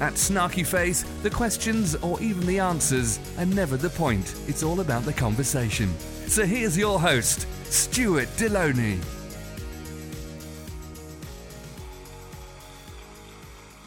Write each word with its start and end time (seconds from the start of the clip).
At 0.00 0.14
Snarky 0.14 0.66
Faith, 0.66 1.22
the 1.22 1.28
questions 1.28 1.94
or 1.96 2.18
even 2.22 2.46
the 2.46 2.58
answers 2.58 3.20
are 3.36 3.44
never 3.44 3.76
the 3.76 3.90
point. 3.90 4.34
It's 4.48 4.62
all 4.62 4.80
about 4.80 5.04
the 5.04 5.12
conversation. 5.12 5.92
So 6.26 6.46
here's 6.46 6.78
your 6.78 6.98
host, 6.98 7.46
Stuart 7.64 8.28
Delony. 8.38 8.98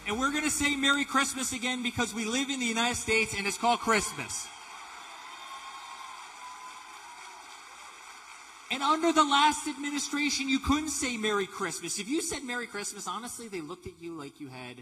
And 0.07 0.19
we're 0.19 0.29
going 0.29 0.43
to 0.43 0.51
say 0.51 0.75
Merry 0.75 1.03
Christmas 1.03 1.51
again 1.51 1.81
because 1.81 2.13
we 2.13 2.25
live 2.25 2.51
in 2.51 2.59
the 2.59 2.65
United 2.67 2.97
States 2.97 3.33
and 3.35 3.47
it's 3.47 3.57
called 3.57 3.79
Christmas. 3.79 4.47
And 8.69 8.83
under 8.83 9.11
the 9.11 9.23
last 9.23 9.67
administration, 9.67 10.47
you 10.47 10.59
couldn't 10.59 10.89
say 10.89 11.17
Merry 11.17 11.47
Christmas. 11.47 11.97
If 11.97 12.07
you 12.07 12.21
said 12.21 12.43
Merry 12.43 12.67
Christmas, 12.67 13.07
honestly, 13.07 13.47
they 13.47 13.61
looked 13.61 13.87
at 13.87 13.93
you 13.99 14.13
like 14.13 14.39
you 14.39 14.49
had 14.49 14.77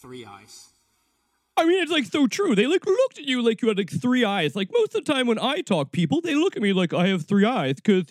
three 0.00 0.24
eyes. 0.24 0.68
I 1.56 1.64
mean, 1.64 1.82
it's 1.82 1.90
like 1.90 2.04
so 2.04 2.26
true. 2.28 2.54
They 2.54 2.66
like 2.66 2.86
looked 2.86 3.18
at 3.18 3.24
you 3.24 3.42
like 3.42 3.62
you 3.62 3.68
had 3.68 3.78
like 3.78 3.90
three 3.90 4.24
eyes. 4.24 4.54
Like 4.54 4.68
most 4.72 4.94
of 4.94 5.04
the 5.04 5.12
time 5.12 5.26
when 5.26 5.40
I 5.40 5.60
talk, 5.60 5.90
people 5.90 6.20
they 6.20 6.36
look 6.36 6.56
at 6.56 6.62
me 6.62 6.72
like 6.72 6.94
I 6.94 7.08
have 7.08 7.26
three 7.26 7.44
eyes 7.44 7.74
because, 7.76 8.06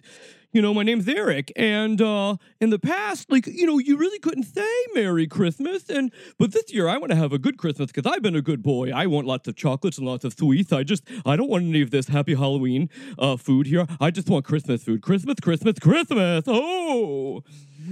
you 0.51 0.61
know, 0.61 0.73
my 0.73 0.83
name's 0.83 1.07
Eric. 1.07 1.51
And 1.55 2.01
uh, 2.01 2.37
in 2.59 2.69
the 2.69 2.79
past, 2.79 3.31
like 3.31 3.47
you 3.47 3.65
know, 3.65 3.77
you 3.79 3.97
really 3.97 4.19
couldn't 4.19 4.43
say 4.43 4.69
Merry 4.93 5.27
Christmas. 5.27 5.89
And 5.89 6.11
but 6.37 6.51
this 6.51 6.71
year, 6.73 6.87
I 6.87 6.97
want 6.97 7.11
to 7.11 7.15
have 7.15 7.33
a 7.33 7.39
good 7.39 7.57
Christmas 7.57 7.91
because 7.91 8.11
I've 8.11 8.21
been 8.21 8.35
a 8.35 8.41
good 8.41 8.63
boy. 8.63 8.91
I 8.91 9.07
want 9.07 9.27
lots 9.27 9.47
of 9.47 9.55
chocolates 9.55 9.97
and 9.97 10.07
lots 10.07 10.23
of 10.25 10.33
sweets. 10.33 10.71
I 10.71 10.83
just 10.83 11.03
I 11.25 11.35
don't 11.35 11.49
want 11.49 11.65
any 11.65 11.81
of 11.81 11.91
this 11.91 12.07
Happy 12.07 12.35
Halloween 12.35 12.89
uh, 13.19 13.37
food 13.37 13.67
here. 13.67 13.85
I 13.99 14.11
just 14.11 14.29
want 14.29 14.45
Christmas 14.45 14.83
food. 14.83 15.01
Christmas, 15.01 15.35
Christmas, 15.41 15.79
Christmas. 15.79 16.43
Oh. 16.47 17.43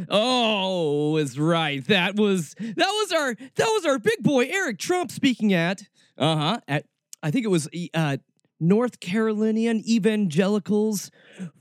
Oh, 0.10 1.18
is 1.18 1.40
right. 1.40 1.86
That 1.88 2.16
was 2.16 2.56
that 2.60 2.76
was 2.78 3.12
our 3.12 3.36
that 3.36 3.68
was 3.68 3.86
our 3.86 4.00
big 4.00 4.22
boy 4.22 4.46
Eric 4.46 4.78
Trump 4.80 5.12
speaking 5.12 5.54
at 5.54 5.84
uh 6.18 6.36
huh 6.36 6.60
at 6.68 6.86
I 7.24 7.32
think 7.32 7.46
it 7.46 7.50
was 7.50 7.70
uh 7.94 8.18
North 8.68 9.00
Carolinian 9.00 9.84
evangelicals 9.88 11.12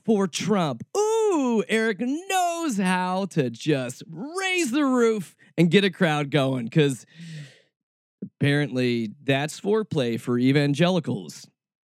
for 0.05 0.27
Trump. 0.27 0.85
Ooh, 0.97 1.65
Eric 1.69 2.01
knows 2.01 2.79
how 2.79 3.27
to 3.27 3.51
just 3.51 4.03
raise 4.09 4.71
the 4.71 4.85
roof 4.85 5.35
and 5.57 5.71
get 5.71 5.85
a 5.85 5.91
crowd 5.91 6.31
going 6.31 6.65
because 6.65 7.05
apparently 8.23 9.13
that's 9.23 9.61
foreplay 9.61 10.19
for 10.19 10.39
evangelicals 10.39 11.47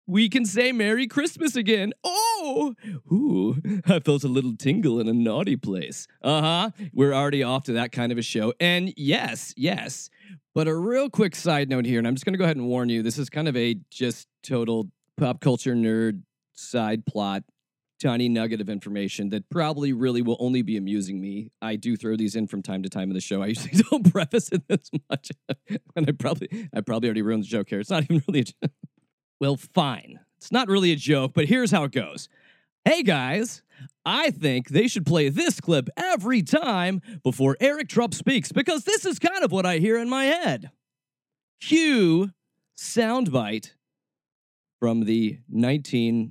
we 0.07 0.29
can 0.29 0.45
say 0.45 0.73
Merry 0.73 1.07
Christmas 1.07 1.57
again. 1.57 1.93
Oh, 2.05 2.75
ooh, 3.13 3.61
I 3.87 4.01
felt 4.01 4.25
a 4.25 4.29
little 4.29 4.57
tingle 4.57 5.01
in 5.01 5.09
a 5.09 5.13
naughty 5.13 5.57
place. 5.57 6.07
Uh 6.23 6.41
huh. 6.41 6.71
We're 6.93 7.13
already 7.13 7.43
off 7.43 7.65
to 7.65 7.73
that 7.75 7.93
kind 7.93 8.13
of 8.13 8.19
a 8.19 8.23
show. 8.23 8.53
And 8.61 8.93
yes, 8.97 9.53
yes. 9.57 10.09
But 10.55 10.69
a 10.69 10.75
real 10.75 11.11
quick 11.11 11.35
side 11.35 11.69
note 11.69 11.85
here, 11.85 11.99
and 11.99 12.07
I'm 12.07 12.15
just 12.15 12.25
going 12.25 12.35
to 12.35 12.39
go 12.39 12.45
ahead 12.45 12.57
and 12.57 12.67
warn 12.67 12.89
you 12.89 13.03
this 13.03 13.19
is 13.19 13.29
kind 13.29 13.49
of 13.49 13.57
a 13.57 13.77
just 13.91 14.29
total 14.43 14.89
pop 15.17 15.41
culture 15.41 15.75
nerd 15.75 16.23
side 16.53 17.07
plot, 17.07 17.43
tiny 18.03 18.29
nugget 18.29 18.61
of 18.61 18.69
information 18.69 19.31
that 19.31 19.49
probably 19.51 19.93
really 19.93 20.23
will 20.23 20.37
only 20.41 20.63
be 20.63 20.77
amusing 20.77 21.21
me. 21.21 21.51
I 21.63 21.77
do 21.77 21.97
throw 21.97 22.17
these 22.17 22.37
in 22.37 22.47
from 22.47 22.63
time 22.63 22.83
to 22.83 22.89
time 22.89 23.11
in 23.11 23.15
the 23.15 23.21
show. 23.21 23.43
I 23.43 23.47
usually 23.47 23.83
don't 23.91 24.11
preface 24.13 24.51
it 24.51 24.67
this 24.69 24.91
much. 25.11 25.31
and 25.97 26.09
I 26.09 26.13
probably, 26.13 26.69
I 26.75 26.81
probably 26.81 27.09
already 27.09 27.23
ruined 27.23 27.45
the 27.45 27.49
joke 27.49 27.69
here. 27.69 27.81
It's 27.81 27.91
not 27.91 28.03
even 28.11 28.23
really 28.29 28.41
a 28.41 28.45
joke. 28.45 28.73
well, 29.41 29.57
fine. 29.57 30.21
It's 30.39 30.53
not 30.53 30.69
really 30.69 30.93
a 30.93 30.97
joke, 30.97 31.33
but 31.35 31.47
here's 31.47 31.71
how 31.71 31.85
it 31.85 31.93
goes. 31.93 32.29
Hey 32.85 33.03
guys, 33.03 33.63
I 34.05 34.31
think 34.31 34.69
they 34.69 34.87
should 34.87 35.07
play 35.07 35.29
this 35.29 35.61
clip 35.61 35.89
every 35.97 36.43
time 36.43 37.01
before 37.25 37.57
Eric 37.59 37.89
Trump 37.89 38.15
speaks 38.15 38.53
because 38.53 38.85
this 38.85 39.05
is 39.05 39.19
kind 39.19 39.43
of 39.43 39.51
what 39.51 39.67
I 39.67 39.79
hear 39.79 39.99
in 39.99 40.09
my 40.09 40.27
head. 40.27 40.71
Cue 41.61 42.31
soundbite 42.79 43.73
from 44.81 45.05
the 45.05 45.39
1990s 45.55 46.31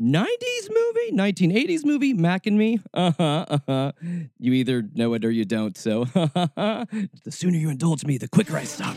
movie, 0.00 1.12
1980s 1.12 1.84
movie, 1.84 2.14
Mac 2.14 2.46
and 2.46 2.58
Me. 2.58 2.80
Uh 2.94 3.12
huh, 3.16 3.46
uh 3.48 3.58
huh. 3.66 3.92
You 4.38 4.52
either 4.52 4.82
know 4.94 5.14
it 5.14 5.24
or 5.24 5.30
you 5.30 5.44
don't, 5.44 5.76
so 5.76 6.04
the 6.04 7.08
sooner 7.30 7.58
you 7.58 7.70
indulge 7.70 8.04
me, 8.04 8.18
the 8.18 8.28
quicker 8.28 8.56
I 8.56 8.64
stop. 8.64 8.96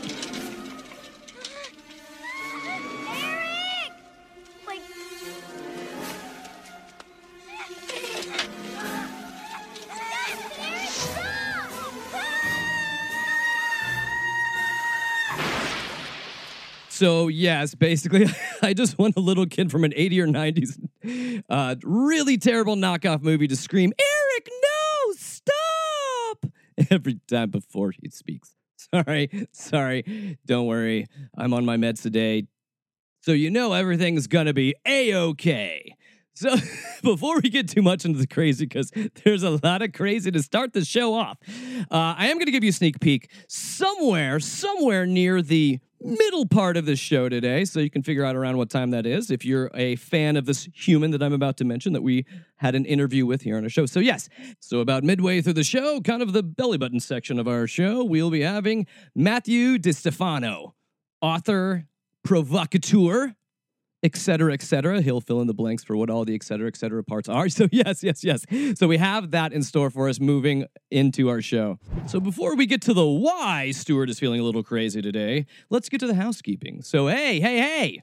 So 17.02 17.26
yes, 17.26 17.74
basically, 17.74 18.26
I 18.62 18.74
just 18.74 18.96
want 18.96 19.16
a 19.16 19.20
little 19.20 19.44
kid 19.44 19.72
from 19.72 19.82
an 19.82 19.92
80 19.96 20.20
or 20.20 20.26
90s 20.28 21.42
uh, 21.48 21.74
really 21.82 22.38
terrible 22.38 22.76
knockoff 22.76 23.22
movie 23.22 23.48
to 23.48 23.56
scream, 23.56 23.92
Eric, 23.98 24.48
no, 24.48 25.14
stop! 25.16 26.46
Every 26.92 27.18
time 27.26 27.50
before 27.50 27.90
he 27.90 28.08
speaks. 28.08 28.54
Sorry, 28.94 29.48
sorry. 29.50 30.38
Don't 30.46 30.66
worry. 30.66 31.06
I'm 31.36 31.54
on 31.54 31.64
my 31.64 31.76
meds 31.76 32.02
today. 32.02 32.46
So 33.22 33.32
you 33.32 33.50
know 33.50 33.72
everything's 33.72 34.28
gonna 34.28 34.52
be 34.52 34.76
a-okay. 34.86 35.96
So, 36.34 36.54
before 37.02 37.40
we 37.40 37.50
get 37.50 37.68
too 37.68 37.82
much 37.82 38.04
into 38.04 38.18
the 38.18 38.26
crazy, 38.26 38.64
because 38.64 38.90
there's 39.24 39.42
a 39.42 39.58
lot 39.62 39.82
of 39.82 39.92
crazy 39.92 40.30
to 40.30 40.42
start 40.42 40.72
the 40.72 40.84
show 40.84 41.14
off, 41.14 41.38
uh, 41.90 42.14
I 42.16 42.28
am 42.28 42.36
going 42.36 42.46
to 42.46 42.52
give 42.52 42.64
you 42.64 42.70
a 42.70 42.72
sneak 42.72 43.00
peek 43.00 43.30
somewhere, 43.48 44.40
somewhere 44.40 45.04
near 45.06 45.42
the 45.42 45.80
middle 46.04 46.46
part 46.46 46.76
of 46.76 46.86
the 46.86 46.96
show 46.96 47.28
today, 47.28 47.64
so 47.64 47.80
you 47.80 47.90
can 47.90 48.02
figure 48.02 48.24
out 48.24 48.36
around 48.36 48.56
what 48.56 48.70
time 48.70 48.90
that 48.90 49.06
is 49.06 49.30
if 49.30 49.44
you're 49.44 49.70
a 49.74 49.96
fan 49.96 50.36
of 50.36 50.46
this 50.46 50.68
human 50.74 51.10
that 51.12 51.22
I'm 51.22 51.32
about 51.32 51.56
to 51.58 51.64
mention 51.64 51.92
that 51.92 52.02
we 52.02 52.26
had 52.56 52.74
an 52.74 52.84
interview 52.84 53.26
with 53.26 53.42
here 53.42 53.56
on 53.56 53.64
our 53.64 53.70
show. 53.70 53.86
So, 53.86 54.00
yes, 54.00 54.28
so 54.60 54.80
about 54.80 55.04
midway 55.04 55.40
through 55.40 55.54
the 55.54 55.64
show, 55.64 56.00
kind 56.00 56.22
of 56.22 56.32
the 56.32 56.42
belly 56.42 56.78
button 56.78 57.00
section 57.00 57.38
of 57.38 57.48
our 57.48 57.66
show, 57.66 58.04
we'll 58.04 58.30
be 58.30 58.42
having 58.42 58.86
Matthew 59.14 59.78
DiStefano, 59.78 60.72
author, 61.20 61.86
provocateur, 62.22 63.34
etc., 64.02 64.52
etc. 64.52 65.00
He'll 65.02 65.20
fill 65.20 65.40
in 65.40 65.46
the 65.46 65.54
blanks 65.54 65.84
for 65.84 65.96
what 65.96 66.10
all 66.10 66.24
the 66.24 66.34
etc., 66.34 66.68
etc. 66.68 67.02
parts 67.04 67.28
are. 67.28 67.48
So, 67.52 67.68
yes, 67.70 68.02
yes, 68.02 68.24
yes. 68.24 68.46
So, 68.76 68.88
we 68.88 68.96
have 68.96 69.32
that 69.32 69.52
in 69.52 69.62
store 69.62 69.90
for 69.90 70.08
us 70.08 70.18
moving 70.18 70.64
into 70.90 71.28
our 71.28 71.42
show. 71.42 71.78
So, 72.06 72.18
before 72.18 72.56
we 72.56 72.64
get 72.66 72.80
to 72.82 72.94
the 72.94 73.06
why 73.06 73.72
Stuart 73.72 74.08
is 74.08 74.18
feeling 74.18 74.40
a 74.40 74.42
little 74.42 74.62
crazy 74.62 75.02
today, 75.02 75.46
let's 75.68 75.90
get 75.90 76.00
to 76.00 76.06
the 76.06 76.14
housekeeping. 76.14 76.82
So, 76.82 77.08
hey, 77.08 77.40
hey, 77.40 77.58
hey. 77.58 78.02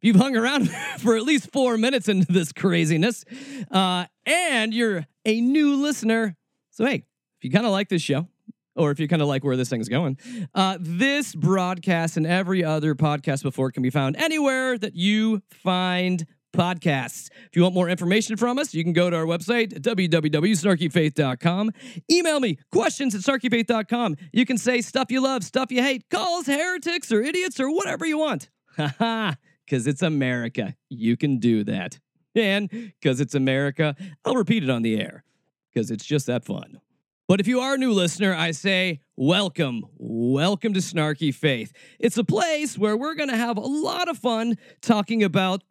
If 0.00 0.04
you've 0.04 0.16
hung 0.16 0.36
around 0.36 0.70
for 0.98 1.16
at 1.16 1.22
least 1.22 1.50
four 1.50 1.78
minutes 1.78 2.08
into 2.08 2.30
this 2.30 2.52
craziness, 2.52 3.24
uh, 3.70 4.06
and 4.26 4.74
you're 4.74 5.06
a 5.24 5.40
new 5.40 5.76
listener. 5.76 6.36
So, 6.70 6.84
hey, 6.84 7.04
if 7.38 7.44
you 7.44 7.50
kind 7.50 7.64
of 7.64 7.72
like 7.72 7.88
this 7.88 8.02
show, 8.02 8.28
or 8.76 8.90
if 8.90 9.00
you 9.00 9.08
kind 9.08 9.22
of 9.22 9.28
like 9.28 9.44
where 9.44 9.56
this 9.56 9.68
thing's 9.68 9.88
going, 9.88 10.18
uh, 10.54 10.78
this 10.80 11.34
broadcast 11.34 12.16
and 12.16 12.26
every 12.26 12.64
other 12.64 12.94
podcast 12.94 13.42
before 13.42 13.70
can 13.70 13.82
be 13.82 13.90
found 13.90 14.16
anywhere 14.16 14.78
that 14.78 14.94
you 14.94 15.42
find 15.50 16.26
podcasts. 16.52 17.28
If 17.46 17.56
you 17.56 17.62
want 17.62 17.74
more 17.74 17.88
information 17.88 18.36
from 18.36 18.58
us, 18.58 18.74
you 18.74 18.82
can 18.82 18.92
go 18.92 19.08
to 19.10 19.16
our 19.16 19.24
website, 19.24 19.80
www.snarkyfaith.com. 19.80 21.70
Email 22.10 22.40
me, 22.40 22.58
questions 22.72 23.14
at 23.14 23.20
snarkyfaith.com. 23.22 24.16
You 24.32 24.46
can 24.46 24.58
say 24.58 24.80
stuff 24.80 25.10
you 25.10 25.20
love, 25.22 25.44
stuff 25.44 25.70
you 25.70 25.82
hate, 25.82 26.08
call 26.10 26.40
us 26.40 26.46
heretics 26.46 27.12
or 27.12 27.22
idiots 27.22 27.60
or 27.60 27.70
whatever 27.70 28.04
you 28.04 28.18
want. 28.18 28.50
Because 28.76 29.86
it's 29.86 30.02
America. 30.02 30.74
You 30.88 31.16
can 31.16 31.38
do 31.38 31.64
that. 31.64 32.00
And 32.34 32.68
because 32.68 33.20
it's 33.20 33.34
America, 33.34 33.96
I'll 34.24 34.34
repeat 34.34 34.62
it 34.64 34.70
on 34.70 34.82
the 34.82 35.00
air 35.00 35.24
because 35.72 35.90
it's 35.90 36.04
just 36.04 36.26
that 36.26 36.44
fun. 36.44 36.80
But 37.30 37.38
if 37.38 37.46
you 37.46 37.60
are 37.60 37.74
a 37.74 37.78
new 37.78 37.92
listener, 37.92 38.34
I 38.34 38.50
say 38.50 39.02
welcome. 39.14 39.84
Welcome 39.98 40.74
to 40.74 40.80
Snarky 40.80 41.32
Faith. 41.32 41.72
It's 42.00 42.18
a 42.18 42.24
place 42.24 42.76
where 42.76 42.96
we're 42.96 43.14
going 43.14 43.28
to 43.28 43.36
have 43.36 43.56
a 43.56 43.60
lot 43.60 44.08
of 44.08 44.18
fun 44.18 44.58
talking 44.82 45.22
about 45.22 45.62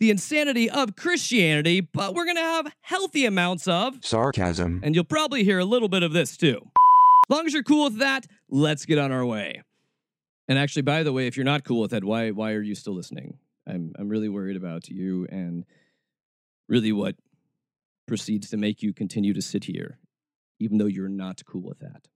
the 0.00 0.08
insanity 0.08 0.70
of 0.70 0.96
Christianity, 0.96 1.82
but 1.82 2.14
we're 2.14 2.24
going 2.24 2.38
to 2.38 2.40
have 2.40 2.72
healthy 2.80 3.26
amounts 3.26 3.68
of 3.68 4.02
sarcasm. 4.02 4.80
And 4.82 4.94
you'll 4.94 5.04
probably 5.04 5.44
hear 5.44 5.58
a 5.58 5.66
little 5.66 5.90
bit 5.90 6.02
of 6.02 6.14
this 6.14 6.34
too. 6.34 6.62
As 6.64 7.36
long 7.36 7.44
as 7.44 7.52
you're 7.52 7.62
cool 7.62 7.84
with 7.84 7.98
that, 7.98 8.26
let's 8.48 8.86
get 8.86 8.96
on 8.96 9.12
our 9.12 9.26
way. 9.26 9.60
And 10.48 10.58
actually, 10.58 10.80
by 10.80 11.02
the 11.02 11.12
way, 11.12 11.26
if 11.26 11.36
you're 11.36 11.44
not 11.44 11.62
cool 11.62 11.82
with 11.82 11.90
that, 11.90 12.04
why 12.04 12.30
why 12.30 12.52
are 12.52 12.62
you 12.62 12.74
still 12.74 12.94
listening? 12.94 13.36
I'm 13.66 13.92
I'm 13.98 14.08
really 14.08 14.30
worried 14.30 14.56
about 14.56 14.88
you 14.88 15.26
and 15.28 15.66
really 16.70 16.92
what 16.92 17.16
proceeds 18.08 18.48
to 18.48 18.56
make 18.56 18.82
you 18.82 18.94
continue 18.94 19.34
to 19.34 19.42
sit 19.42 19.64
here, 19.64 19.98
even 20.58 20.78
though 20.78 20.86
you're 20.86 21.08
not 21.08 21.44
cool 21.46 21.62
with 21.62 21.78
that. 21.80 22.08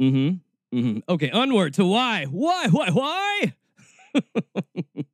Mm-hmm. 0.00 0.76
Mm-hmm. 0.76 0.98
Okay, 1.08 1.30
onward 1.30 1.74
to 1.74 1.84
why. 1.84 2.24
Why, 2.24 2.68
why, 2.68 2.90
why? 2.90 3.52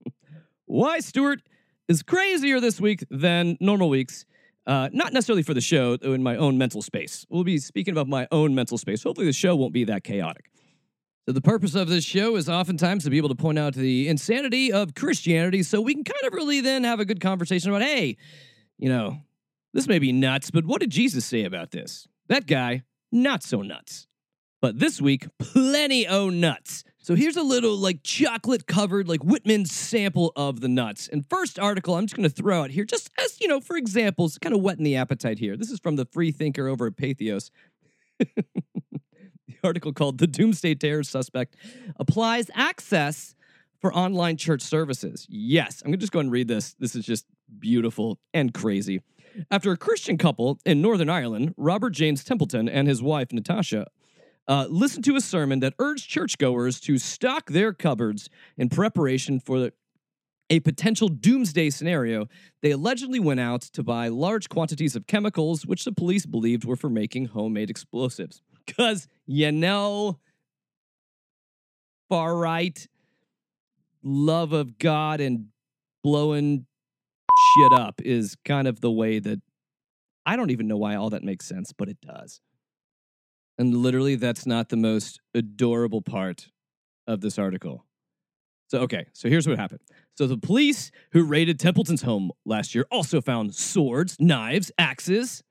why 0.66 1.00
Stuart 1.00 1.40
is 1.88 2.02
crazier 2.02 2.60
this 2.60 2.80
week 2.80 3.04
than 3.10 3.56
normal 3.60 3.88
weeks. 3.88 4.24
Uh, 4.66 4.88
not 4.92 5.14
necessarily 5.14 5.42
for 5.42 5.54
the 5.54 5.60
show, 5.62 5.96
though 5.96 6.12
in 6.12 6.22
my 6.22 6.36
own 6.36 6.58
mental 6.58 6.82
space. 6.82 7.24
We'll 7.30 7.42
be 7.42 7.58
speaking 7.58 7.92
about 7.92 8.06
my 8.06 8.28
own 8.30 8.54
mental 8.54 8.76
space. 8.76 9.02
Hopefully, 9.02 9.26
the 9.26 9.32
show 9.32 9.56
won't 9.56 9.72
be 9.72 9.84
that 9.84 10.04
chaotic. 10.04 10.50
So, 11.24 11.32
the 11.32 11.40
purpose 11.40 11.74
of 11.74 11.88
this 11.88 12.04
show 12.04 12.36
is 12.36 12.50
oftentimes 12.50 13.04
to 13.04 13.10
be 13.10 13.16
able 13.16 13.30
to 13.30 13.34
point 13.34 13.58
out 13.58 13.74
the 13.74 14.08
insanity 14.08 14.70
of 14.70 14.94
Christianity 14.94 15.62
so 15.62 15.80
we 15.80 15.94
can 15.94 16.04
kind 16.04 16.24
of 16.24 16.34
really 16.34 16.60
then 16.60 16.84
have 16.84 17.00
a 17.00 17.06
good 17.06 17.20
conversation 17.20 17.70
about, 17.70 17.82
hey, 17.82 18.18
you 18.78 18.90
know, 18.90 19.18
this 19.72 19.86
may 19.86 19.98
be 19.98 20.12
nuts, 20.12 20.50
but 20.50 20.64
what 20.64 20.80
did 20.80 20.90
Jesus 20.90 21.24
say 21.24 21.44
about 21.44 21.70
this? 21.70 22.08
That 22.28 22.46
guy, 22.46 22.82
not 23.12 23.42
so 23.42 23.62
nuts. 23.62 24.06
But 24.60 24.80
this 24.80 25.00
week, 25.00 25.28
plenty 25.38 26.06
o 26.06 26.30
nuts. 26.30 26.82
So 26.98 27.14
here's 27.14 27.36
a 27.36 27.42
little 27.42 27.76
like 27.76 28.02
chocolate 28.02 28.66
covered, 28.66 29.08
like 29.08 29.22
Whitman 29.22 29.66
sample 29.66 30.32
of 30.34 30.60
the 30.60 30.68
nuts. 30.68 31.08
And 31.08 31.24
first 31.30 31.58
article 31.58 31.94
I'm 31.94 32.06
just 32.06 32.16
going 32.16 32.28
to 32.28 32.34
throw 32.34 32.62
out 32.62 32.70
here, 32.70 32.84
just 32.84 33.10
as, 33.18 33.40
you 33.40 33.48
know, 33.48 33.60
for 33.60 33.76
examples, 33.76 34.36
kind 34.38 34.54
of 34.54 34.60
whetting 34.60 34.84
the 34.84 34.96
appetite 34.96 35.38
here. 35.38 35.56
This 35.56 35.70
is 35.70 35.78
from 35.78 35.96
the 35.96 36.06
free 36.06 36.32
thinker 36.32 36.66
over 36.66 36.86
at 36.88 36.96
Patheos. 36.96 37.50
the 38.18 39.56
article 39.62 39.92
called 39.92 40.18
The 40.18 40.26
Doomsday 40.26 40.74
Terror 40.74 41.04
Suspect 41.04 41.56
Applies 41.96 42.50
Access 42.54 43.36
for 43.80 43.94
Online 43.94 44.36
Church 44.36 44.62
Services. 44.62 45.26
Yes, 45.30 45.82
I'm 45.82 45.90
going 45.90 46.00
to 46.00 46.02
just 46.02 46.12
go 46.12 46.18
and 46.18 46.32
read 46.32 46.48
this. 46.48 46.74
This 46.80 46.96
is 46.96 47.06
just 47.06 47.26
beautiful 47.58 48.18
and 48.34 48.52
crazy. 48.52 49.02
After 49.50 49.72
a 49.72 49.76
Christian 49.76 50.18
couple 50.18 50.58
in 50.64 50.80
Northern 50.82 51.08
Ireland, 51.08 51.54
Robert 51.56 51.90
James 51.90 52.24
Templeton 52.24 52.68
and 52.68 52.88
his 52.88 53.02
wife, 53.02 53.32
Natasha, 53.32 53.86
uh, 54.46 54.66
listened 54.70 55.04
to 55.04 55.16
a 55.16 55.20
sermon 55.20 55.60
that 55.60 55.74
urged 55.78 56.08
churchgoers 56.08 56.80
to 56.80 56.98
stock 56.98 57.50
their 57.50 57.72
cupboards 57.72 58.30
in 58.56 58.68
preparation 58.68 59.38
for 59.38 59.58
the, 59.58 59.72
a 60.50 60.60
potential 60.60 61.08
doomsday 61.08 61.68
scenario. 61.70 62.26
They 62.62 62.70
allegedly 62.70 63.20
went 63.20 63.40
out 63.40 63.60
to 63.62 63.82
buy 63.82 64.08
large 64.08 64.48
quantities 64.48 64.96
of 64.96 65.06
chemicals, 65.06 65.66
which 65.66 65.84
the 65.84 65.92
police 65.92 66.24
believed 66.24 66.64
were 66.64 66.76
for 66.76 66.88
making 66.88 67.26
homemade 67.26 67.68
explosives. 67.68 68.40
Because, 68.64 69.06
you 69.26 69.52
know, 69.52 70.18
far 72.08 72.36
right 72.36 72.86
love 74.02 74.52
of 74.52 74.78
God 74.78 75.20
and 75.20 75.48
blowing 76.02 76.66
shit 77.54 77.72
up 77.72 78.00
is 78.02 78.36
kind 78.44 78.68
of 78.68 78.80
the 78.80 78.90
way 78.90 79.18
that 79.18 79.40
I 80.26 80.36
don't 80.36 80.50
even 80.50 80.68
know 80.68 80.76
why 80.76 80.94
all 80.94 81.10
that 81.10 81.24
makes 81.24 81.46
sense, 81.46 81.72
but 81.72 81.88
it 81.88 81.98
does. 82.00 82.40
And 83.58 83.76
literally, 83.76 84.14
that's 84.14 84.46
not 84.46 84.68
the 84.68 84.76
most 84.76 85.20
adorable 85.34 86.02
part 86.02 86.48
of 87.06 87.20
this 87.20 87.38
article. 87.38 87.84
So, 88.68 88.80
okay, 88.80 89.06
so 89.14 89.28
here's 89.28 89.48
what 89.48 89.58
happened. 89.58 89.80
So, 90.16 90.26
the 90.26 90.36
police 90.36 90.90
who 91.12 91.24
raided 91.24 91.58
Templeton's 91.58 92.02
home 92.02 92.30
last 92.44 92.74
year 92.74 92.86
also 92.90 93.20
found 93.20 93.54
swords, 93.54 94.16
knives, 94.20 94.70
axes, 94.78 95.42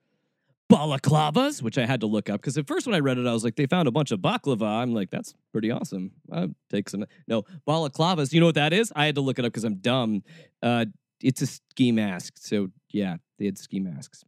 balaclavas, 0.70 1.62
which 1.62 1.78
I 1.78 1.86
had 1.86 2.00
to 2.00 2.06
look 2.06 2.28
up 2.28 2.40
because 2.40 2.58
at 2.58 2.66
first 2.66 2.86
when 2.86 2.94
I 2.94 3.00
read 3.00 3.18
it, 3.18 3.26
I 3.26 3.32
was 3.32 3.42
like, 3.42 3.56
they 3.56 3.66
found 3.66 3.88
a 3.88 3.90
bunch 3.90 4.10
of 4.10 4.20
baklava. 4.20 4.82
I'm 4.82 4.94
like, 4.94 5.10
that's 5.10 5.34
pretty 5.52 5.70
awesome. 5.70 6.12
I'll 6.30 6.54
take 6.70 6.88
some. 6.88 7.04
No, 7.26 7.42
balaclavas. 7.66 8.32
You 8.32 8.40
know 8.40 8.46
what 8.46 8.54
that 8.56 8.72
is? 8.72 8.92
I 8.94 9.06
had 9.06 9.14
to 9.16 9.20
look 9.20 9.38
it 9.38 9.44
up 9.44 9.52
because 9.52 9.64
I'm 9.64 9.76
dumb. 9.76 10.22
Uh, 10.62 10.86
it's 11.22 11.42
a 11.42 11.46
ski 11.46 11.92
mask. 11.92 12.34
So, 12.36 12.68
yeah, 12.90 13.16
they 13.38 13.46
had 13.46 13.58
ski 13.58 13.80
masks 13.80 14.24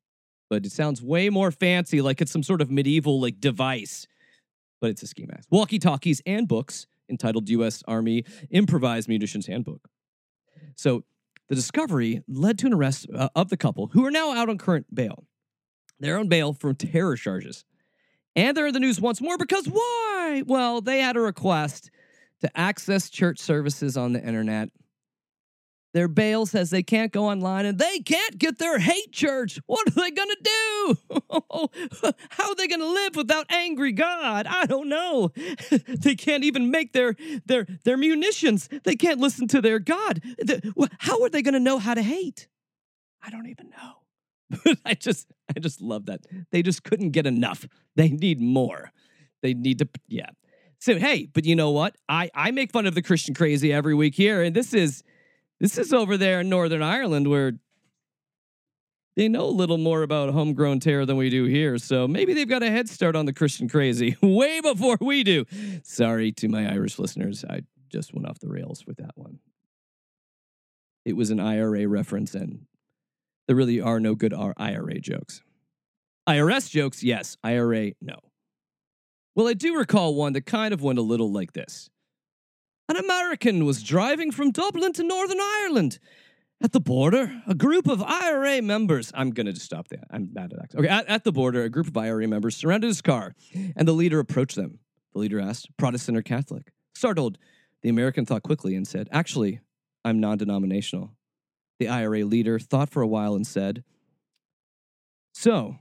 but 0.50 0.66
it 0.66 0.72
sounds 0.72 1.00
way 1.00 1.30
more 1.30 1.52
fancy, 1.52 2.02
like 2.02 2.20
it's 2.20 2.32
some 2.32 2.42
sort 2.42 2.60
of 2.60 2.70
medieval 2.70 3.20
like 3.20 3.40
device. 3.40 4.06
But 4.80 4.90
it's 4.90 5.02
a 5.02 5.06
ski 5.06 5.26
mask. 5.26 5.48
Walkie 5.50 5.78
talkies 5.78 6.20
and 6.26 6.48
books 6.48 6.86
entitled 7.08 7.48
U.S. 7.50 7.82
Army 7.86 8.24
Improvised 8.50 9.08
Munitions 9.08 9.46
Handbook. 9.46 9.88
So 10.74 11.04
the 11.48 11.54
discovery 11.54 12.22
led 12.28 12.58
to 12.58 12.66
an 12.66 12.74
arrest 12.74 13.06
uh, 13.14 13.28
of 13.34 13.48
the 13.48 13.56
couple, 13.56 13.88
who 13.88 14.04
are 14.04 14.10
now 14.10 14.34
out 14.34 14.48
on 14.48 14.58
current 14.58 14.92
bail. 14.94 15.24
They're 15.98 16.18
on 16.18 16.28
bail 16.28 16.52
for 16.52 16.74
terror 16.74 17.16
charges. 17.16 17.64
And 18.36 18.56
they're 18.56 18.68
in 18.68 18.74
the 18.74 18.80
news 18.80 19.00
once 19.00 19.20
more 19.20 19.36
because 19.36 19.66
why? 19.66 20.42
Well, 20.46 20.80
they 20.80 21.00
had 21.00 21.16
a 21.16 21.20
request 21.20 21.90
to 22.40 22.58
access 22.58 23.10
church 23.10 23.38
services 23.38 23.96
on 23.96 24.12
the 24.12 24.24
internet 24.24 24.70
their 25.92 26.08
bail 26.08 26.46
says 26.46 26.70
they 26.70 26.82
can't 26.82 27.12
go 27.12 27.26
online 27.26 27.66
and 27.66 27.78
they 27.78 27.98
can't 28.00 28.38
get 28.38 28.58
their 28.58 28.78
hate 28.78 29.12
church. 29.12 29.58
What 29.66 29.88
are 29.88 29.90
they 29.90 30.10
going 30.10 30.28
to 30.28 30.42
do? 30.42 30.96
How 32.30 32.48
are 32.50 32.54
they 32.54 32.68
going 32.68 32.80
to 32.80 32.92
live 32.92 33.16
without 33.16 33.46
angry 33.50 33.92
God? 33.92 34.46
I 34.46 34.66
don't 34.66 34.88
know. 34.88 35.32
they 35.88 36.14
can't 36.14 36.44
even 36.44 36.70
make 36.70 36.92
their 36.92 37.16
their 37.46 37.66
their 37.84 37.96
munitions. 37.96 38.68
They 38.84 38.94
can't 38.94 39.18
listen 39.18 39.48
to 39.48 39.60
their 39.60 39.78
God. 39.78 40.22
How 40.98 41.22
are 41.22 41.28
they 41.28 41.42
going 41.42 41.54
to 41.54 41.60
know 41.60 41.78
how 41.78 41.94
to 41.94 42.02
hate? 42.02 42.46
I 43.22 43.30
don't 43.30 43.48
even 43.48 43.70
know. 43.70 44.74
I 44.84 44.94
just 44.94 45.32
I 45.54 45.58
just 45.58 45.80
love 45.80 46.06
that. 46.06 46.20
They 46.50 46.62
just 46.62 46.84
couldn't 46.84 47.10
get 47.10 47.26
enough. 47.26 47.66
They 47.96 48.08
need 48.08 48.40
more. 48.40 48.92
They 49.42 49.54
need 49.54 49.78
to 49.78 49.88
yeah. 50.08 50.30
So 50.78 50.98
hey, 50.98 51.28
but 51.32 51.44
you 51.44 51.56
know 51.56 51.70
what? 51.70 51.96
I 52.08 52.30
I 52.34 52.50
make 52.52 52.72
fun 52.72 52.86
of 52.86 52.94
the 52.94 53.02
Christian 53.02 53.34
crazy 53.34 53.72
every 53.72 53.94
week 53.94 54.14
here 54.14 54.42
and 54.42 54.54
this 54.54 54.72
is 54.72 55.02
this 55.60 55.76
is 55.78 55.92
over 55.92 56.16
there 56.16 56.40
in 56.40 56.48
Northern 56.48 56.82
Ireland 56.82 57.28
where 57.28 57.52
they 59.16 59.28
know 59.28 59.44
a 59.44 59.50
little 59.50 59.76
more 59.76 60.02
about 60.02 60.32
homegrown 60.32 60.80
terror 60.80 61.04
than 61.04 61.16
we 61.16 61.28
do 61.28 61.44
here. 61.44 61.76
So 61.78 62.08
maybe 62.08 62.32
they've 62.32 62.48
got 62.48 62.62
a 62.62 62.70
head 62.70 62.88
start 62.88 63.14
on 63.14 63.26
the 63.26 63.32
Christian 63.32 63.68
crazy 63.68 64.16
way 64.22 64.60
before 64.60 64.96
we 65.00 65.22
do. 65.22 65.44
Sorry 65.82 66.32
to 66.32 66.48
my 66.48 66.70
Irish 66.72 66.98
listeners. 66.98 67.44
I 67.44 67.62
just 67.90 68.14
went 68.14 68.26
off 68.26 68.38
the 68.38 68.48
rails 68.48 68.84
with 68.86 68.96
that 68.96 69.12
one. 69.16 69.40
It 71.04 71.16
was 71.16 71.30
an 71.30 71.40
IRA 71.40 71.88
reference, 71.88 72.34
and 72.34 72.66
there 73.46 73.56
really 73.56 73.80
are 73.80 74.00
no 74.00 74.14
good 74.14 74.32
IRA 74.34 75.00
jokes. 75.00 75.42
IRS 76.28 76.70
jokes, 76.70 77.02
yes. 77.02 77.36
IRA, 77.42 77.92
no. 78.00 78.16
Well, 79.34 79.48
I 79.48 79.54
do 79.54 79.76
recall 79.76 80.14
one 80.14 80.34
that 80.34 80.46
kind 80.46 80.72
of 80.72 80.82
went 80.82 80.98
a 80.98 81.02
little 81.02 81.32
like 81.32 81.52
this. 81.52 81.90
An 82.90 82.96
American 82.96 83.64
was 83.64 83.84
driving 83.84 84.32
from 84.32 84.50
Dublin 84.50 84.92
to 84.94 85.04
Northern 85.04 85.38
Ireland. 85.40 86.00
At 86.60 86.72
the 86.72 86.80
border, 86.80 87.40
a 87.46 87.54
group 87.54 87.86
of 87.86 88.02
IRA 88.02 88.60
members, 88.60 89.12
I'm 89.14 89.30
going 89.30 89.46
to 89.46 89.54
stop 89.54 89.86
there. 89.86 90.02
I'm 90.10 90.26
bad 90.26 90.52
at 90.52 90.72
that. 90.72 90.76
Okay, 90.76 90.88
at, 90.88 91.06
at 91.06 91.22
the 91.22 91.30
border, 91.30 91.62
a 91.62 91.68
group 91.68 91.86
of 91.86 91.96
IRA 91.96 92.26
members 92.26 92.56
surrounded 92.56 92.88
his 92.88 93.00
car, 93.00 93.36
and 93.76 93.86
the 93.86 93.92
leader 93.92 94.18
approached 94.18 94.56
them. 94.56 94.80
The 95.12 95.20
leader 95.20 95.38
asked, 95.38 95.68
Protestant 95.76 96.18
or 96.18 96.22
Catholic? 96.22 96.72
Startled, 96.92 97.38
the 97.82 97.90
American 97.90 98.26
thought 98.26 98.42
quickly 98.42 98.74
and 98.74 98.88
said, 98.88 99.08
Actually, 99.12 99.60
I'm 100.04 100.18
non 100.18 100.38
denominational. 100.38 101.12
The 101.78 101.86
IRA 101.86 102.24
leader 102.24 102.58
thought 102.58 102.90
for 102.90 103.02
a 103.02 103.08
while 103.08 103.36
and 103.36 103.46
said, 103.46 103.84
So, 105.32 105.76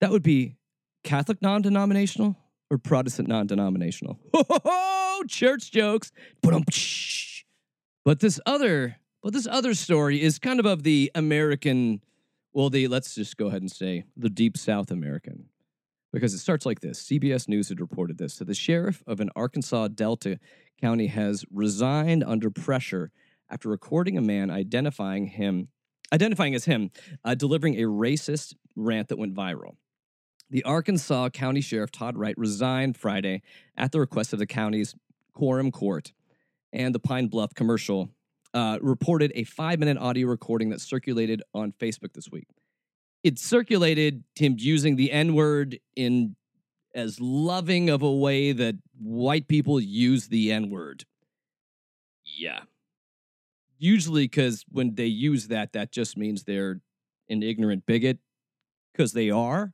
that 0.00 0.12
would 0.12 0.22
be 0.22 0.54
Catholic 1.02 1.42
non 1.42 1.62
denominational 1.62 2.36
or 2.70 2.78
Protestant 2.78 3.26
non 3.26 3.48
denominational? 3.48 4.20
church 5.26 5.70
jokes. 5.70 6.12
But 8.04 8.20
this 8.20 8.38
other, 8.44 8.96
but 9.22 9.32
this 9.32 9.46
other 9.46 9.74
story 9.74 10.20
is 10.22 10.38
kind 10.38 10.60
of 10.60 10.66
of 10.66 10.82
the 10.82 11.10
American, 11.14 12.02
well, 12.52 12.70
the 12.70 12.88
let's 12.88 13.14
just 13.14 13.36
go 13.36 13.46
ahead 13.46 13.62
and 13.62 13.70
say 13.70 14.04
the 14.16 14.28
deep 14.28 14.56
South 14.56 14.90
American, 14.90 15.46
because 16.12 16.34
it 16.34 16.38
starts 16.38 16.66
like 16.66 16.80
this. 16.80 17.02
CBS 17.02 17.48
News 17.48 17.70
had 17.70 17.80
reported 17.80 18.18
this. 18.18 18.34
So 18.34 18.44
the 18.44 18.54
sheriff 18.54 19.02
of 19.06 19.20
an 19.20 19.30
Arkansas 19.34 19.88
Delta 19.88 20.38
County 20.80 21.06
has 21.06 21.44
resigned 21.50 22.22
under 22.22 22.50
pressure 22.50 23.10
after 23.48 23.68
recording 23.68 24.18
a 24.18 24.22
man 24.22 24.50
identifying 24.50 25.28
him, 25.28 25.68
identifying 26.12 26.54
as 26.54 26.66
him, 26.66 26.90
uh, 27.24 27.34
delivering 27.34 27.76
a 27.76 27.84
racist 27.84 28.54
rant 28.76 29.08
that 29.08 29.18
went 29.18 29.34
viral. 29.34 29.76
The 30.50 30.62
Arkansas 30.64 31.30
County 31.30 31.60
Sheriff 31.60 31.90
Todd 31.90 32.16
Wright 32.16 32.36
resigned 32.36 32.96
Friday 32.96 33.42
at 33.76 33.92
the 33.92 34.00
request 34.00 34.32
of 34.32 34.38
the 34.38 34.46
county's 34.46 34.94
Quorum 35.34 35.70
Court 35.70 36.12
and 36.72 36.94
the 36.94 36.98
Pine 36.98 37.28
Bluff 37.28 37.54
commercial 37.54 38.10
uh, 38.52 38.78
reported 38.80 39.32
a 39.34 39.44
five 39.44 39.78
minute 39.78 39.98
audio 39.98 40.28
recording 40.28 40.70
that 40.70 40.80
circulated 40.80 41.42
on 41.52 41.72
Facebook 41.72 42.12
this 42.12 42.30
week. 42.30 42.46
It 43.22 43.38
circulated 43.38 44.24
him 44.36 44.56
using 44.58 44.96
the 44.96 45.10
N 45.10 45.34
word 45.34 45.78
in 45.96 46.36
as 46.94 47.20
loving 47.20 47.90
of 47.90 48.02
a 48.02 48.12
way 48.12 48.52
that 48.52 48.76
white 48.98 49.48
people 49.48 49.80
use 49.80 50.28
the 50.28 50.52
N 50.52 50.70
word. 50.70 51.04
Yeah. 52.24 52.60
Usually, 53.78 54.24
because 54.24 54.64
when 54.70 54.94
they 54.94 55.06
use 55.06 55.48
that, 55.48 55.72
that 55.72 55.90
just 55.90 56.16
means 56.16 56.44
they're 56.44 56.80
an 57.28 57.42
ignorant 57.42 57.86
bigot, 57.86 58.18
because 58.92 59.12
they 59.12 59.30
are. 59.30 59.72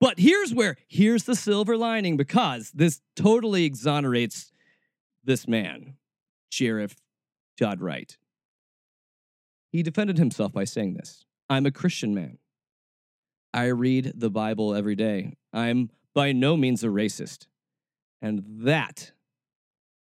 But 0.00 0.18
here's 0.18 0.54
where, 0.54 0.76
here's 0.88 1.24
the 1.24 1.34
silver 1.34 1.76
lining 1.76 2.16
because 2.16 2.70
this 2.72 3.00
totally 3.16 3.64
exonerates 3.64 4.51
this 5.24 5.46
man, 5.46 5.94
Sheriff 6.50 6.96
Todd 7.58 7.80
Wright. 7.80 8.16
He 9.70 9.82
defended 9.82 10.18
himself 10.18 10.52
by 10.52 10.64
saying 10.64 10.94
this 10.94 11.24
I'm 11.48 11.66
a 11.66 11.70
Christian 11.70 12.14
man. 12.14 12.38
I 13.54 13.66
read 13.66 14.12
the 14.14 14.30
Bible 14.30 14.74
every 14.74 14.94
day. 14.94 15.36
I'm 15.52 15.90
by 16.14 16.32
no 16.32 16.56
means 16.56 16.82
a 16.84 16.88
racist. 16.88 17.46
And 18.20 18.44
that, 18.64 19.12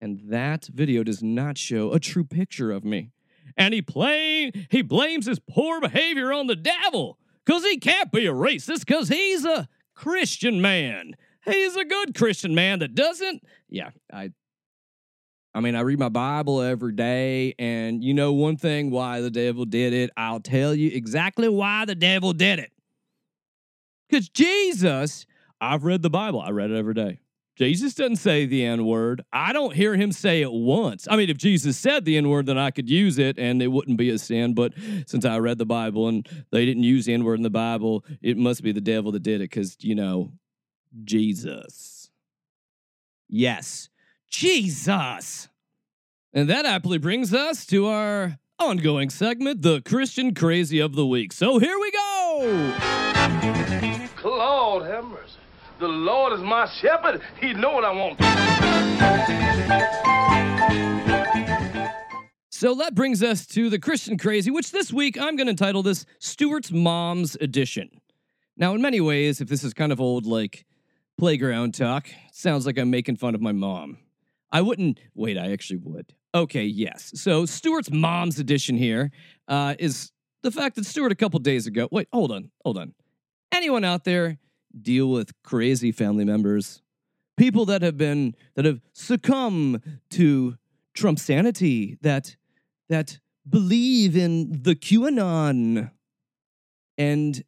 and 0.01 0.21
that 0.29 0.67
video 0.67 1.03
does 1.03 1.23
not 1.23 1.57
show 1.57 1.93
a 1.93 2.01
true 2.01 2.25
picture 2.25 2.71
of 2.71 2.85
me. 2.85 3.13
And 3.57 3.75
he 3.75 3.83
play, 3.83 4.53
he 4.71 4.83
blames 4.83 5.27
his 5.27 5.39
poor 5.39 5.81
behavior 5.81 6.33
on 6.33 6.47
the 6.47 6.57
devil 6.57 7.19
because 7.45 7.65
he 7.65 7.79
can't 7.79 8.13
be 8.13 8.27
a 8.27 8.33
racist 8.33 8.87
because 8.87 9.09
he's 9.09 9.45
a 9.45 9.69
Christian 9.95 10.61
man. 10.61 11.15
He's 11.45 11.77
a 11.77 11.85
good 11.85 12.15
Christian 12.15 12.55
man 12.55 12.79
that 12.81 12.95
doesn't. 12.95 13.43
Yeah, 13.69 13.91
I. 14.13 14.31
I 15.53 15.61
mean, 15.61 15.75
I 15.75 15.81
read 15.81 15.99
my 15.99 16.09
Bible 16.09 16.61
every 16.63 16.93
day, 16.93 17.55
and 17.59 18.05
you 18.05 18.15
know 18.15 18.33
one 18.33 18.57
thing 18.57 18.91
why 18.91 19.21
the 19.21 19.31
devil 19.31 19.65
did 19.65 19.93
it. 19.93 20.11
I'll 20.17 20.41
tell 20.41 20.75
you 20.75 20.91
exactly 20.93 21.49
why 21.49 21.85
the 21.85 21.97
devil 21.97 22.33
did 22.33 22.61
it. 22.61 22.71
Because 24.09 24.29
Jesus, 24.29 25.27
I've 25.61 25.85
read 25.85 26.03
the 26.03 26.11
Bible. 26.11 26.41
I 26.41 26.51
read 26.51 26.71
it 26.71 26.77
every 26.77 26.95
day. 26.95 27.21
Jesus 27.57 27.95
doesn't 27.95 28.17
say 28.17 28.47
the 28.47 28.65
N 28.65 28.87
word. 28.87 29.23
I 29.33 29.53
don't 29.53 29.75
hear 29.75 29.95
him 29.95 30.13
say 30.13 30.41
it 30.41 30.51
once. 30.51 31.07
I 31.11 31.17
mean, 31.17 31.29
if 31.29 31.37
Jesus 31.37 31.77
said 31.77 32.05
the 32.05 32.17
N 32.17 32.29
word, 32.31 32.47
then 32.47 32.57
I 32.57 32.71
could 32.71 32.89
use 32.89 33.19
it 33.19 33.39
and 33.39 33.61
it 33.61 33.67
wouldn't 33.67 33.99
be 33.99 34.09
a 34.09 34.19
sin. 34.19 34.55
But 34.55 34.73
since 35.07 35.27
I 35.27 35.39
read 35.41 35.59
the 35.59 35.67
Bible 35.67 36.09
and 36.09 36.27
they 36.53 36.65
didn't 36.65 36.85
use 36.85 37.05
the 37.05 37.13
N 37.13 37.23
word 37.23 37.39
in 37.39 37.43
the 37.43 37.51
Bible, 37.51 38.05
it 38.23 38.39
must 38.39 38.63
be 38.63 38.73
the 38.73 38.81
devil 38.81 39.13
that 39.13 39.23
did 39.23 39.43
it 39.43 39.51
because, 39.51 39.77
you 39.81 39.95
know, 39.95 40.33
Jesus. 41.05 42.11
Yes, 43.29 43.91
Jesus. 44.31 45.49
And 46.33 46.49
that 46.49 46.65
aptly 46.65 46.99
brings 46.99 47.35
us 47.35 47.67
to 47.67 47.87
our 47.87 48.39
ongoing 48.59 49.11
segment, 49.11 49.63
the 49.63 49.83
Christian 49.83 50.35
Crazy 50.35 50.79
of 50.79 50.95
the 50.95 51.07
Week. 51.07 51.33
So 51.33 51.59
here 51.59 51.79
we 51.79 51.91
go. 51.91 52.77
Lord 54.41 54.91
have 54.91 55.05
mercy. 55.05 55.35
The 55.79 55.89
Lord 55.89 56.33
is 56.33 56.41
my 56.41 56.67
shepherd. 56.81 57.21
He 57.41 57.53
know 57.53 57.73
what 57.73 57.85
I 57.85 57.93
want. 57.93 58.19
So 62.51 62.75
that 62.77 62.95
brings 62.95 63.23
us 63.23 63.47
to 63.49 63.69
the 63.69 63.79
Christian 63.79 64.17
Crazy, 64.17 64.51
which 64.51 64.71
this 64.71 64.93
week 64.93 65.21
I'm 65.21 65.37
going 65.37 65.49
to 65.49 65.55
title 65.55 65.83
this 65.83 66.07
Stuart's 66.19 66.71
Mom's 66.71 67.37
Edition. 67.41 67.91
Now, 68.57 68.75
in 68.75 68.81
many 68.81 69.01
ways, 69.01 69.41
if 69.41 69.49
this 69.49 69.65
is 69.65 69.75
kind 69.75 69.93
of 69.93 70.01
old, 70.01 70.25
like 70.25 70.65
playground 71.19 71.75
talk, 71.75 72.09
sounds 72.33 72.65
like 72.65 72.79
I'm 72.79 72.91
making 72.91 73.17
fun 73.17 73.35
of 73.35 73.43
my 73.43 73.53
mom. 73.53 73.99
I 74.53 74.61
wouldn't, 74.63 75.01
wait, 75.15 75.39
I 75.39 75.53
actually 75.53 75.79
would. 75.79 76.15
Okay, 76.35 76.65
yes. 76.65 77.13
So 77.15 77.47
Stuart's 77.47 77.91
Mom's 77.91 78.39
Edition 78.39 78.77
here 78.77 79.11
uh, 79.49 79.75
is 79.79 80.13
the 80.43 80.51
fact 80.51 80.77
that 80.77 80.87
Stuart 80.87 81.13
a 81.13 81.17
couple 81.17 81.39
days 81.41 81.67
ago, 81.67 81.89
wait, 81.91 82.09
hold 82.13 82.33
on, 82.33 82.51
hold 82.65 82.79
on. 82.79 82.95
Anyone 83.53 83.85
out 83.85 84.05
there 84.05 84.39
deal 84.81 85.11
with 85.11 85.33
crazy 85.43 85.93
family 85.93 86.25
members, 86.25 86.83
people 87.37 87.65
that 87.67 87.83
have 87.83 87.97
been 87.97 88.35
that 88.55 88.65
have 88.65 88.81
succumbed 88.93 89.83
to 90.11 90.57
Trump 90.95 91.19
sanity, 91.19 91.99
that 92.03 92.37
that 92.89 93.19
believe 93.49 94.17
in 94.17 94.63
the 94.63 94.75
QAnon, 94.75 95.91
and 96.97 97.45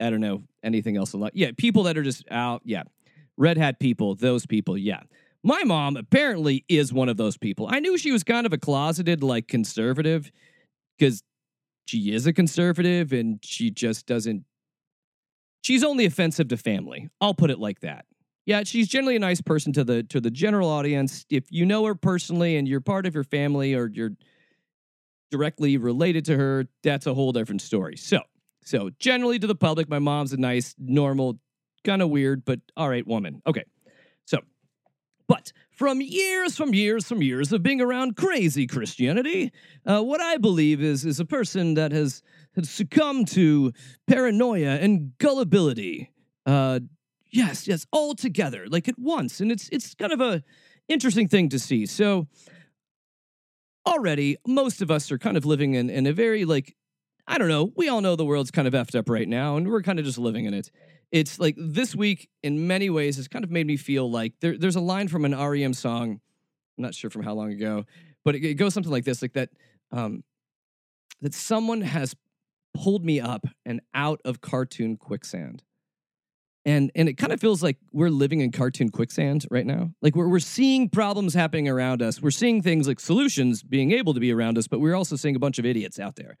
I 0.00 0.10
don't 0.10 0.20
know 0.20 0.42
anything 0.62 0.96
else 0.96 1.12
a 1.12 1.18
lot. 1.18 1.32
Yeah, 1.34 1.50
people 1.56 1.84
that 1.84 1.96
are 1.96 2.02
just 2.02 2.24
out. 2.30 2.62
Yeah, 2.64 2.82
red 3.36 3.58
hat 3.58 3.78
people. 3.78 4.16
Those 4.16 4.44
people. 4.44 4.76
Yeah. 4.76 5.02
My 5.44 5.62
mom 5.64 5.96
apparently 5.96 6.64
is 6.68 6.92
one 6.92 7.08
of 7.08 7.16
those 7.16 7.36
people. 7.36 7.68
I 7.70 7.80
knew 7.80 7.96
she 7.96 8.12
was 8.12 8.24
kind 8.24 8.44
of 8.46 8.52
a 8.52 8.58
closeted, 8.58 9.22
like 9.22 9.46
conservative, 9.46 10.30
because 10.98 11.22
she 11.86 12.12
is 12.12 12.26
a 12.26 12.32
conservative 12.32 13.12
and 13.12 13.38
she 13.42 13.70
just 13.70 14.06
doesn't 14.06 14.44
she's 15.62 15.84
only 15.84 16.04
offensive 16.04 16.48
to 16.48 16.56
family. 16.56 17.08
I'll 17.20 17.34
put 17.34 17.50
it 17.50 17.58
like 17.58 17.80
that. 17.80 18.06
Yeah, 18.46 18.62
she's 18.64 18.88
generally 18.88 19.16
a 19.16 19.18
nice 19.18 19.42
person 19.42 19.72
to 19.74 19.84
the 19.84 20.02
to 20.04 20.20
the 20.20 20.30
general 20.30 20.70
audience. 20.70 21.26
If 21.28 21.44
you 21.50 21.66
know 21.66 21.84
her 21.84 21.94
personally 21.94 22.56
and 22.56 22.66
you're 22.66 22.80
part 22.80 23.04
of 23.06 23.12
her 23.14 23.24
family 23.24 23.74
or 23.74 23.88
you're 23.88 24.12
directly 25.30 25.76
related 25.76 26.24
to 26.26 26.36
her, 26.36 26.66
that's 26.82 27.06
a 27.06 27.12
whole 27.12 27.32
different 27.32 27.60
story. 27.60 27.96
So, 27.98 28.20
so 28.64 28.88
generally 28.98 29.38
to 29.38 29.46
the 29.46 29.54
public, 29.54 29.90
my 29.90 29.98
mom's 29.98 30.32
a 30.32 30.38
nice, 30.38 30.74
normal, 30.78 31.38
kind 31.84 32.00
of 32.00 32.08
weird, 32.08 32.46
but 32.46 32.60
all 32.74 32.88
right 32.88 33.06
woman. 33.06 33.42
Okay. 33.46 33.64
But 35.28 35.52
from 35.70 36.00
years, 36.00 36.56
from 36.56 36.74
years, 36.74 37.06
from 37.06 37.22
years 37.22 37.52
of 37.52 37.62
being 37.62 37.82
around 37.82 38.16
crazy 38.16 38.66
Christianity, 38.66 39.52
uh, 39.86 40.02
what 40.02 40.20
I 40.20 40.38
believe 40.38 40.82
is 40.82 41.04
is 41.04 41.20
a 41.20 41.26
person 41.26 41.74
that 41.74 41.92
has, 41.92 42.22
has 42.56 42.68
succumbed 42.68 43.28
to 43.28 43.72
paranoia 44.06 44.78
and 44.80 45.16
gullibility. 45.18 46.10
Uh, 46.46 46.80
yes, 47.30 47.68
yes, 47.68 47.86
all 47.92 48.14
together, 48.14 48.66
like 48.68 48.88
at 48.88 48.98
once, 48.98 49.38
and 49.40 49.52
it's 49.52 49.68
it's 49.68 49.94
kind 49.94 50.12
of 50.12 50.20
a 50.22 50.42
interesting 50.88 51.28
thing 51.28 51.50
to 51.50 51.58
see. 51.58 51.84
So 51.84 52.26
already, 53.86 54.38
most 54.46 54.80
of 54.80 54.90
us 54.90 55.12
are 55.12 55.18
kind 55.18 55.36
of 55.36 55.44
living 55.44 55.74
in 55.74 55.90
in 55.90 56.06
a 56.06 56.12
very 56.14 56.46
like 56.46 56.74
I 57.26 57.36
don't 57.36 57.48
know. 57.48 57.70
We 57.76 57.90
all 57.90 58.00
know 58.00 58.16
the 58.16 58.24
world's 58.24 58.50
kind 58.50 58.66
of 58.66 58.72
effed 58.72 58.98
up 58.98 59.10
right 59.10 59.28
now, 59.28 59.58
and 59.58 59.68
we're 59.68 59.82
kind 59.82 59.98
of 59.98 60.06
just 60.06 60.16
living 60.16 60.46
in 60.46 60.54
it 60.54 60.70
it's 61.10 61.38
like 61.38 61.54
this 61.58 61.94
week 61.94 62.28
in 62.42 62.66
many 62.66 62.90
ways 62.90 63.16
has 63.16 63.28
kind 63.28 63.44
of 63.44 63.50
made 63.50 63.66
me 63.66 63.76
feel 63.76 64.10
like 64.10 64.34
there, 64.40 64.58
there's 64.58 64.76
a 64.76 64.80
line 64.80 65.08
from 65.08 65.24
an 65.24 65.36
REM 65.36 65.74
song, 65.74 66.20
I'm 66.76 66.82
not 66.82 66.94
sure 66.94 67.10
from 67.10 67.22
how 67.22 67.34
long 67.34 67.52
ago, 67.52 67.84
but 68.24 68.34
it, 68.34 68.44
it 68.44 68.54
goes 68.54 68.74
something 68.74 68.92
like 68.92 69.04
this, 69.04 69.22
like 69.22 69.32
that 69.32 69.50
um, 69.90 70.22
that 71.20 71.34
someone 71.34 71.80
has 71.80 72.14
pulled 72.74 73.04
me 73.04 73.20
up 73.20 73.46
and 73.64 73.80
out 73.94 74.20
of 74.24 74.40
cartoon 74.40 74.96
quicksand. 74.96 75.62
And 76.64 76.90
and 76.94 77.08
it 77.08 77.14
kind 77.14 77.32
of 77.32 77.40
feels 77.40 77.62
like 77.62 77.78
we're 77.92 78.10
living 78.10 78.40
in 78.40 78.52
cartoon 78.52 78.90
quicksand 78.90 79.46
right 79.50 79.64
now. 79.64 79.94
Like 80.02 80.14
we're 80.14 80.28
we're 80.28 80.38
seeing 80.40 80.90
problems 80.90 81.32
happening 81.32 81.66
around 81.68 82.02
us. 82.02 82.20
We're 82.20 82.30
seeing 82.30 82.60
things 82.60 82.86
like 82.86 83.00
solutions 83.00 83.62
being 83.62 83.92
able 83.92 84.12
to 84.12 84.20
be 84.20 84.32
around 84.32 84.58
us, 84.58 84.68
but 84.68 84.80
we're 84.80 84.94
also 84.94 85.16
seeing 85.16 85.36
a 85.36 85.38
bunch 85.38 85.58
of 85.58 85.64
idiots 85.64 85.98
out 85.98 86.16
there. 86.16 86.36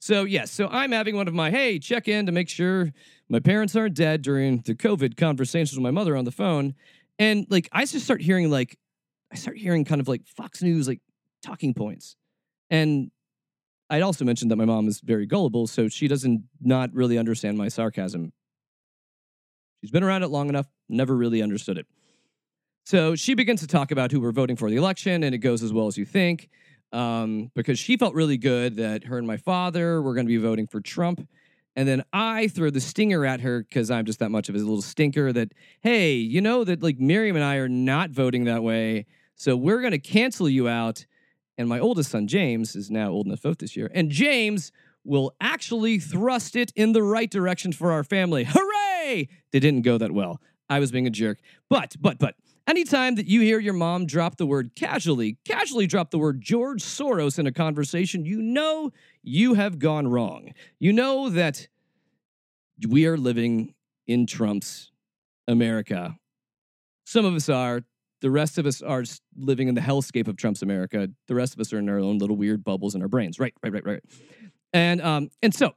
So, 0.00 0.24
yes, 0.24 0.50
so 0.50 0.66
I'm 0.68 0.92
having 0.92 1.14
one 1.14 1.28
of 1.28 1.34
my, 1.34 1.50
hey, 1.50 1.78
check 1.78 2.08
in 2.08 2.24
to 2.24 2.32
make 2.32 2.48
sure 2.48 2.90
my 3.28 3.38
parents 3.38 3.76
aren't 3.76 3.94
dead 3.94 4.22
during 4.22 4.62
the 4.62 4.74
COVID 4.74 5.18
conversations 5.18 5.76
with 5.76 5.82
my 5.82 5.90
mother 5.90 6.16
on 6.16 6.24
the 6.24 6.32
phone. 6.32 6.74
And 7.18 7.46
like, 7.50 7.68
I 7.70 7.84
just 7.84 8.06
start 8.06 8.22
hearing, 8.22 8.50
like, 8.50 8.78
I 9.30 9.36
start 9.36 9.58
hearing 9.58 9.84
kind 9.84 10.00
of 10.00 10.08
like 10.08 10.26
Fox 10.26 10.62
News, 10.62 10.88
like 10.88 11.00
talking 11.44 11.74
points. 11.74 12.16
And 12.70 13.10
I'd 13.90 14.02
also 14.02 14.24
mentioned 14.24 14.50
that 14.50 14.56
my 14.56 14.64
mom 14.64 14.88
is 14.88 15.00
very 15.00 15.26
gullible, 15.26 15.66
so 15.66 15.88
she 15.88 16.08
doesn't 16.08 16.44
not 16.62 16.94
really 16.94 17.18
understand 17.18 17.58
my 17.58 17.68
sarcasm. 17.68 18.32
She's 19.82 19.90
been 19.90 20.02
around 20.02 20.22
it 20.22 20.28
long 20.28 20.48
enough, 20.48 20.66
never 20.88 21.14
really 21.14 21.42
understood 21.42 21.76
it. 21.76 21.86
So 22.86 23.14
she 23.16 23.34
begins 23.34 23.60
to 23.60 23.66
talk 23.66 23.90
about 23.90 24.12
who 24.12 24.20
we're 24.20 24.32
voting 24.32 24.56
for 24.56 24.70
the 24.70 24.76
election, 24.76 25.24
and 25.24 25.34
it 25.34 25.38
goes 25.38 25.62
as 25.62 25.72
well 25.72 25.88
as 25.88 25.98
you 25.98 26.06
think 26.06 26.48
um, 26.92 27.50
because 27.54 27.78
she 27.78 27.96
felt 27.96 28.14
really 28.14 28.36
good 28.36 28.76
that 28.76 29.04
her 29.04 29.18
and 29.18 29.26
my 29.26 29.36
father 29.36 30.02
were 30.02 30.14
going 30.14 30.26
to 30.26 30.30
be 30.32 30.36
voting 30.36 30.66
for 30.66 30.80
Trump. 30.80 31.28
And 31.76 31.88
then 31.88 32.02
I 32.12 32.48
throw 32.48 32.70
the 32.70 32.80
stinger 32.80 33.24
at 33.24 33.40
her 33.40 33.62
because 33.62 33.90
I'm 33.90 34.04
just 34.04 34.18
that 34.18 34.30
much 34.30 34.48
of 34.48 34.54
a 34.54 34.58
little 34.58 34.82
stinker 34.82 35.32
that, 35.32 35.52
hey, 35.82 36.14
you 36.14 36.40
know 36.40 36.64
that 36.64 36.82
like 36.82 36.98
Miriam 36.98 37.36
and 37.36 37.44
I 37.44 37.56
are 37.56 37.68
not 37.68 38.10
voting 38.10 38.44
that 38.44 38.62
way. 38.62 39.06
So 39.36 39.56
we're 39.56 39.80
going 39.80 39.92
to 39.92 39.98
cancel 39.98 40.48
you 40.48 40.68
out. 40.68 41.06
And 41.56 41.68
my 41.68 41.78
oldest 41.78 42.10
son, 42.10 42.26
James, 42.26 42.74
is 42.74 42.90
now 42.90 43.10
old 43.10 43.26
enough 43.26 43.40
to 43.40 43.48
vote 43.48 43.58
this 43.58 43.76
year. 43.76 43.90
And 43.94 44.10
James 44.10 44.72
will 45.04 45.34
actually 45.40 45.98
thrust 45.98 46.56
it 46.56 46.72
in 46.74 46.92
the 46.92 47.02
right 47.02 47.30
direction 47.30 47.72
for 47.72 47.92
our 47.92 48.04
family. 48.04 48.46
Hooray! 48.48 49.28
They 49.52 49.60
didn't 49.60 49.82
go 49.82 49.96
that 49.98 50.12
well. 50.12 50.40
I 50.68 50.78
was 50.78 50.90
being 50.90 51.06
a 51.06 51.10
jerk. 51.10 51.38
But, 51.68 51.96
but, 52.00 52.18
but, 52.18 52.34
Anytime 52.66 53.16
that 53.16 53.26
you 53.26 53.40
hear 53.40 53.58
your 53.58 53.74
mom 53.74 54.06
drop 54.06 54.36
the 54.36 54.46
word 54.46 54.72
casually, 54.76 55.38
casually 55.44 55.86
drop 55.86 56.10
the 56.10 56.18
word 56.18 56.40
George 56.40 56.82
Soros 56.82 57.38
in 57.38 57.46
a 57.46 57.52
conversation, 57.52 58.24
you 58.24 58.40
know 58.40 58.92
you 59.22 59.54
have 59.54 59.78
gone 59.78 60.06
wrong. 60.08 60.52
You 60.78 60.92
know 60.92 61.30
that 61.30 61.68
we 62.88 63.06
are 63.06 63.16
living 63.16 63.74
in 64.06 64.26
Trump's 64.26 64.90
America. 65.48 66.16
Some 67.04 67.24
of 67.24 67.34
us 67.34 67.48
are. 67.48 67.82
The 68.22 68.30
rest 68.30 68.58
of 68.58 68.66
us 68.66 68.82
are 68.82 69.02
living 69.34 69.68
in 69.68 69.74
the 69.74 69.80
hellscape 69.80 70.28
of 70.28 70.36
Trump's 70.36 70.60
America. 70.60 71.08
The 71.26 71.34
rest 71.34 71.54
of 71.54 71.60
us 71.60 71.72
are 71.72 71.78
in 71.78 71.88
our 71.88 71.98
own 71.98 72.18
little 72.18 72.36
weird 72.36 72.62
bubbles 72.62 72.94
in 72.94 73.00
our 73.00 73.08
brains. 73.08 73.38
Right, 73.38 73.54
right, 73.62 73.72
right, 73.72 73.86
right. 73.86 74.02
And 74.74 75.00
um, 75.00 75.30
and 75.42 75.54
so 75.54 75.68
so 75.68 75.74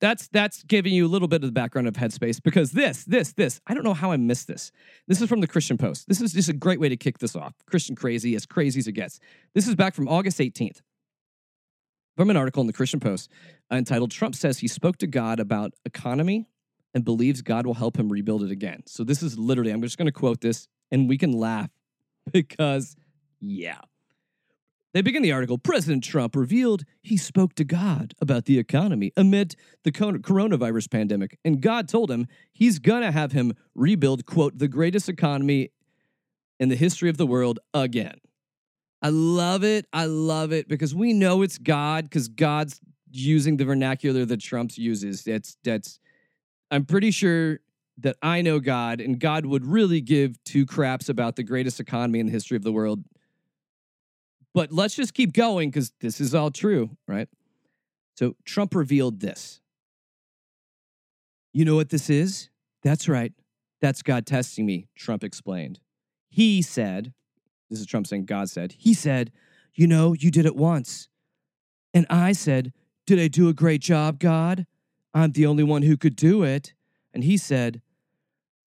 that's 0.00 0.28
that's 0.28 0.62
giving 0.62 0.92
you 0.92 1.06
a 1.06 1.08
little 1.08 1.28
bit 1.28 1.42
of 1.42 1.48
the 1.48 1.52
background 1.52 1.86
of 1.86 1.94
Headspace 1.94 2.42
because 2.42 2.72
this, 2.72 3.04
this, 3.04 3.32
this, 3.34 3.60
I 3.66 3.74
don't 3.74 3.84
know 3.84 3.94
how 3.94 4.12
I 4.12 4.16
missed 4.16 4.46
this. 4.46 4.72
This 5.06 5.20
is 5.20 5.28
from 5.28 5.40
the 5.40 5.46
Christian 5.46 5.76
Post. 5.76 6.08
This 6.08 6.20
is 6.20 6.32
just 6.32 6.48
a 6.48 6.54
great 6.54 6.80
way 6.80 6.88
to 6.88 6.96
kick 6.96 7.18
this 7.18 7.36
off. 7.36 7.54
Christian 7.66 7.96
crazy, 7.96 8.34
as 8.34 8.46
crazy 8.46 8.80
as 8.80 8.86
it 8.86 8.92
gets. 8.92 9.20
This 9.54 9.68
is 9.68 9.74
back 9.74 9.94
from 9.94 10.08
August 10.08 10.38
18th 10.38 10.80
from 12.16 12.30
an 12.30 12.36
article 12.36 12.60
in 12.60 12.66
the 12.66 12.72
Christian 12.72 13.00
Post 13.00 13.30
entitled 13.70 14.10
Trump 14.10 14.34
says 14.34 14.58
he 14.58 14.68
spoke 14.68 14.98
to 14.98 15.06
God 15.06 15.40
about 15.40 15.74
economy 15.84 16.48
and 16.92 17.04
believes 17.04 17.40
God 17.40 17.66
will 17.66 17.74
help 17.74 17.98
him 17.98 18.08
rebuild 18.10 18.42
it 18.42 18.50
again. 18.50 18.82
So 18.86 19.04
this 19.04 19.22
is 19.22 19.38
literally, 19.38 19.70
I'm 19.70 19.80
just 19.80 19.96
going 19.96 20.06
to 20.06 20.12
quote 20.12 20.40
this 20.40 20.68
and 20.90 21.08
we 21.08 21.16
can 21.16 21.32
laugh 21.32 21.70
because 22.32 22.96
Yeah. 23.40 23.80
They 24.92 25.02
begin 25.02 25.22
the 25.22 25.32
article 25.32 25.56
President 25.56 26.02
Trump 26.02 26.34
revealed 26.34 26.84
he 27.02 27.16
spoke 27.16 27.54
to 27.54 27.64
God 27.64 28.14
about 28.20 28.46
the 28.46 28.58
economy 28.58 29.12
amid 29.16 29.54
the 29.84 29.92
coronavirus 29.92 30.90
pandemic, 30.90 31.38
and 31.44 31.60
God 31.60 31.88
told 31.88 32.10
him 32.10 32.26
he's 32.52 32.78
going 32.78 33.02
to 33.02 33.12
have 33.12 33.32
him 33.32 33.54
rebuild, 33.74 34.26
quote, 34.26 34.58
the 34.58 34.68
greatest 34.68 35.08
economy 35.08 35.70
in 36.58 36.68
the 36.68 36.76
history 36.76 37.08
of 37.08 37.16
the 37.16 37.26
world 37.26 37.60
again. 37.72 38.18
I 39.02 39.08
love 39.08 39.64
it. 39.64 39.86
I 39.92 40.04
love 40.04 40.52
it 40.52 40.68
because 40.68 40.94
we 40.94 41.12
know 41.12 41.42
it's 41.42 41.56
God 41.56 42.04
because 42.04 42.28
God's 42.28 42.80
using 43.10 43.56
the 43.56 43.64
vernacular 43.64 44.24
that 44.24 44.40
Trump's 44.40 44.76
uses. 44.76 45.24
That's 45.24 45.56
that's 45.64 45.98
I'm 46.70 46.84
pretty 46.84 47.10
sure 47.10 47.60
that 47.98 48.16
I 48.22 48.42
know 48.42 48.60
God 48.60 49.00
and 49.00 49.18
God 49.18 49.46
would 49.46 49.64
really 49.64 50.00
give 50.00 50.42
two 50.44 50.66
craps 50.66 51.08
about 51.08 51.36
the 51.36 51.42
greatest 51.42 51.80
economy 51.80 52.20
in 52.20 52.26
the 52.26 52.32
history 52.32 52.56
of 52.56 52.62
the 52.62 52.72
world 52.72 53.04
but 54.54 54.72
let's 54.72 54.94
just 54.94 55.14
keep 55.14 55.32
going 55.32 55.70
because 55.70 55.92
this 56.00 56.20
is 56.20 56.34
all 56.34 56.50
true, 56.50 56.96
right? 57.06 57.28
So 58.16 58.36
Trump 58.44 58.74
revealed 58.74 59.20
this. 59.20 59.60
You 61.52 61.64
know 61.64 61.76
what 61.76 61.90
this 61.90 62.10
is? 62.10 62.50
That's 62.82 63.08
right. 63.08 63.32
That's 63.80 64.02
God 64.02 64.26
testing 64.26 64.66
me, 64.66 64.88
Trump 64.94 65.24
explained. 65.24 65.80
He 66.28 66.62
said, 66.62 67.12
this 67.70 67.80
is 67.80 67.86
Trump 67.86 68.06
saying 68.06 68.26
God 68.26 68.50
said, 68.50 68.72
he 68.72 68.92
said, 68.92 69.32
You 69.74 69.86
know, 69.86 70.12
you 70.12 70.30
did 70.30 70.44
it 70.44 70.56
once. 70.56 71.08
And 71.94 72.06
I 72.10 72.32
said, 72.32 72.72
Did 73.06 73.18
I 73.18 73.28
do 73.28 73.48
a 73.48 73.54
great 73.54 73.80
job, 73.80 74.18
God? 74.18 74.66
I'm 75.14 75.32
the 75.32 75.46
only 75.46 75.64
one 75.64 75.82
who 75.82 75.96
could 75.96 76.16
do 76.16 76.42
it. 76.42 76.74
And 77.14 77.24
he 77.24 77.36
said, 77.36 77.80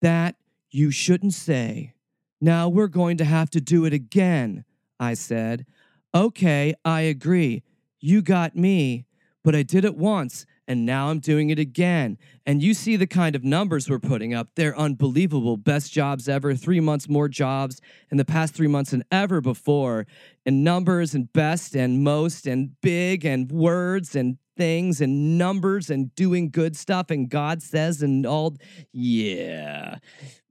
That 0.03 0.37
you 0.71 0.91
shouldn't 0.91 1.35
say. 1.35 1.95
Now 2.41 2.69
we're 2.69 2.89
going 2.89 3.17
to 3.17 3.25
have 3.25 3.51
to 3.51 3.61
do 3.61 3.85
it 3.85 3.93
again. 3.93 4.65
I 4.99 5.15
said. 5.15 5.67
Okay, 6.15 6.75
I 6.85 7.03
agree. 7.03 7.63
You 8.01 8.23
got 8.23 8.57
me, 8.57 9.05
but 9.45 9.55
I 9.55 9.63
did 9.63 9.85
it 9.85 9.97
once 9.97 10.47
and 10.69 10.85
now 10.85 11.09
I'm 11.09 11.19
doing 11.19 11.49
it 11.49 11.59
again. 11.59 12.19
And 12.45 12.63
you 12.63 12.75
see 12.75 12.97
the 12.97 13.07
kind 13.07 13.35
of 13.35 13.43
numbers 13.43 13.89
we're 13.89 13.99
putting 13.99 14.35
up. 14.35 14.49
They're 14.55 14.79
unbelievable. 14.79 15.57
Best 15.57 15.91
jobs 15.93 16.29
ever, 16.29 16.55
three 16.55 16.79
months 16.79 17.09
more 17.09 17.27
jobs 17.27 17.81
in 18.11 18.19
the 18.19 18.25
past 18.25 18.55
three 18.55 18.69
months 18.69 18.91
than 18.91 19.03
ever 19.11 19.41
before. 19.41 20.07
And 20.45 20.63
numbers 20.63 21.15
and 21.15 21.33
best 21.33 21.75
and 21.75 22.05
most 22.05 22.47
and 22.47 22.79
big 22.83 23.25
and 23.25 23.51
words 23.51 24.15
and 24.15 24.37
things 24.59 25.01
and 25.01 25.39
numbers 25.39 25.89
and 25.89 26.15
doing 26.15 26.51
good 26.51 26.77
stuff. 26.77 27.11
And 27.11 27.31
God 27.31 27.63
says 27.63 28.03
and 28.03 28.27
all, 28.27 28.57
yeah 28.93 29.99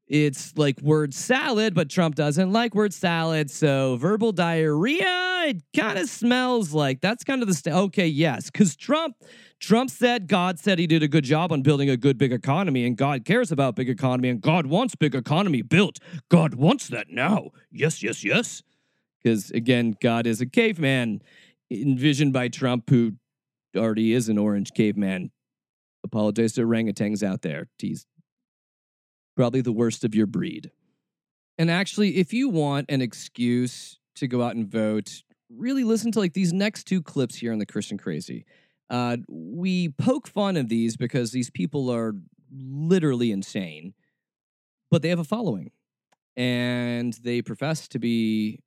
it's 0.07 0.57
like 0.57 0.81
word 0.81 1.13
salad, 1.13 1.73
but 1.73 1.89
Trump 1.89 2.15
doesn't 2.15 2.51
like 2.51 2.73
word 2.73 2.93
salad. 2.93 3.51
So 3.51 3.97
verbal 3.97 4.31
diarrhea, 4.31 5.45
it 5.47 5.63
kind 5.75 5.99
of 5.99 6.09
smells 6.09 6.73
like 6.73 7.01
that's 7.01 7.23
kind 7.23 7.41
of 7.41 7.47
the 7.47 7.71
okay, 7.71 8.07
yes, 8.07 8.49
because 8.49 8.75
Trump. 8.75 9.15
Trump 9.59 9.89
said 9.89 10.27
God 10.27 10.59
said 10.59 10.77
he 10.77 10.85
did 10.85 11.01
a 11.01 11.07
good 11.07 11.23
job 11.23 11.51
on 11.51 11.63
building 11.63 11.89
a 11.89 11.97
good 11.97 12.19
big 12.19 12.31
economy, 12.31 12.85
and 12.85 12.95
God 12.95 13.25
cares 13.25 13.51
about 13.51 13.75
big 13.75 13.89
economy, 13.89 14.29
and 14.29 14.39
God 14.39 14.67
wants 14.67 14.93
big 14.93 15.15
economy 15.15 15.63
built. 15.63 15.97
God 16.29 16.53
wants 16.53 16.89
that 16.89 17.09
now. 17.09 17.49
Yes, 17.71 18.03
yes, 18.03 18.23
yes. 18.23 18.61
Because 19.21 19.49
again, 19.49 19.95
God 19.99 20.27
is 20.27 20.41
a 20.41 20.45
caveman 20.45 21.23
envisioned 21.71 22.33
by 22.33 22.49
Trump, 22.49 22.89
who 22.89 23.13
already 23.75 24.13
is 24.13 24.29
an 24.29 24.37
orange 24.37 24.73
caveman. 24.75 25.31
Apologize 26.03 26.53
to 26.53 26.61
orangutans 26.61 27.23
out 27.23 27.41
there. 27.41 27.67
He's 27.79 28.05
probably 29.37 29.61
the 29.61 29.71
worst 29.71 30.03
of 30.03 30.13
your 30.13 30.27
breed. 30.27 30.71
And 31.57 31.71
actually, 31.71 32.17
if 32.17 32.33
you 32.33 32.49
want 32.49 32.87
an 32.89 33.01
excuse 33.01 33.99
to 34.15 34.27
go 34.27 34.41
out 34.41 34.55
and 34.55 34.67
vote, 34.67 35.23
really 35.49 35.83
listen 35.83 36.11
to 36.11 36.19
like 36.19 36.33
these 36.33 36.51
next 36.51 36.85
two 36.85 37.01
clips 37.01 37.35
here 37.35 37.53
on 37.53 37.59
the 37.59 37.65
Christian 37.65 37.97
Crazy. 37.97 38.45
Uh, 38.89 39.17
we 39.29 39.89
poke 39.89 40.27
fun 40.27 40.57
of 40.57 40.69
these 40.69 40.97
because 40.97 41.31
these 41.31 41.49
people 41.49 41.89
are 41.89 42.13
literally 42.51 43.31
insane, 43.31 43.93
but 44.91 45.01
they 45.01 45.09
have 45.09 45.19
a 45.19 45.23
following 45.23 45.71
and 46.35 47.13
they 47.23 47.41
profess 47.41 47.87
to 47.89 47.99
be 47.99 48.59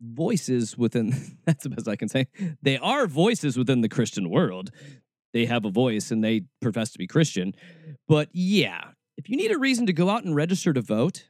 voices 0.00 0.76
within 0.76 1.38
that's 1.46 1.62
the 1.64 1.70
best 1.70 1.88
I 1.88 1.96
can 1.96 2.08
say. 2.08 2.26
They 2.60 2.76
are 2.78 3.06
voices 3.06 3.56
within 3.56 3.80
the 3.80 3.88
Christian 3.88 4.30
world. 4.30 4.70
They 5.32 5.46
have 5.46 5.64
a 5.64 5.70
voice 5.70 6.10
and 6.10 6.22
they 6.22 6.42
profess 6.60 6.90
to 6.92 6.98
be 6.98 7.06
Christian. 7.06 7.54
But 8.08 8.28
yeah, 8.32 8.90
if 9.16 9.28
you 9.28 9.36
need 9.36 9.52
a 9.52 9.58
reason 9.58 9.86
to 9.86 9.92
go 9.92 10.10
out 10.10 10.24
and 10.24 10.34
register 10.34 10.72
to 10.72 10.80
vote, 10.80 11.28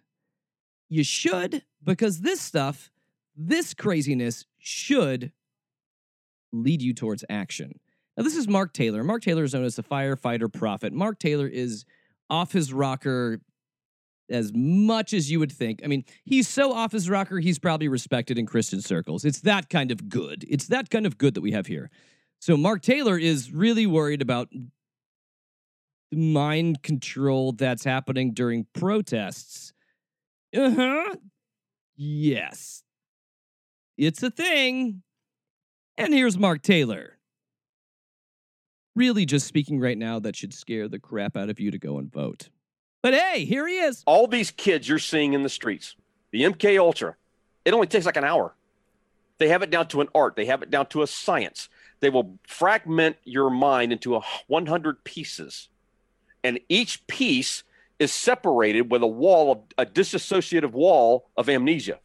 you 0.88 1.04
should, 1.04 1.64
because 1.82 2.20
this 2.20 2.40
stuff, 2.40 2.90
this 3.36 3.74
craziness 3.74 4.44
should 4.58 5.32
lead 6.52 6.82
you 6.82 6.92
towards 6.92 7.24
action. 7.30 7.80
Now, 8.16 8.24
this 8.24 8.36
is 8.36 8.46
Mark 8.46 8.74
Taylor. 8.74 9.02
Mark 9.02 9.22
Taylor 9.22 9.44
is 9.44 9.54
known 9.54 9.64
as 9.64 9.76
the 9.76 9.82
firefighter 9.82 10.52
prophet. 10.52 10.92
Mark 10.92 11.18
Taylor 11.18 11.46
is 11.46 11.84
off 12.28 12.52
his 12.52 12.72
rocker 12.72 13.40
as 14.30 14.52
much 14.54 15.12
as 15.12 15.30
you 15.30 15.38
would 15.38 15.52
think. 15.52 15.80
I 15.84 15.86
mean, 15.86 16.04
he's 16.24 16.48
so 16.48 16.72
off 16.72 16.92
his 16.92 17.08
rocker, 17.08 17.38
he's 17.38 17.58
probably 17.58 17.88
respected 17.88 18.38
in 18.38 18.46
Christian 18.46 18.80
circles. 18.80 19.24
It's 19.24 19.40
that 19.40 19.68
kind 19.70 19.90
of 19.90 20.08
good. 20.08 20.44
It's 20.48 20.66
that 20.68 20.90
kind 20.90 21.06
of 21.06 21.18
good 21.18 21.34
that 21.34 21.40
we 21.40 21.52
have 21.52 21.66
here. 21.66 21.90
So, 22.38 22.56
Mark 22.56 22.82
Taylor 22.82 23.18
is 23.18 23.52
really 23.52 23.86
worried 23.86 24.20
about 24.20 24.48
mind 26.12 26.82
control 26.82 27.52
that's 27.52 27.84
happening 27.84 28.32
during 28.32 28.66
protests. 28.72 29.72
Uh 30.54 30.70
huh. 30.70 31.16
Yes. 31.96 32.82
It's 33.96 34.22
a 34.22 34.30
thing. 34.30 35.02
And 35.96 36.12
here's 36.12 36.38
Mark 36.38 36.62
Taylor. 36.62 37.18
Really, 38.94 39.24
just 39.24 39.46
speaking 39.46 39.80
right 39.80 39.96
now, 39.96 40.18
that 40.18 40.36
should 40.36 40.52
scare 40.52 40.88
the 40.88 40.98
crap 40.98 41.36
out 41.36 41.48
of 41.48 41.58
you 41.58 41.70
to 41.70 41.78
go 41.78 41.98
and 41.98 42.12
vote. 42.12 42.50
But 43.02 43.14
hey, 43.14 43.44
here 43.44 43.66
he 43.66 43.78
is. 43.78 44.02
All 44.06 44.26
these 44.26 44.50
kids 44.50 44.88
you're 44.88 44.98
seeing 44.98 45.32
in 45.32 45.42
the 45.42 45.48
streets, 45.48 45.96
the 46.30 46.42
MK 46.42 46.78
Ultra, 46.78 47.16
it 47.64 47.74
only 47.74 47.86
takes 47.86 48.06
like 48.06 48.16
an 48.16 48.24
hour. 48.24 48.54
They 49.38 49.48
have 49.48 49.62
it 49.62 49.70
down 49.70 49.88
to 49.88 50.00
an 50.00 50.08
art, 50.14 50.36
they 50.36 50.46
have 50.46 50.62
it 50.62 50.70
down 50.70 50.86
to 50.86 51.02
a 51.02 51.06
science. 51.06 51.68
They 52.00 52.10
will 52.10 52.38
fragment 52.46 53.16
your 53.24 53.48
mind 53.48 53.92
into 53.92 54.16
a 54.16 54.22
100 54.48 55.04
pieces 55.04 55.68
and 56.44 56.58
each 56.68 57.06
piece 57.06 57.62
is 57.98 58.12
separated 58.12 58.90
with 58.90 59.02
a 59.02 59.06
wall 59.06 59.52
of 59.52 59.58
a 59.78 59.86
disassociative 59.86 60.72
wall 60.72 61.30
of 61.36 61.48
amnesia. 61.48 62.00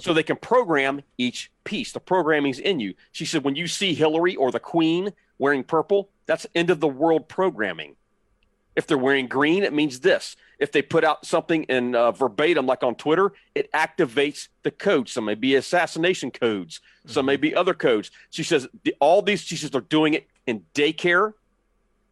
So 0.00 0.14
they 0.14 0.22
can 0.22 0.36
program 0.36 1.02
each 1.18 1.50
piece. 1.64 1.90
The 1.90 1.98
programming's 1.98 2.60
in 2.60 2.78
you. 2.78 2.94
She 3.10 3.24
said 3.24 3.42
when 3.42 3.56
you 3.56 3.66
see 3.66 3.94
hillary 3.94 4.36
or 4.36 4.52
the 4.52 4.60
queen 4.60 5.12
wearing 5.38 5.64
purple 5.64 6.08
that's 6.26 6.46
end 6.54 6.70
of 6.70 6.78
the 6.78 6.88
world 6.88 7.28
programming. 7.28 7.96
If 8.76 8.86
they're 8.86 8.96
wearing 8.96 9.26
green 9.26 9.64
it 9.64 9.72
means 9.72 10.00
this. 10.00 10.36
If 10.60 10.70
they 10.70 10.82
put 10.82 11.02
out 11.02 11.26
something 11.26 11.64
in 11.64 11.96
uh, 11.96 12.12
verbatim 12.12 12.66
like 12.66 12.84
on 12.84 12.94
twitter 12.94 13.32
it 13.56 13.72
activates 13.72 14.48
the 14.62 14.70
code 14.70 15.08
some 15.08 15.24
may 15.24 15.34
be 15.34 15.56
assassination 15.56 16.30
codes. 16.30 16.80
Some 17.06 17.26
may 17.26 17.34
mm-hmm. 17.34 17.42
be 17.42 17.54
other 17.56 17.74
codes. 17.74 18.12
She 18.30 18.44
says 18.44 18.68
all 19.00 19.20
these 19.20 19.40
she 19.40 19.56
says 19.56 19.70
they're 19.70 19.80
doing 19.80 20.14
it 20.14 20.28
in 20.46 20.64
daycare. 20.74 21.32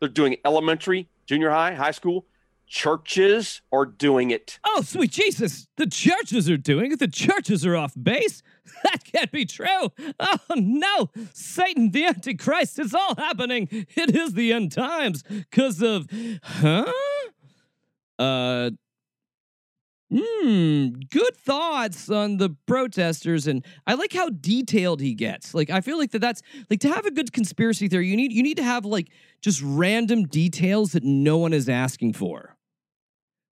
They're 0.01 0.09
doing 0.09 0.39
elementary 0.45 1.09
junior 1.27 1.51
high, 1.51 1.75
high 1.75 1.91
school, 1.91 2.27
churches 2.67 3.63
are 3.73 3.85
doing 3.85 4.31
it. 4.31 4.59
Oh, 4.65 4.83
sweet 4.83 5.13
Jesus. 5.13 5.69
The 5.77 5.87
churches 5.87 6.51
are 6.51 6.57
doing 6.57 6.93
it. 6.93 6.99
The 6.99 7.09
churches 7.09 7.65
are 7.65 7.77
off 7.77 7.95
base. 8.01 8.43
That 8.83 9.05
can't 9.05 9.31
be 9.31 9.45
true. 9.45 9.93
Oh, 10.19 10.39
no. 10.57 11.11
Satan, 11.33 11.93
the 11.93 12.05
Antichrist, 12.05 12.81
it's 12.81 12.93
all 12.95 13.15
happening. 13.17 13.69
It 13.71 14.15
is 14.15 14.35
the 14.35 14.53
end 14.53 14.73
times 14.73 15.23
because 15.23 15.81
of, 15.83 16.09
huh? 16.43 16.93
Uh, 18.19 18.71
Hmm, 20.15 20.91
good 21.11 21.35
thoughts 21.35 22.09
on 22.09 22.37
the 22.37 22.51
protesters, 22.67 23.49
and 23.49 23.65
I 23.89 23.95
like 23.95 24.13
how 24.13 24.29
detailed 24.29 25.01
he 25.01 25.15
gets. 25.15 25.53
Like, 25.53 25.69
I 25.69 25.81
feel 25.81 25.99
like 25.99 26.13
that 26.13 26.21
that's 26.21 26.43
like 26.71 26.79
to 26.81 26.89
have 26.89 27.07
a 27.07 27.11
good 27.11 27.33
conspiracy 27.33 27.89
theory. 27.89 28.07
You 28.07 28.17
need 28.17 28.33
you 28.33 28.43
need 28.45 28.57
to 28.59 28.63
have 28.63 28.85
like 28.85 29.09
just 29.41 29.61
random 29.65 30.27
details 30.27 30.93
that 30.93 31.03
no 31.03 31.39
one 31.39 31.53
is 31.53 31.69
asking 31.69 32.13
for. 32.13 32.57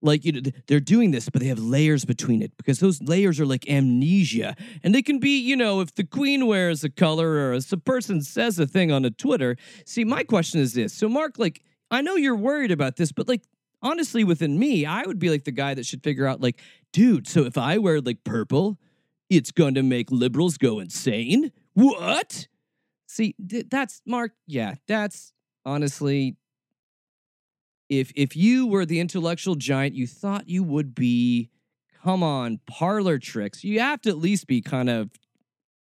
Like 0.00 0.24
you 0.24 0.30
know, 0.30 0.42
they're 0.68 0.78
doing 0.78 1.10
this, 1.10 1.28
but 1.28 1.40
they 1.40 1.48
have 1.48 1.58
layers 1.58 2.04
between 2.04 2.40
it 2.40 2.56
because 2.56 2.78
those 2.78 3.02
layers 3.02 3.40
are 3.40 3.46
like 3.46 3.68
amnesia, 3.68 4.54
and 4.84 4.94
they 4.94 5.02
can 5.02 5.18
be 5.18 5.40
you 5.40 5.56
know 5.56 5.80
if 5.80 5.92
the 5.96 6.04
queen 6.04 6.46
wears 6.46 6.84
a 6.84 6.90
color 6.90 7.30
or 7.30 7.54
a 7.54 7.76
person 7.78 8.22
says 8.22 8.60
a 8.60 8.66
thing 8.66 8.92
on 8.92 9.04
a 9.04 9.10
Twitter. 9.10 9.56
See, 9.86 10.04
my 10.04 10.22
question 10.22 10.60
is 10.60 10.74
this: 10.74 10.92
so 10.92 11.08
Mark, 11.08 11.36
like 11.36 11.62
I 11.90 12.00
know 12.00 12.14
you're 12.14 12.36
worried 12.36 12.70
about 12.70 12.96
this, 12.96 13.12
but 13.12 13.26
like 13.26 13.42
honestly, 13.84 14.24
within 14.24 14.58
me, 14.58 14.86
I 14.86 15.02
would 15.06 15.20
be 15.20 15.30
like 15.30 15.44
the 15.44 15.52
guy 15.52 15.74
that 15.74 15.86
should 15.86 16.02
figure 16.02 16.26
out, 16.26 16.40
like, 16.40 16.60
dude, 16.92 17.28
so 17.28 17.44
if 17.44 17.56
I 17.56 17.78
wear 17.78 18.00
like 18.00 18.24
purple, 18.24 18.78
it's 19.30 19.52
going 19.52 19.74
to 19.74 19.82
make 19.82 20.10
liberals 20.10 20.58
go 20.58 20.80
insane? 20.80 21.52
What? 21.74 22.48
See, 23.06 23.36
th- 23.48 23.66
that's 23.70 24.00
Mark. 24.06 24.32
Yeah, 24.46 24.74
that's 24.88 25.32
honestly, 25.64 26.36
if 27.88 28.10
if 28.16 28.34
you 28.34 28.66
were 28.66 28.86
the 28.86 29.00
intellectual 29.00 29.54
giant 29.54 29.94
you 29.94 30.06
thought 30.06 30.48
you 30.48 30.62
would 30.64 30.94
be, 30.94 31.50
come 32.02 32.22
on, 32.22 32.60
parlor 32.66 33.18
tricks. 33.18 33.62
You 33.62 33.80
have 33.80 34.00
to 34.02 34.10
at 34.10 34.18
least 34.18 34.46
be 34.46 34.60
kind 34.60 34.88
of 34.90 35.10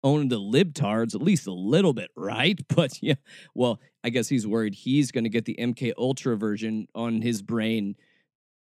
owning 0.04 0.30
the 0.30 0.40
libtards 0.40 1.16
at 1.16 1.22
least 1.22 1.48
a 1.48 1.54
little 1.54 1.94
bit, 1.94 2.12
right? 2.16 2.60
But 2.76 3.02
yeah, 3.02 3.16
well, 3.54 3.80
I 4.04 4.10
guess 4.10 4.30
he's 4.30 4.48
worried 4.48 4.74
he's 4.74 5.12
going 5.12 5.26
to 5.26 5.30
get 5.30 5.46
the 5.46 5.58
MK 5.60 5.94
Ultra 5.98 6.38
version 6.38 6.88
on 6.96 7.22
his 7.22 7.42
brain. 7.42 7.96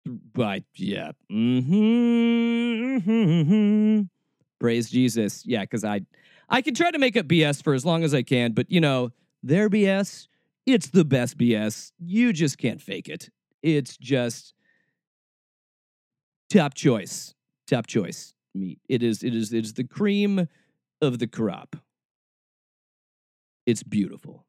But 0.06 0.64
yeah, 0.76 1.14
mm-hmm, 1.32 2.98
mm-hmm. 3.10 4.02
praise 4.60 4.92
Jesus. 4.92 5.44
Yeah, 5.46 5.62
because 5.62 5.84
I, 5.84 6.02
I 6.48 6.62
can 6.62 6.76
try 6.76 6.92
to 6.92 7.00
make 7.00 7.18
up 7.18 7.26
BS 7.26 7.64
for 7.64 7.74
as 7.74 7.84
long 7.86 8.04
as 8.04 8.14
I 8.14 8.22
can, 8.22 8.52
but 8.52 8.70
you 8.70 8.80
know, 8.80 9.12
their 9.42 9.70
BS, 9.70 10.28
it's 10.68 10.88
the 10.88 11.06
best 11.06 11.38
BS. 11.38 11.92
You 12.00 12.34
just 12.34 12.60
can't 12.60 12.82
fake 12.82 13.10
it. 13.10 13.30
It's 13.64 13.98
just 13.98 14.54
top 16.52 16.76
choice, 16.76 17.34
top 17.68 17.88
choice 17.88 18.36
meat. 18.54 18.80
It 18.88 19.02
is, 19.02 19.24
it 19.24 19.36
is, 19.36 19.54
it 19.54 19.66
is 19.66 19.74
the 19.74 19.84
cream 19.84 20.48
of 21.02 21.20
the 21.20 21.28
crop. 21.28 21.76
It's 23.66 23.84
beautiful. 23.84 24.46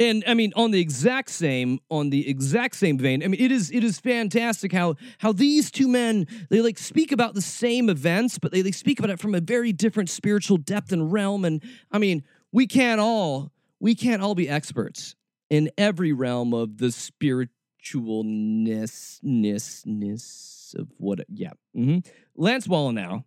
And 0.00 0.24
I 0.26 0.34
mean, 0.34 0.52
on 0.56 0.72
the 0.72 0.80
exact 0.80 1.30
same, 1.30 1.78
on 1.88 2.10
the 2.10 2.28
exact 2.28 2.74
same 2.74 2.98
vein, 2.98 3.22
I 3.22 3.28
mean, 3.28 3.40
it 3.40 3.52
is 3.52 3.70
it 3.70 3.84
is 3.84 4.00
fantastic 4.00 4.72
how 4.72 4.96
how 5.18 5.32
these 5.32 5.70
two 5.70 5.86
men 5.86 6.26
they 6.50 6.60
like 6.60 6.78
speak 6.78 7.12
about 7.12 7.34
the 7.34 7.42
same 7.42 7.88
events, 7.88 8.38
but 8.38 8.50
they, 8.50 8.62
they 8.62 8.72
speak 8.72 8.98
about 8.98 9.10
it 9.10 9.20
from 9.20 9.34
a 9.34 9.40
very 9.40 9.72
different 9.72 10.10
spiritual 10.10 10.56
depth 10.56 10.90
and 10.90 11.12
realm. 11.12 11.44
And 11.44 11.62
I 11.92 11.98
mean, 11.98 12.24
we 12.50 12.66
can't 12.66 13.00
all 13.00 13.52
we 13.78 13.94
can't 13.94 14.22
all 14.22 14.34
be 14.34 14.48
experts 14.48 15.14
in 15.50 15.70
every 15.78 16.12
realm 16.12 16.52
of 16.52 16.78
the 16.78 16.86
spiritualness 16.86 19.20
ness 19.22 19.82
ness 19.86 20.74
of 20.76 20.88
what 20.98 21.20
yeah. 21.28 21.52
Mm-hmm. 21.76 21.98
Lance 22.34 22.66
Wallnau. 22.66 23.22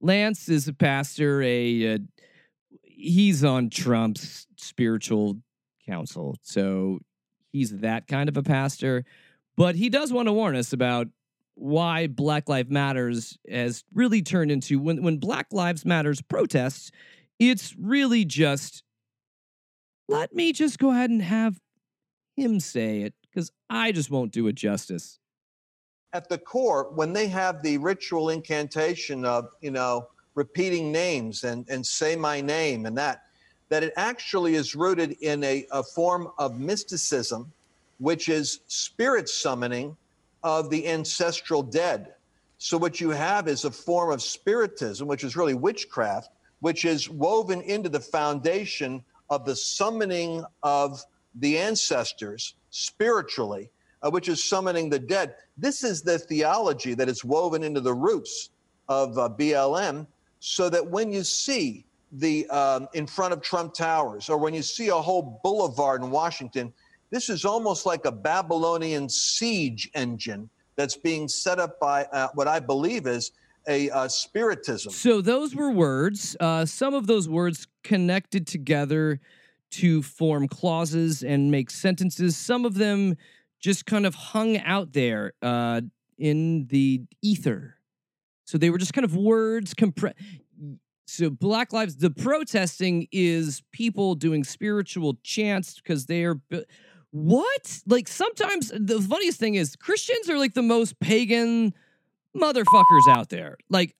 Lance 0.00 0.48
is 0.48 0.68
a 0.68 0.72
pastor, 0.72 1.42
a 1.42 1.94
uh, 1.94 1.98
he's 2.82 3.44
on 3.44 3.70
Trump's 3.70 4.46
spiritual 4.56 5.38
council. 5.86 6.36
So 6.42 6.98
he's 7.52 7.78
that 7.78 8.06
kind 8.06 8.28
of 8.28 8.36
a 8.36 8.42
pastor. 8.42 9.04
But 9.56 9.74
he 9.74 9.88
does 9.88 10.12
want 10.12 10.28
to 10.28 10.32
warn 10.32 10.56
us 10.56 10.72
about 10.72 11.08
why 11.54 12.06
Black 12.06 12.48
Lives 12.48 12.70
Matters 12.70 13.38
has 13.48 13.82
really 13.94 14.22
turned 14.22 14.50
into 14.50 14.78
when 14.78 15.02
when 15.02 15.16
Black 15.16 15.46
Lives 15.52 15.84
Matters 15.84 16.20
protests, 16.20 16.90
it's 17.38 17.74
really 17.78 18.24
just 18.24 18.82
let 20.08 20.34
me 20.34 20.52
just 20.52 20.78
go 20.78 20.90
ahead 20.90 21.10
and 21.10 21.22
have 21.22 21.58
him 22.36 22.60
say 22.60 23.02
it 23.02 23.14
because 23.22 23.50
I 23.70 23.92
just 23.92 24.10
won't 24.10 24.32
do 24.32 24.46
it 24.46 24.54
justice. 24.54 25.18
At 26.16 26.30
the 26.30 26.38
core, 26.38 26.88
when 26.94 27.12
they 27.12 27.28
have 27.28 27.62
the 27.62 27.76
ritual 27.76 28.30
incantation 28.30 29.26
of, 29.26 29.50
you 29.60 29.70
know, 29.70 30.08
repeating 30.34 30.90
names 30.90 31.44
and, 31.44 31.68
and 31.68 31.86
say 31.86 32.16
my 32.16 32.40
name 32.40 32.86
and 32.86 32.96
that, 32.96 33.24
that 33.68 33.82
it 33.82 33.92
actually 33.98 34.54
is 34.54 34.74
rooted 34.74 35.18
in 35.20 35.44
a, 35.44 35.66
a 35.70 35.82
form 35.82 36.30
of 36.38 36.58
mysticism, 36.58 37.52
which 37.98 38.30
is 38.30 38.60
spirit 38.66 39.28
summoning 39.28 39.94
of 40.42 40.70
the 40.70 40.88
ancestral 40.88 41.62
dead. 41.62 42.14
So, 42.56 42.78
what 42.78 42.98
you 42.98 43.10
have 43.10 43.46
is 43.46 43.66
a 43.66 43.70
form 43.70 44.10
of 44.10 44.22
spiritism, 44.22 45.06
which 45.06 45.22
is 45.22 45.36
really 45.36 45.52
witchcraft, 45.52 46.30
which 46.60 46.86
is 46.86 47.10
woven 47.10 47.60
into 47.60 47.90
the 47.90 48.00
foundation 48.00 49.04
of 49.28 49.44
the 49.44 49.54
summoning 49.54 50.46
of 50.62 51.04
the 51.34 51.58
ancestors 51.58 52.54
spiritually, 52.70 53.68
uh, 54.06 54.10
which 54.10 54.28
is 54.28 54.42
summoning 54.42 54.88
the 54.88 54.98
dead. 54.98 55.34
This 55.56 55.82
is 55.82 56.02
the 56.02 56.18
theology 56.18 56.94
that 56.94 57.08
is 57.08 57.24
woven 57.24 57.62
into 57.64 57.80
the 57.80 57.94
roots 57.94 58.50
of 58.88 59.18
uh, 59.18 59.28
BLM, 59.28 60.06
so 60.38 60.70
that 60.70 60.86
when 60.86 61.12
you 61.12 61.24
see 61.24 61.84
the 62.12 62.48
um, 62.50 62.88
in 62.94 63.06
front 63.06 63.32
of 63.32 63.42
Trump 63.42 63.74
Towers, 63.74 64.28
or 64.28 64.38
when 64.38 64.54
you 64.54 64.62
see 64.62 64.88
a 64.88 64.94
whole 64.94 65.40
boulevard 65.42 66.02
in 66.02 66.10
Washington, 66.10 66.72
this 67.10 67.28
is 67.28 67.44
almost 67.44 67.84
like 67.84 68.04
a 68.04 68.12
Babylonian 68.12 69.08
siege 69.08 69.90
engine 69.94 70.48
that's 70.76 70.96
being 70.96 71.26
set 71.26 71.58
up 71.58 71.80
by 71.80 72.04
uh, 72.04 72.28
what 72.34 72.46
I 72.46 72.60
believe 72.60 73.06
is 73.06 73.32
a 73.68 73.90
uh, 73.90 74.06
spiritism. 74.06 74.92
So 74.92 75.20
those 75.20 75.56
were 75.56 75.70
words. 75.70 76.36
Uh, 76.38 76.64
some 76.64 76.94
of 76.94 77.08
those 77.08 77.28
words 77.28 77.66
connected 77.82 78.46
together 78.46 79.20
to 79.72 80.02
form 80.02 80.46
clauses 80.46 81.24
and 81.24 81.50
make 81.50 81.70
sentences. 81.70 82.36
Some 82.36 82.64
of 82.64 82.74
them 82.74 83.16
just 83.60 83.86
kind 83.86 84.06
of 84.06 84.14
hung 84.14 84.58
out 84.58 84.92
there 84.92 85.32
uh, 85.42 85.80
in 86.18 86.66
the 86.68 87.02
ether. 87.22 87.76
So 88.44 88.58
they 88.58 88.70
were 88.70 88.78
just 88.78 88.94
kind 88.94 89.04
of 89.04 89.16
words 89.16 89.74
compressed. 89.74 90.16
So 91.06 91.30
Black 91.30 91.72
Lives, 91.72 91.96
the 91.96 92.10
protesting 92.10 93.06
is 93.12 93.62
people 93.72 94.14
doing 94.14 94.44
spiritual 94.44 95.18
chants 95.22 95.76
because 95.76 96.06
they 96.06 96.24
are. 96.24 96.40
What? 97.10 97.80
Like 97.86 98.08
sometimes 98.08 98.72
the 98.76 99.00
funniest 99.00 99.38
thing 99.38 99.54
is 99.54 99.76
Christians 99.76 100.28
are 100.28 100.38
like 100.38 100.54
the 100.54 100.62
most 100.62 100.98
pagan 101.00 101.72
motherfuckers 102.36 103.08
out 103.08 103.30
there. 103.30 103.56
Like, 103.70 103.96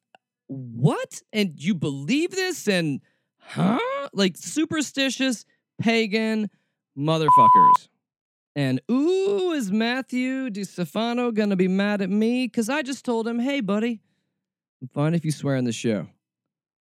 what? 0.48 1.22
And 1.32 1.54
you 1.56 1.74
believe 1.74 2.32
this? 2.32 2.68
And 2.68 3.00
huh? 3.38 3.78
Like 4.12 4.36
superstitious 4.36 5.44
pagan 5.80 6.50
motherfuckers. 6.98 7.88
And 8.56 8.80
ooh, 8.90 9.52
is 9.52 9.70
Matthew 9.70 10.48
DiStefano 10.48 11.32
gonna 11.32 11.56
be 11.56 11.68
mad 11.68 12.00
at 12.00 12.08
me? 12.08 12.46
Because 12.46 12.70
I 12.70 12.80
just 12.80 13.04
told 13.04 13.28
him, 13.28 13.38
hey, 13.38 13.60
buddy, 13.60 14.00
I'm 14.80 14.88
fine 14.88 15.14
if 15.14 15.26
you 15.26 15.30
swear 15.30 15.56
on 15.56 15.64
the 15.64 15.72
show. 15.72 16.06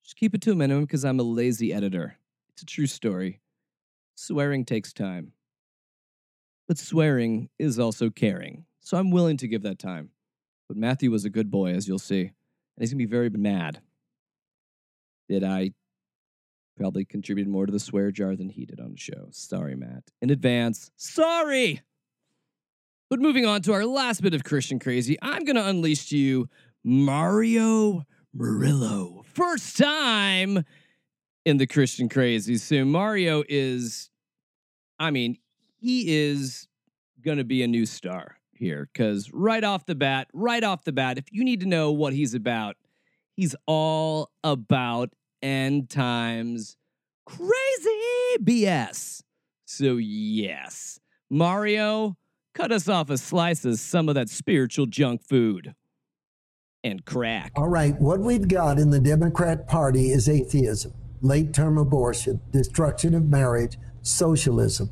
Just 0.02 0.16
keep 0.16 0.34
it 0.34 0.40
to 0.42 0.52
a 0.52 0.54
minimum 0.54 0.84
because 0.84 1.04
I'm 1.04 1.20
a 1.20 1.22
lazy 1.22 1.72
editor. 1.72 2.16
It's 2.54 2.62
a 2.62 2.66
true 2.66 2.86
story. 2.86 3.40
Swearing 4.14 4.64
takes 4.64 4.94
time. 4.94 5.32
But 6.66 6.78
swearing 6.78 7.50
is 7.58 7.78
also 7.78 8.08
caring. 8.08 8.64
So 8.80 8.96
I'm 8.96 9.10
willing 9.10 9.36
to 9.38 9.48
give 9.48 9.62
that 9.62 9.78
time. 9.78 10.10
But 10.66 10.78
Matthew 10.78 11.10
was 11.10 11.24
a 11.26 11.30
good 11.30 11.50
boy, 11.50 11.74
as 11.74 11.86
you'll 11.86 11.98
see. 11.98 12.20
And 12.22 12.32
he's 12.78 12.90
going 12.90 13.00
to 13.00 13.06
be 13.06 13.10
very 13.10 13.28
mad 13.28 13.82
that 15.28 15.44
I 15.44 15.72
probably 16.80 17.04
contributed 17.04 17.52
more 17.52 17.66
to 17.66 17.72
the 17.72 17.78
swear 17.78 18.10
jar 18.10 18.34
than 18.34 18.48
he 18.48 18.64
did 18.64 18.80
on 18.80 18.92
the 18.92 18.96
show. 18.96 19.28
Sorry, 19.32 19.76
Matt. 19.76 20.04
In 20.22 20.30
advance, 20.30 20.90
sorry! 20.96 21.82
But 23.10 23.20
moving 23.20 23.44
on 23.44 23.60
to 23.62 23.74
our 23.74 23.84
last 23.84 24.22
bit 24.22 24.32
of 24.32 24.44
Christian 24.44 24.78
crazy, 24.78 25.18
I'm 25.20 25.44
going 25.44 25.56
to 25.56 25.66
unleash 25.66 26.08
to 26.08 26.16
you 26.16 26.48
Mario 26.82 28.04
Murillo. 28.32 29.24
First 29.26 29.76
time 29.76 30.64
in 31.44 31.58
the 31.58 31.66
Christian 31.66 32.08
crazy. 32.08 32.56
So 32.56 32.84
Mario 32.86 33.42
is, 33.46 34.08
I 34.98 35.10
mean, 35.10 35.36
he 35.76 36.16
is 36.16 36.66
going 37.20 37.38
to 37.38 37.44
be 37.44 37.62
a 37.62 37.68
new 37.68 37.84
star 37.84 38.36
here 38.54 38.88
because 38.90 39.30
right 39.34 39.64
off 39.64 39.84
the 39.84 39.94
bat, 39.94 40.28
right 40.32 40.64
off 40.64 40.84
the 40.84 40.92
bat, 40.92 41.18
if 41.18 41.24
you 41.30 41.44
need 41.44 41.60
to 41.60 41.66
know 41.66 41.92
what 41.92 42.14
he's 42.14 42.32
about, 42.32 42.76
he's 43.36 43.54
all 43.66 44.30
about 44.42 45.10
end 45.42 45.90
times 45.90 46.76
crazy 47.26 48.36
BS. 48.42 49.22
So, 49.66 49.96
yes, 49.96 50.98
Mario, 51.30 52.16
cut 52.54 52.72
us 52.72 52.88
off 52.88 53.10
a 53.10 53.18
slice 53.18 53.64
of 53.64 53.78
some 53.78 54.08
of 54.08 54.16
that 54.16 54.28
spiritual 54.28 54.86
junk 54.86 55.22
food 55.22 55.74
and 56.82 57.04
crack. 57.04 57.52
All 57.54 57.68
right, 57.68 57.98
what 58.00 58.20
we've 58.20 58.48
got 58.48 58.78
in 58.78 58.90
the 58.90 59.00
Democrat 59.00 59.68
Party 59.68 60.10
is 60.10 60.28
atheism, 60.28 60.92
late 61.20 61.52
term 61.54 61.78
abortion, 61.78 62.40
destruction 62.50 63.14
of 63.14 63.28
marriage, 63.28 63.78
socialism. 64.02 64.90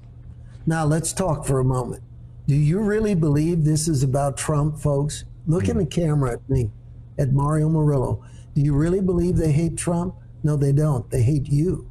Now, 0.67 0.85
let's 0.85 1.13
talk 1.13 1.47
for 1.47 1.59
a 1.59 1.65
moment. 1.65 2.03
Do 2.47 2.55
you 2.55 2.81
really 2.81 3.15
believe 3.15 3.65
this 3.65 3.89
is 3.89 4.03
about 4.03 4.37
Trump, 4.37 4.79
folks? 4.79 5.25
Look 5.47 5.65
in 5.65 5.73
hmm. 5.73 5.81
the 5.81 5.87
camera 5.87 6.33
at 6.35 6.49
me, 6.49 6.71
at 7.19 7.33
Mario 7.33 7.69
Murillo. 7.69 8.25
Do 8.55 8.61
you 8.61 8.75
really 8.75 9.01
believe 9.01 9.37
they 9.37 9.53
hate 9.53 9.77
Trump? 9.77 10.15
No, 10.43 10.57
they 10.57 10.73
don't. 10.73 11.11
They 11.11 11.23
hate 11.23 11.49
you. 11.49 11.91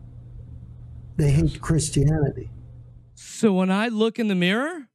They 1.17 1.31
hate 1.31 1.61
Christianity. 1.61 2.49
So 3.15 3.53
when 3.53 3.71
I 3.71 3.87
look 3.87 4.19
in 4.19 4.27
the 4.27 4.35
mirror, 4.35 4.87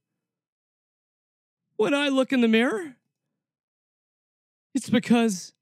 when 1.75 1.93
I 1.93 2.09
look 2.09 2.31
in 2.31 2.41
the 2.41 2.47
mirror, 2.47 2.95
it's 4.73 4.89
because 4.89 5.53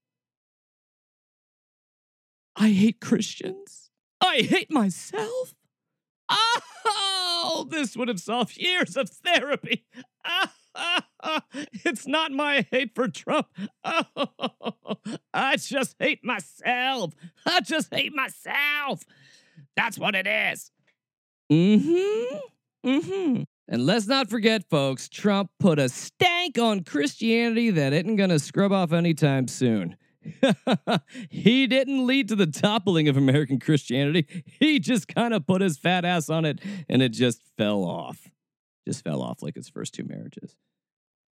I 2.55 2.69
hate 2.69 3.01
Christians. 3.01 3.89
I 4.21 4.37
hate 4.37 4.71
myself. 4.71 5.55
Oh, 6.29 7.67
this 7.69 7.97
would 7.97 8.07
have 8.07 8.19
solved 8.19 8.57
years 8.57 8.95
of 8.95 9.09
therapy. 9.09 9.85
It's 11.85 12.07
not 12.07 12.31
my 12.31 12.65
hate 12.71 12.95
for 12.95 13.07
Trump. 13.07 13.47
Oh, 13.83 14.97
I 15.33 15.55
just 15.55 15.95
hate 15.99 16.23
myself. 16.23 17.13
I 17.45 17.61
just 17.61 17.93
hate 17.93 18.13
myself. 18.13 19.03
That's 19.75 19.97
what 19.97 20.15
it 20.15 20.27
is. 20.27 20.71
Mm 21.51 21.81
hmm. 21.81 22.89
Mm 22.89 23.03
hmm. 23.03 23.43
And 23.67 23.85
let's 23.85 24.05
not 24.05 24.29
forget, 24.29 24.69
folks, 24.69 25.07
Trump 25.07 25.49
put 25.59 25.79
a 25.79 25.87
stank 25.87 26.59
on 26.59 26.83
Christianity 26.83 27.71
that 27.71 27.93
isn't 27.93 28.17
going 28.17 28.29
to 28.29 28.39
scrub 28.39 28.73
off 28.73 28.91
anytime 28.91 29.47
soon. 29.47 29.95
he 31.29 31.67
didn't 31.67 32.05
lead 32.05 32.27
to 32.27 32.35
the 32.35 32.47
toppling 32.47 33.07
of 33.07 33.17
American 33.17 33.59
Christianity. 33.59 34.43
He 34.59 34.79
just 34.79 35.07
kind 35.07 35.33
of 35.33 35.47
put 35.47 35.61
his 35.61 35.77
fat 35.77 36.05
ass 36.05 36.29
on 36.29 36.45
it 36.45 36.59
and 36.89 37.01
it 37.01 37.09
just 37.09 37.41
fell 37.57 37.83
off. 37.83 38.29
Just 38.85 39.03
fell 39.03 39.21
off 39.21 39.41
like 39.41 39.55
his 39.55 39.69
first 39.69 39.93
two 39.93 40.03
marriages. 40.03 40.57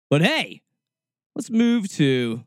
But 0.09 0.21
hey, 0.21 0.61
let's 1.35 1.49
move 1.49 1.89
to 1.93 2.43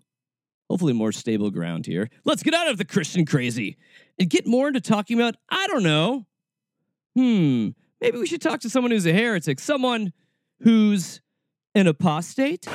hopefully 0.68 0.92
more 0.92 1.12
stable 1.12 1.50
ground 1.50 1.86
here. 1.86 2.08
Let's 2.24 2.42
get 2.42 2.54
out 2.54 2.68
of 2.68 2.78
the 2.78 2.84
Christian 2.84 3.24
crazy 3.26 3.76
and 4.18 4.28
get 4.28 4.46
more 4.46 4.68
into 4.68 4.80
talking 4.80 5.18
about, 5.18 5.36
I 5.50 5.66
don't 5.66 5.82
know, 5.82 6.26
hmm, 7.14 7.68
maybe 8.00 8.18
we 8.18 8.26
should 8.26 8.42
talk 8.42 8.60
to 8.60 8.70
someone 8.70 8.90
who's 8.90 9.06
a 9.06 9.12
heretic, 9.12 9.60
someone 9.60 10.12
who's 10.60 11.20
an 11.74 11.86
apostate. 11.86 12.66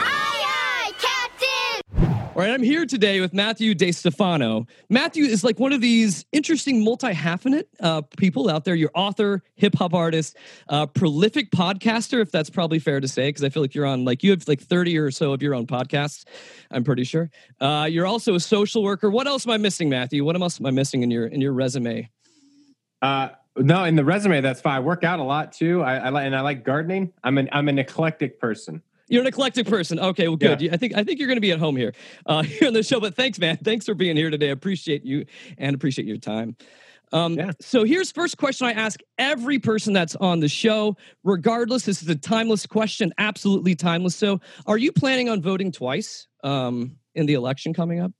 All 2.37 2.43
right, 2.43 2.53
I'm 2.53 2.61
here 2.61 2.85
today 2.85 3.19
with 3.19 3.33
Matthew 3.33 3.73
DiStefano. 3.73 4.67
Matthew 4.91 5.25
is 5.25 5.43
like 5.43 5.57
one 5.57 5.73
of 5.73 5.81
these 5.81 6.23
interesting 6.31 6.83
multi 6.83 7.07
hyphenate 7.07 7.63
uh, 7.79 8.03
people 8.15 8.47
out 8.47 8.63
there. 8.63 8.75
You're 8.75 8.91
author, 8.93 9.41
hip 9.55 9.73
hop 9.73 9.95
artist, 9.95 10.37
uh, 10.69 10.85
prolific 10.85 11.49
podcaster, 11.49 12.21
if 12.21 12.31
that's 12.31 12.51
probably 12.51 12.77
fair 12.77 12.99
to 12.99 13.07
say, 13.07 13.29
because 13.29 13.43
I 13.43 13.49
feel 13.49 13.63
like 13.63 13.73
you're 13.73 13.87
on 13.87 14.05
like 14.05 14.21
you 14.21 14.29
have 14.29 14.47
like 14.47 14.61
30 14.61 14.99
or 14.99 15.09
so 15.09 15.33
of 15.33 15.41
your 15.41 15.55
own 15.55 15.65
podcasts. 15.65 16.25
I'm 16.69 16.83
pretty 16.83 17.05
sure. 17.05 17.31
Uh, 17.59 17.87
you're 17.89 18.05
also 18.05 18.35
a 18.35 18.39
social 18.39 18.83
worker. 18.83 19.09
What 19.09 19.25
else 19.25 19.47
am 19.47 19.51
I 19.53 19.57
missing, 19.57 19.89
Matthew? 19.89 20.23
What 20.23 20.39
else 20.39 20.59
am 20.59 20.67
I 20.67 20.69
missing 20.69 21.01
in 21.01 21.09
your 21.09 21.25
in 21.25 21.41
your 21.41 21.53
resume? 21.53 22.07
Uh, 23.01 23.29
no, 23.57 23.83
in 23.83 23.95
the 23.95 24.05
resume, 24.05 24.41
that's 24.41 24.61
fine. 24.61 24.75
I 24.75 24.79
work 24.81 25.03
out 25.03 25.17
a 25.17 25.23
lot 25.23 25.53
too. 25.53 25.81
I, 25.81 25.95
I 25.95 26.09
like 26.09 26.27
and 26.27 26.35
I 26.35 26.41
like 26.41 26.63
gardening. 26.63 27.13
I'm 27.23 27.39
an 27.39 27.49
I'm 27.51 27.67
an 27.67 27.79
eclectic 27.79 28.39
person. 28.39 28.83
You're 29.07 29.21
an 29.21 29.27
eclectic 29.27 29.67
person. 29.67 29.99
Okay, 29.99 30.27
well, 30.27 30.37
good. 30.37 30.61
Yeah. 30.61 30.73
I 30.73 30.77
think 30.77 30.95
I 30.95 31.03
think 31.03 31.19
you're 31.19 31.27
going 31.27 31.37
to 31.37 31.41
be 31.41 31.51
at 31.51 31.59
home 31.59 31.75
here, 31.75 31.93
uh, 32.25 32.43
here 32.43 32.67
on 32.67 32.73
the 32.73 32.83
show. 32.83 32.99
But 32.99 33.15
thanks, 33.15 33.39
man. 33.39 33.57
Thanks 33.57 33.85
for 33.85 33.93
being 33.93 34.17
here 34.17 34.29
today. 34.29 34.49
I 34.49 34.51
appreciate 34.51 35.05
you 35.05 35.25
and 35.57 35.75
appreciate 35.75 36.07
your 36.07 36.17
time. 36.17 36.55
Um, 37.13 37.35
yeah. 37.35 37.51
So 37.61 37.85
here's 37.85 38.11
first 38.11 38.37
question 38.37 38.67
I 38.67 38.73
ask 38.73 38.99
every 39.17 39.59
person 39.59 39.93
that's 39.93 40.15
on 40.17 40.39
the 40.41 40.49
show, 40.49 40.97
regardless. 41.23 41.83
This 41.83 42.01
is 42.01 42.09
a 42.09 42.15
timeless 42.15 42.65
question, 42.65 43.13
absolutely 43.17 43.75
timeless. 43.75 44.15
So, 44.15 44.41
are 44.65 44.77
you 44.77 44.91
planning 44.91 45.29
on 45.29 45.41
voting 45.41 45.71
twice 45.71 46.27
um, 46.43 46.97
in 47.15 47.25
the 47.25 47.35
election 47.35 47.73
coming 47.73 48.01
up? 48.01 48.11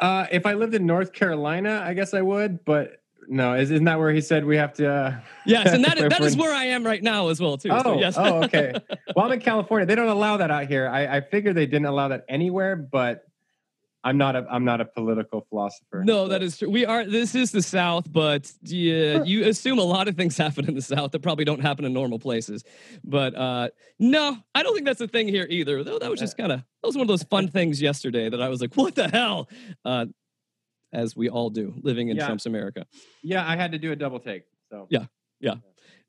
Uh, 0.00 0.26
if 0.30 0.46
I 0.46 0.54
lived 0.54 0.74
in 0.74 0.86
North 0.86 1.12
Carolina, 1.12 1.82
I 1.84 1.94
guess 1.94 2.14
I 2.14 2.22
would, 2.22 2.64
but 2.64 2.98
no, 3.28 3.54
isn't 3.54 3.84
that 3.84 3.98
where 3.98 4.12
he 4.12 4.20
said 4.20 4.44
we 4.44 4.56
have 4.56 4.72
to? 4.74 4.90
Uh, 4.90 5.16
yes, 5.46 5.72
and 5.72 5.84
that 5.84 5.98
is, 5.98 6.08
that 6.08 6.20
is 6.20 6.36
where 6.36 6.52
I 6.52 6.64
am 6.66 6.84
right 6.84 7.02
now 7.02 7.28
as 7.28 7.40
well 7.40 7.56
too. 7.56 7.70
Oh, 7.70 7.82
so 7.82 7.98
yes. 7.98 8.14
oh, 8.16 8.44
okay. 8.44 8.74
Well, 9.16 9.26
I'm 9.26 9.32
in 9.32 9.40
California. 9.40 9.86
They 9.86 9.94
don't 9.94 10.08
allow 10.08 10.38
that 10.38 10.50
out 10.50 10.66
here. 10.66 10.88
I, 10.88 11.18
I 11.18 11.20
figured 11.20 11.54
they 11.54 11.66
didn't 11.66 11.86
allow 11.86 12.08
that 12.08 12.24
anywhere, 12.28 12.74
but 12.74 13.24
I'm 14.04 14.18
not 14.18 14.36
a 14.36 14.46
I'm 14.50 14.64
not 14.64 14.80
a 14.80 14.84
political 14.84 15.46
philosopher. 15.48 16.04
No, 16.04 16.28
that 16.28 16.42
is 16.42 16.58
true. 16.58 16.68
We 16.68 16.84
are. 16.84 17.04
This 17.06 17.34
is 17.34 17.52
the 17.52 17.62
South, 17.62 18.12
but 18.12 18.52
yeah, 18.62 19.22
you 19.24 19.46
assume 19.46 19.78
a 19.78 19.84
lot 19.84 20.08
of 20.08 20.16
things 20.16 20.36
happen 20.36 20.68
in 20.68 20.74
the 20.74 20.82
South 20.82 21.12
that 21.12 21.22
probably 21.22 21.46
don't 21.46 21.60
happen 21.60 21.84
in 21.84 21.92
normal 21.94 22.18
places. 22.18 22.64
But 23.02 23.34
uh, 23.34 23.68
no, 23.98 24.36
I 24.54 24.62
don't 24.62 24.74
think 24.74 24.84
that's 24.84 25.00
a 25.00 25.08
thing 25.08 25.28
here 25.28 25.46
either. 25.48 25.82
Though 25.82 25.98
that 25.98 26.10
was 26.10 26.20
just 26.20 26.36
kind 26.36 26.52
of 26.52 26.58
that 26.58 26.86
was 26.86 26.96
one 26.96 27.02
of 27.02 27.08
those 27.08 27.22
fun 27.22 27.48
things 27.48 27.80
yesterday 27.80 28.28
that 28.28 28.42
I 28.42 28.48
was 28.48 28.60
like, 28.60 28.74
what 28.74 28.94
the 28.94 29.08
hell? 29.08 29.48
Uh, 29.84 30.06
as 30.94 31.16
we 31.16 31.28
all 31.28 31.50
do 31.50 31.74
living 31.82 32.08
in 32.08 32.16
yeah. 32.16 32.26
Trump's 32.26 32.46
America. 32.46 32.86
Yeah, 33.22 33.46
I 33.46 33.56
had 33.56 33.72
to 33.72 33.78
do 33.78 33.92
a 33.92 33.96
double 33.96 34.20
take. 34.20 34.44
So 34.70 34.86
yeah, 34.88 35.06
yeah. 35.40 35.56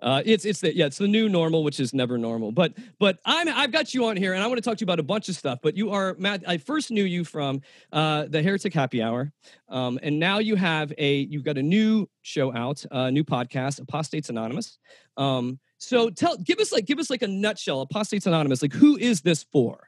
Uh, 0.01 0.21
it's 0.25 0.43
it's 0.43 0.59
the 0.59 0.75
yeah 0.75 0.85
it's 0.85 0.97
the 0.97 1.07
new 1.07 1.29
normal 1.29 1.63
which 1.63 1.79
is 1.79 1.93
never 1.93 2.17
normal 2.17 2.51
but 2.51 2.73
but 2.99 3.17
I'm 3.25 3.47
I've 3.47 3.71
got 3.71 3.93
you 3.93 4.05
on 4.05 4.17
here 4.17 4.33
and 4.33 4.43
I 4.43 4.47
want 4.47 4.57
to 4.57 4.61
talk 4.61 4.77
to 4.77 4.81
you 4.81 4.85
about 4.85 4.99
a 4.99 5.03
bunch 5.03 5.29
of 5.29 5.35
stuff 5.37 5.59
but 5.63 5.77
you 5.77 5.91
are 5.91 6.15
Matt 6.19 6.43
I 6.45 6.57
first 6.57 6.91
knew 6.91 7.05
you 7.05 7.23
from 7.23 7.61
uh, 7.93 8.25
the 8.27 8.43
Heretic 8.43 8.73
Happy 8.73 9.01
Hour 9.01 9.31
um, 9.69 9.97
and 10.03 10.19
now 10.19 10.39
you 10.39 10.57
have 10.57 10.91
a 10.97 11.19
you've 11.19 11.45
got 11.45 11.57
a 11.57 11.63
new 11.63 12.09
show 12.23 12.53
out 12.53 12.85
a 12.91 13.09
new 13.09 13.23
podcast 13.23 13.81
Apostates 13.81 14.29
Anonymous 14.29 14.79
um, 15.15 15.59
so 15.77 16.09
tell 16.09 16.35
give 16.37 16.59
us 16.59 16.73
like 16.73 16.85
give 16.85 16.99
us 16.99 17.09
like 17.09 17.21
a 17.21 17.27
nutshell 17.27 17.79
Apostates 17.79 18.27
Anonymous 18.27 18.61
like 18.61 18.73
who 18.73 18.97
is 18.97 19.21
this 19.21 19.43
for 19.43 19.87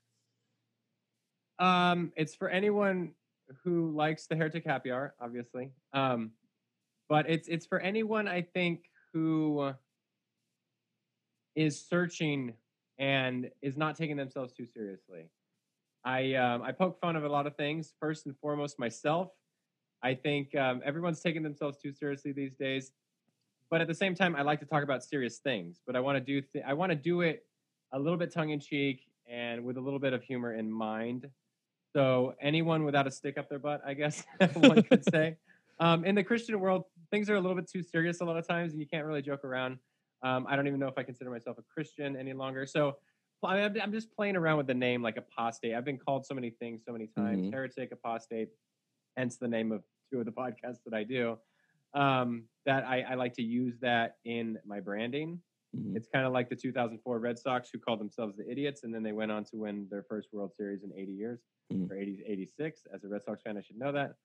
um 1.60 2.14
it's 2.16 2.34
for 2.34 2.48
anyone 2.48 3.12
who 3.64 3.92
likes 3.92 4.28
the 4.28 4.36
Heretic 4.36 4.66
Happy 4.66 4.92
Hour, 4.92 5.14
obviously. 5.20 5.72
Um, 5.94 6.32
but 7.10 7.30
it's 7.30 7.48
it's 7.48 7.66
for 7.66 7.80
anyone 7.80 8.28
I 8.28 8.42
think 8.42 8.90
who 9.14 9.72
is 11.56 11.84
searching 11.84 12.54
and 13.00 13.50
is 13.62 13.78
not 13.78 13.96
taking 13.96 14.18
themselves 14.18 14.54
too 14.54 14.66
seriously. 14.66 15.30
I 16.04 16.34
um, 16.36 16.62
I 16.62 16.72
poke 16.72 17.00
fun 17.00 17.16
of 17.16 17.24
a 17.24 17.30
lot 17.30 17.48
of 17.48 17.56
things. 17.56 17.94
First 18.00 18.26
and 18.26 18.38
foremost, 18.38 18.80
myself. 18.80 19.30
I 20.04 20.14
think 20.14 20.56
um, 20.56 20.82
everyone's 20.86 21.20
taking 21.20 21.44
themselves 21.44 21.78
too 21.80 21.92
seriously 21.92 22.32
these 22.32 22.54
days. 22.54 22.92
But 23.70 23.82
at 23.82 23.88
the 23.88 23.96
same 23.96 24.16
time, 24.16 24.36
I 24.36 24.44
like 24.44 24.60
to 24.60 24.66
talk 24.66 24.84
about 24.84 25.04
serious 25.04 25.40
things. 25.40 25.82
But 25.86 25.96
I 25.96 26.00
want 26.00 26.16
to 26.18 26.24
do 26.24 26.42
th- 26.42 26.64
I 26.66 26.74
want 26.74 26.92
to 26.92 26.96
do 26.96 27.22
it 27.22 27.46
a 27.92 28.00
little 28.00 28.18
bit 28.18 28.32
tongue 28.32 28.52
in 28.52 28.60
cheek 28.60 29.02
and 29.30 29.64
with 29.64 29.78
a 29.78 29.82
little 29.82 30.00
bit 30.00 30.14
of 30.14 30.24
humor 30.24 30.54
in 30.54 30.72
mind. 30.72 31.30
So 31.96 32.36
anyone 32.42 32.84
without 32.84 33.08
a 33.08 33.12
stick 33.12 33.38
up 33.38 33.50
their 33.50 33.60
butt, 33.60 33.82
I 33.86 33.94
guess 33.94 34.24
one 34.54 34.84
could 34.84 35.04
say. 35.12 35.38
Um, 35.80 36.06
in 36.06 36.16
the 36.16 36.24
Christian 36.24 36.60
world, 36.60 36.84
things 37.12 37.30
are 37.30 37.36
a 37.36 37.42
little 37.42 37.56
bit 37.56 37.70
too 37.70 37.84
serious 37.84 38.22
a 38.22 38.26
lot 38.26 38.38
of 38.38 38.48
times, 38.48 38.74
and 38.74 38.82
you 38.82 38.88
can't 38.88 39.06
really 39.06 39.22
joke 39.22 39.44
around. 39.44 39.78
Um, 40.24 40.48
I 40.50 40.56
don't 40.56 40.68
even 40.68 40.80
know 40.80 40.88
if 40.88 40.98
I 40.98 41.04
consider 41.04 41.30
myself 41.30 41.58
a 41.60 41.64
Christian 41.74 42.16
any 42.16 42.34
longer. 42.34 42.66
So 42.66 42.96
I'm 43.44 43.92
just 43.92 44.12
playing 44.16 44.36
around 44.36 44.58
with 44.58 44.68
the 44.68 44.74
name 44.74 45.02
like 45.02 45.18
apostate. 45.18 45.76
I've 45.76 45.86
been 45.86 45.98
called 45.98 46.26
so 46.26 46.34
many 46.34 46.50
things 46.50 46.82
so 46.86 46.92
many 46.92 47.08
times 47.08 47.40
mm-hmm. 47.40 47.52
heretic, 47.52 47.92
apostate, 47.92 48.50
hence 49.16 49.38
the 49.38 49.48
name 49.48 49.72
of 49.72 49.84
two 50.12 50.20
of 50.20 50.26
the 50.26 50.32
podcasts 50.44 50.80
that 50.86 50.94
I 50.94 51.04
do. 51.04 51.38
Um, 51.94 52.44
that 52.66 52.84
I, 52.84 53.02
I, 53.02 53.14
like 53.16 53.34
to 53.36 53.42
use 53.42 53.76
that 53.80 54.18
in 54.26 54.58
my 54.66 54.82
branding. 54.82 55.40
Mm-hmm. 55.78 55.98
It's 55.98 56.08
kind 56.12 56.26
of 56.26 56.34
like 56.34 56.50
the 56.50 56.56
2004 56.56 57.20
Red 57.20 57.38
Sox 57.38 57.70
who 57.72 57.80
called 57.80 58.00
themselves 58.00 58.36
the 58.38 58.50
Idiots, 58.50 58.84
and 58.84 58.94
then 58.94 59.04
they 59.04 59.12
went 59.12 59.32
on 59.32 59.44
to 59.46 59.58
win 59.58 59.88
their 59.90 60.04
first 60.04 60.30
World 60.32 60.54
Series 60.56 60.84
in 60.84 60.92
80 60.96 61.12
years 61.12 61.40
mm-hmm. 61.72 61.92
or 61.92 61.98
80, 61.98 62.24
86. 62.28 62.82
As 62.94 63.04
a 63.04 63.08
Red 63.08 63.24
Sox 63.24 63.42
fan, 63.42 63.58
I 63.58 63.62
should 63.62 63.78
know 63.78 63.92
that. 63.92 64.16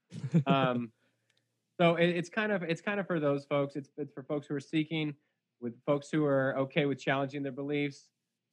um, 0.47 0.93
so 1.81 1.97
it, 1.97 2.09
it's 2.09 2.29
kind 2.29 2.53
of 2.53 2.63
it's 2.63 2.81
kind 2.81 3.01
of 3.01 3.07
for 3.07 3.21
those 3.21 3.45
folks. 3.45 3.77
It's 3.77 3.91
it's 3.97 4.13
for 4.13 4.23
folks 4.23 4.47
who 4.47 4.55
are 4.55 4.61
seeking, 4.61 5.15
with 5.61 5.75
folks 5.85 6.09
who 6.11 6.25
are 6.25 6.57
okay 6.59 6.87
with 6.87 6.99
challenging 6.99 7.43
their 7.43 7.53
beliefs, 7.53 8.09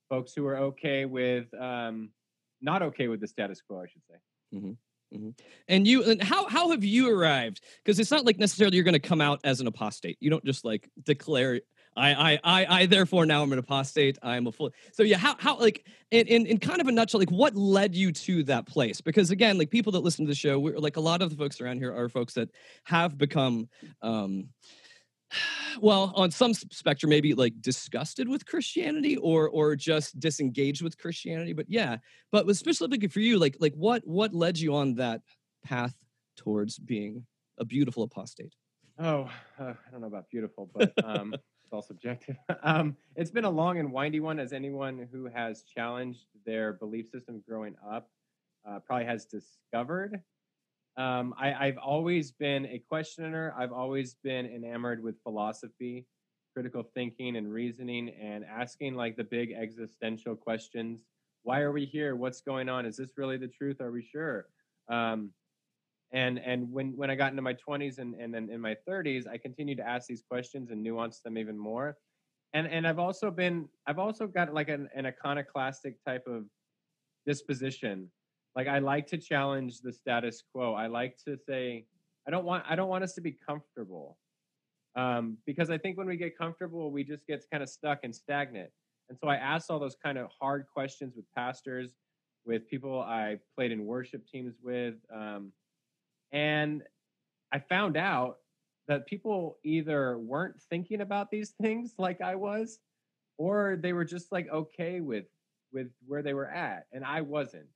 folks 0.09 0.33
who 0.33 0.45
are 0.45 0.57
okay 0.57 1.05
with 1.05 1.53
um, 1.59 2.09
not 2.61 2.81
okay 2.81 3.07
with 3.07 3.19
the 3.19 3.27
status 3.27 3.61
quo, 3.61 3.81
I 3.81 3.87
should 3.87 4.05
say. 4.09 4.57
Mm-hmm. 4.57 4.71
Mm-hmm. 5.15 5.29
And 5.67 5.87
you, 5.87 6.03
and 6.03 6.21
how 6.21 6.47
how 6.47 6.69
have 6.69 6.83
you 6.83 7.09
arrived? 7.09 7.61
Because 7.83 7.99
it's 7.99 8.11
not 8.11 8.25
like 8.25 8.37
necessarily 8.37 8.75
you're 8.75 8.83
going 8.83 8.93
to 8.93 8.99
come 8.99 9.21
out 9.21 9.39
as 9.43 9.59
an 9.59 9.65
apostate. 9.65 10.17
You 10.19 10.29
don't 10.29 10.45
just 10.45 10.63
like 10.63 10.87
declare 11.03 11.61
I, 11.95 12.13
I, 12.13 12.39
I, 12.43 12.65
I, 12.81 12.85
therefore 12.85 13.25
now 13.25 13.43
I'm 13.43 13.51
an 13.51 13.59
apostate. 13.59 14.17
I'm 14.21 14.47
a 14.47 14.51
full. 14.51 14.71
So 14.93 15.03
yeah, 15.03 15.17
how, 15.17 15.35
how, 15.37 15.57
like, 15.57 15.85
in, 16.11 16.27
in, 16.27 16.45
in 16.45 16.57
kind 16.57 16.79
of 16.79 16.87
a 16.87 16.91
nutshell, 16.91 17.19
like, 17.19 17.31
what 17.31 17.55
led 17.55 17.95
you 17.95 18.11
to 18.11 18.43
that 18.43 18.67
place? 18.67 19.01
Because 19.01 19.31
again, 19.31 19.57
like, 19.57 19.69
people 19.69 19.91
that 19.93 19.99
listen 19.99 20.25
to 20.25 20.29
the 20.29 20.35
show, 20.35 20.59
we're 20.59 20.77
like 20.77 20.97
a 20.97 21.01
lot 21.01 21.21
of 21.21 21.29
the 21.29 21.35
folks 21.35 21.59
around 21.59 21.77
here 21.77 21.93
are 21.93 22.09
folks 22.09 22.33
that 22.35 22.49
have 22.85 23.17
become, 23.17 23.69
um, 24.01 24.49
well, 25.81 26.13
on 26.15 26.31
some 26.31 26.53
spectrum, 26.53 27.09
maybe 27.09 27.33
like 27.33 27.53
disgusted 27.61 28.27
with 28.27 28.45
Christianity 28.45 29.17
or 29.17 29.49
or 29.49 29.75
just 29.75 30.19
disengaged 30.19 30.81
with 30.81 30.97
Christianity. 30.97 31.53
But 31.53 31.65
yeah, 31.69 31.97
but 32.31 32.55
specifically 32.55 33.07
for 33.07 33.19
you, 33.19 33.37
like, 33.37 33.57
like 33.59 33.73
what 33.73 34.05
what 34.05 34.33
led 34.33 34.57
you 34.57 34.75
on 34.75 34.95
that 34.95 35.21
path 35.63 35.95
towards 36.37 36.79
being 36.79 37.25
a 37.57 37.65
beautiful 37.65 38.03
apostate? 38.03 38.53
Oh, 38.97 39.29
uh, 39.59 39.73
I 39.87 39.91
don't 39.91 40.01
know 40.01 40.07
about 40.07 40.29
beautiful, 40.29 40.69
but 40.73 40.91
um, 41.03 41.33
it's 41.69 41.73
all 41.75 41.81
subjective. 41.83 42.35
um, 42.63 42.97
it's 43.15 43.29
been 43.29 43.45
a 43.45 43.49
long 43.49 43.77
and 43.77 43.91
windy 43.91 44.19
one, 44.19 44.39
as 44.39 44.53
anyone 44.53 45.07
who 45.11 45.25
has 45.25 45.61
challenged 45.61 46.25
their 46.47 46.73
belief 46.73 47.07
system 47.09 47.43
growing 47.47 47.75
up 47.87 48.09
uh, 48.67 48.79
probably 48.79 49.05
has 49.05 49.25
discovered. 49.25 50.19
Um, 50.97 51.35
I, 51.37 51.53
I've 51.53 51.77
always 51.77 52.31
been 52.31 52.65
a 52.65 52.79
questioner. 52.79 53.53
I've 53.55 53.71
always 53.71 54.15
been 54.15 54.47
enamored 54.47 55.03
with 55.03 55.21
philosophy, 55.21 56.07
critical 56.53 56.81
thinking, 56.95 57.35
and 57.35 57.53
reasoning, 57.53 58.09
and 58.19 58.43
asking 58.43 58.95
like 58.95 59.15
the 59.15 59.23
big 59.23 59.51
existential 59.51 60.35
questions. 60.35 61.05
Why 61.43 61.59
are 61.59 61.71
we 61.71 61.85
here? 61.85 62.15
What's 62.15 62.41
going 62.41 62.67
on? 62.67 62.87
Is 62.87 62.97
this 62.97 63.11
really 63.15 63.37
the 63.37 63.47
truth? 63.47 63.79
Are 63.79 63.91
we 63.91 64.01
sure? 64.01 64.47
Um, 64.89 65.29
and 66.11 66.39
and 66.39 66.71
when 66.71 66.95
when 66.95 67.09
i 67.09 67.15
got 67.15 67.31
into 67.31 67.41
my 67.41 67.53
20s 67.53 67.99
and 67.99 68.15
and 68.15 68.33
then 68.33 68.49
in 68.49 68.59
my 68.59 68.75
30s 68.87 69.27
i 69.27 69.37
continued 69.37 69.77
to 69.77 69.87
ask 69.87 70.07
these 70.07 70.23
questions 70.27 70.71
and 70.71 70.81
nuance 70.81 71.19
them 71.19 71.37
even 71.37 71.57
more. 71.57 71.97
And 72.53 72.67
and 72.67 72.87
i've 72.87 72.99
also 72.99 73.29
been 73.29 73.67
i've 73.85 73.99
also 73.99 74.25
got 74.27 74.53
like 74.53 74.69
an, 74.69 74.89
an 74.95 75.05
iconoclastic 75.05 76.03
type 76.03 76.25
of 76.27 76.45
disposition. 77.25 78.09
Like 78.55 78.67
i 78.67 78.79
like 78.79 79.05
to 79.07 79.17
challenge 79.17 79.81
the 79.81 79.93
status 79.93 80.43
quo. 80.51 80.73
I 80.73 80.87
like 80.87 81.17
to 81.25 81.37
say 81.37 81.85
i 82.27 82.31
don't 82.31 82.45
want 82.45 82.63
i 82.67 82.75
don't 82.75 82.89
want 82.89 83.03
us 83.03 83.13
to 83.13 83.21
be 83.21 83.37
comfortable. 83.47 84.17
Um, 84.95 85.37
because 85.45 85.69
i 85.69 85.77
think 85.77 85.97
when 85.97 86.07
we 86.07 86.17
get 86.17 86.35
comfortable 86.35 86.91
we 86.91 87.03
just 87.03 87.27
get 87.27 87.45
kind 87.51 87.61
of 87.61 87.69
stuck 87.69 87.99
and 88.03 88.15
stagnant. 88.15 88.71
And 89.09 89.17
so 89.19 89.27
i 89.27 89.35
asked 89.35 89.69
all 89.69 89.79
those 89.79 89.97
kind 90.03 90.17
of 90.17 90.29
hard 90.39 90.65
questions 90.73 91.13
with 91.15 91.25
pastors 91.35 91.93
with 92.45 92.67
people 92.67 92.99
i 93.01 93.37
played 93.55 93.71
in 93.71 93.85
worship 93.85 94.25
teams 94.25 94.55
with 94.63 94.95
um, 95.13 95.51
And 96.31 96.83
I 97.51 97.59
found 97.59 97.97
out 97.97 98.37
that 98.87 99.05
people 99.05 99.57
either 99.63 100.17
weren't 100.17 100.61
thinking 100.69 101.01
about 101.01 101.31
these 101.31 101.51
things 101.61 101.93
like 101.97 102.21
I 102.21 102.35
was, 102.35 102.79
or 103.37 103.77
they 103.81 103.93
were 103.93 104.05
just 104.05 104.31
like 104.31 104.49
okay 104.49 104.99
with 104.99 105.25
with 105.71 105.87
where 106.07 106.23
they 106.23 106.33
were 106.33 106.49
at, 106.49 106.87
and 106.91 107.05
I 107.05 107.21
wasn't. 107.21 107.67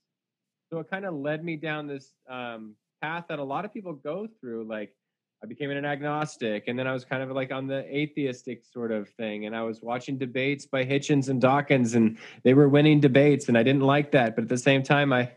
So 0.72 0.80
it 0.80 0.89
kind 0.89 1.06
of 1.06 1.13
led 1.13 1.44
me 1.44 1.56
down 1.56 1.86
this 1.86 2.13
um, 2.28 2.76
path 3.02 3.26
that 3.30 3.38
a 3.38 3.44
lot 3.44 3.66
of 3.66 3.72
people 3.72 3.94
go 3.94 4.28
through. 4.39 4.66
Like 4.68 4.96
I 5.44 5.46
became 5.46 5.70
an 5.70 5.86
agnostic, 5.86 6.68
and 6.68 6.78
then 6.78 6.88
I 6.88 6.94
was 6.94 7.06
kind 7.06 7.22
of 7.22 7.30
like 7.32 7.52
on 7.52 7.68
the 7.68 7.84
atheistic 7.96 8.66
sort 8.66 8.92
of 8.92 9.10
thing, 9.10 9.46
and 9.46 9.56
I 9.56 9.62
was 9.62 9.82
watching 9.82 10.18
debates 10.18 10.66
by 10.66 10.84
Hitchens 10.84 11.30
and 11.30 11.39
Dawkins, 11.39 11.94
and 11.94 12.18
they 12.44 12.56
were 12.56 12.68
winning 12.68 13.00
debates, 13.00 13.50
and 13.50 13.58
I 13.58 13.63
didn't 13.63 13.82
like 13.82 14.12
that. 14.13 14.36
But 14.36 14.46
at 14.46 14.50
the 14.50 14.58
same 14.58 14.82
time, 14.82 15.13
I 15.13 15.32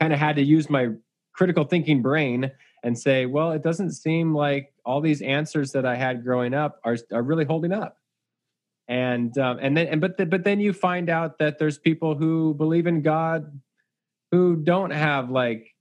kind 0.00 0.12
of 0.12 0.20
had 0.20 0.36
to 0.36 0.42
use 0.42 0.70
my 0.70 0.90
critical 1.36 1.64
thinking 1.64 2.02
brain 2.02 2.50
and 2.82 2.98
say, 2.98 3.26
well, 3.26 3.52
it 3.52 3.62
doesn't 3.62 3.92
seem 3.92 4.34
like 4.34 4.72
all 4.84 5.00
these 5.00 5.20
answers 5.20 5.72
that 5.72 5.84
I 5.84 5.96
had 5.96 6.24
growing 6.24 6.54
up 6.54 6.80
are 6.84 6.96
are 7.12 7.22
really 7.22 7.44
holding 7.44 7.72
up. 7.72 7.98
And 8.88 9.36
um, 9.38 9.58
and 9.60 9.76
then 9.76 9.88
and 9.88 10.00
but 10.00 10.16
the, 10.16 10.26
but 10.26 10.44
then 10.44 10.60
you 10.60 10.72
find 10.72 11.10
out 11.10 11.38
that 11.38 11.58
there's 11.58 11.78
people 11.78 12.14
who 12.14 12.54
believe 12.54 12.86
in 12.86 13.02
God 13.02 13.60
who 14.30 14.56
don't 14.56 14.90
have 14.90 15.30
like 15.30 15.74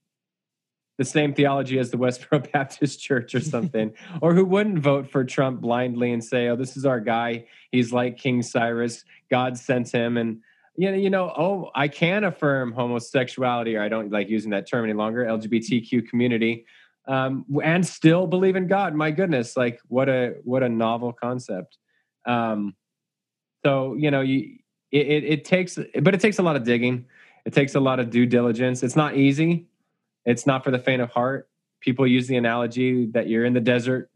the 0.97 1.05
same 1.05 1.33
theology 1.33 1.77
as 1.77 1.91
the 1.91 1.97
Westboro 1.97 2.51
Baptist 2.53 3.01
Church 3.01 3.35
or 3.35 3.41
something, 3.41 3.93
or 4.21 4.33
who 4.33 4.45
wouldn't 4.45 4.79
vote 4.79 5.09
for 5.09 5.23
Trump 5.23 5.61
blindly 5.61 6.11
and 6.11 6.23
say, 6.23 6.47
"Oh, 6.47 6.55
this 6.55 6.75
is 6.75 6.85
our 6.85 6.99
guy. 6.99 7.45
He's 7.71 7.93
like 7.93 8.17
King 8.17 8.41
Cyrus. 8.41 9.05
God 9.29 9.57
sent 9.57 9.91
him." 9.91 10.17
And 10.17 10.41
you 10.77 10.91
know, 10.91 10.97
you 10.97 11.09
know, 11.09 11.33
oh, 11.35 11.71
I 11.73 11.87
can 11.87 12.23
affirm 12.23 12.73
homosexuality, 12.73 13.75
or 13.75 13.81
I 13.81 13.89
don't 13.89 14.11
like 14.11 14.29
using 14.29 14.51
that 14.51 14.67
term 14.67 14.83
any 14.83 14.93
longer. 14.93 15.23
LGBTQ 15.25 16.09
community, 16.09 16.65
um, 17.07 17.45
and 17.63 17.85
still 17.85 18.27
believe 18.27 18.55
in 18.55 18.67
God. 18.67 18.93
My 18.93 19.11
goodness, 19.11 19.55
like 19.55 19.79
what 19.87 20.09
a 20.09 20.35
what 20.43 20.63
a 20.63 20.69
novel 20.69 21.13
concept. 21.13 21.77
Um, 22.25 22.75
so 23.63 23.95
you 23.95 24.11
know, 24.11 24.21
you 24.21 24.57
it, 24.91 25.07
it, 25.07 25.23
it 25.23 25.45
takes, 25.45 25.77
but 26.01 26.13
it 26.13 26.21
takes 26.21 26.39
a 26.39 26.43
lot 26.43 26.55
of 26.55 26.63
digging. 26.63 27.05
It 27.45 27.53
takes 27.53 27.75
a 27.75 27.79
lot 27.79 27.99
of 27.99 28.09
due 28.09 28.25
diligence. 28.25 28.83
It's 28.83 28.95
not 28.95 29.15
easy. 29.15 29.67
It's 30.25 30.47
not 30.47 30.63
for 30.63 30.71
the 30.71 30.79
faint 30.79 31.01
of 31.01 31.11
heart. 31.11 31.49
People 31.79 32.07
use 32.07 32.27
the 32.27 32.37
analogy 32.37 33.05
that 33.07 33.27
you're 33.29 33.45
in 33.45 33.53
the 33.53 33.61
desert, 33.61 34.09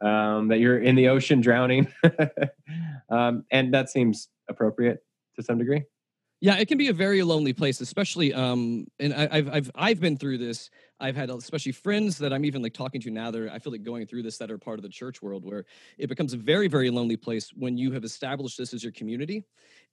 um, 0.00 0.48
that 0.48 0.58
you're 0.58 0.78
in 0.78 0.94
the 0.94 1.08
ocean 1.08 1.40
drowning, 1.40 1.92
um, 3.10 3.44
and 3.50 3.74
that 3.74 3.90
seems 3.90 4.28
appropriate 4.48 5.04
to 5.36 5.42
some 5.42 5.58
degree. 5.58 5.82
Yeah, 6.42 6.56
it 6.56 6.66
can 6.66 6.76
be 6.76 6.88
a 6.88 6.92
very 6.92 7.22
lonely 7.22 7.52
place, 7.52 7.80
especially. 7.80 8.34
Um, 8.34 8.88
and 8.98 9.14
I, 9.14 9.28
I've 9.30 9.48
I've 9.48 9.70
I've 9.76 10.00
been 10.00 10.16
through 10.16 10.38
this. 10.38 10.70
I've 10.98 11.14
had 11.14 11.30
especially 11.30 11.70
friends 11.70 12.18
that 12.18 12.32
I'm 12.32 12.44
even 12.44 12.62
like 12.62 12.74
talking 12.74 13.00
to 13.02 13.12
now. 13.12 13.30
That 13.30 13.48
I 13.52 13.60
feel 13.60 13.70
like 13.70 13.84
going 13.84 14.08
through 14.08 14.24
this 14.24 14.38
that 14.38 14.50
are 14.50 14.58
part 14.58 14.76
of 14.76 14.82
the 14.82 14.88
church 14.88 15.22
world, 15.22 15.44
where 15.44 15.64
it 15.98 16.08
becomes 16.08 16.32
a 16.32 16.36
very 16.36 16.66
very 16.66 16.90
lonely 16.90 17.16
place 17.16 17.52
when 17.54 17.78
you 17.78 17.92
have 17.92 18.02
established 18.02 18.58
this 18.58 18.74
as 18.74 18.82
your 18.82 18.90
community, 18.90 19.44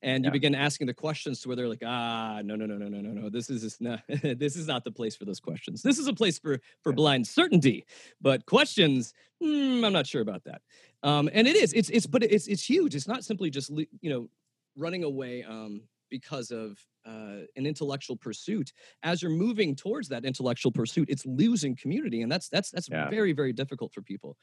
and 0.02 0.26
you 0.26 0.32
begin 0.32 0.56
asking 0.56 0.88
the 0.88 0.94
questions 0.94 1.40
to 1.42 1.50
where 1.50 1.56
they're 1.56 1.70
like, 1.70 1.84
ah, 1.86 2.42
no 2.44 2.56
no 2.56 2.66
no 2.66 2.78
no 2.78 2.88
no 2.88 3.00
no 3.00 3.12
no, 3.12 3.30
this 3.30 3.52
is 3.52 3.62
just 3.62 3.80
not 3.80 4.02
this 4.08 4.56
is 4.56 4.66
not 4.66 4.84
the 4.84 4.92
place 4.92 5.16
for 5.16 5.26
those 5.26 5.40
questions. 5.40 5.84
This 5.84 6.00
is 6.00 6.08
a 6.08 6.14
place 6.14 6.40
for 6.40 6.60
for 6.82 6.92
blind 6.92 7.28
certainty, 7.28 7.86
but 8.22 8.48
questions, 8.48 9.14
hmm, 9.40 9.86
I'm 9.86 9.94
not 9.94 10.08
sure 10.08 10.24
about 10.24 10.46
that. 10.46 10.64
Um, 11.04 11.30
and 11.32 11.48
it 11.48 11.56
is, 11.56 11.74
it's 11.74 11.92
it's 11.92 12.08
but 12.08 12.24
it's 12.24 12.48
it's 12.48 12.68
huge. 12.68 12.96
It's 12.96 13.08
not 13.08 13.24
simply 13.24 13.52
just 13.52 13.70
you 13.70 14.10
know 14.10 14.30
running 14.76 15.04
away. 15.04 15.44
Um, 15.44 15.84
because 16.10 16.52
of 16.52 16.78
uh, 17.06 17.46
an 17.56 17.66
intellectual 17.66 18.16
pursuit 18.18 18.72
as 19.04 19.22
you're 19.22 19.32
moving 19.32 19.76
towards 19.76 20.08
that 20.10 20.26
intellectual 20.26 20.72
pursuit 20.72 21.10
it's 21.10 21.26
losing 21.26 21.76
community 21.76 22.22
and 22.22 22.32
that's 22.32 22.50
that's 22.50 22.72
that's 22.72 22.88
Yeah. 22.88 23.10
very 23.10 23.34
very 23.34 23.54
difficult 23.54 23.94
for 23.94 24.02
people 24.02 24.38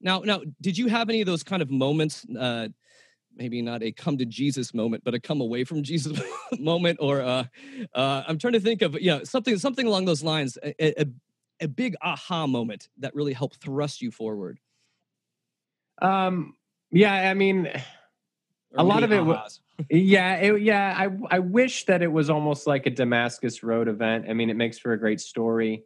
now 0.00 0.20
now 0.20 0.40
did 0.60 0.76
you 0.76 0.88
have 0.88 1.08
any 1.08 1.20
of 1.20 1.26
those 1.26 1.42
kind 1.42 1.62
of 1.62 1.70
moments 1.70 2.26
uh 2.38 2.68
maybe 3.34 3.62
not 3.62 3.82
a 3.82 3.90
come 3.92 4.18
to 4.18 4.26
jesus 4.26 4.74
moment 4.74 5.02
but 5.04 5.14
a 5.14 5.20
come 5.20 5.40
away 5.40 5.64
from 5.64 5.82
jesus 5.82 6.20
moment 6.58 6.98
or 7.00 7.22
uh 7.22 7.44
uh 7.94 8.22
i'm 8.28 8.38
trying 8.38 8.52
to 8.52 8.60
think 8.60 8.82
of 8.82 9.00
yeah 9.00 9.20
something 9.24 9.56
something 9.58 9.86
along 9.86 10.04
those 10.04 10.22
lines 10.22 10.58
a, 10.62 11.02
a, 11.02 11.06
a 11.62 11.68
big 11.68 11.94
aha 12.02 12.46
moment 12.46 12.88
that 12.98 13.14
really 13.14 13.32
helped 13.32 13.56
thrust 13.56 14.02
you 14.02 14.10
forward 14.10 14.60
Um, 16.00 16.56
yeah, 16.90 17.30
I 17.30 17.34
mean, 17.34 17.68
Or 18.74 18.80
A 18.80 18.82
lot 18.82 19.02
of 19.02 19.12
it 19.12 19.24
wa- 19.24 19.42
ahas? 19.44 19.60
Yeah, 19.90 20.36
it, 20.36 20.62
yeah. 20.62 20.94
I 20.96 21.36
I 21.36 21.38
wish 21.38 21.84
that 21.86 22.02
it 22.02 22.12
was 22.12 22.30
almost 22.30 22.66
like 22.66 22.86
a 22.86 22.90
Damascus 22.90 23.62
Road 23.62 23.88
event. 23.88 24.26
I 24.28 24.34
mean, 24.34 24.50
it 24.50 24.56
makes 24.56 24.78
for 24.78 24.92
a 24.92 24.98
great 24.98 25.20
story. 25.20 25.84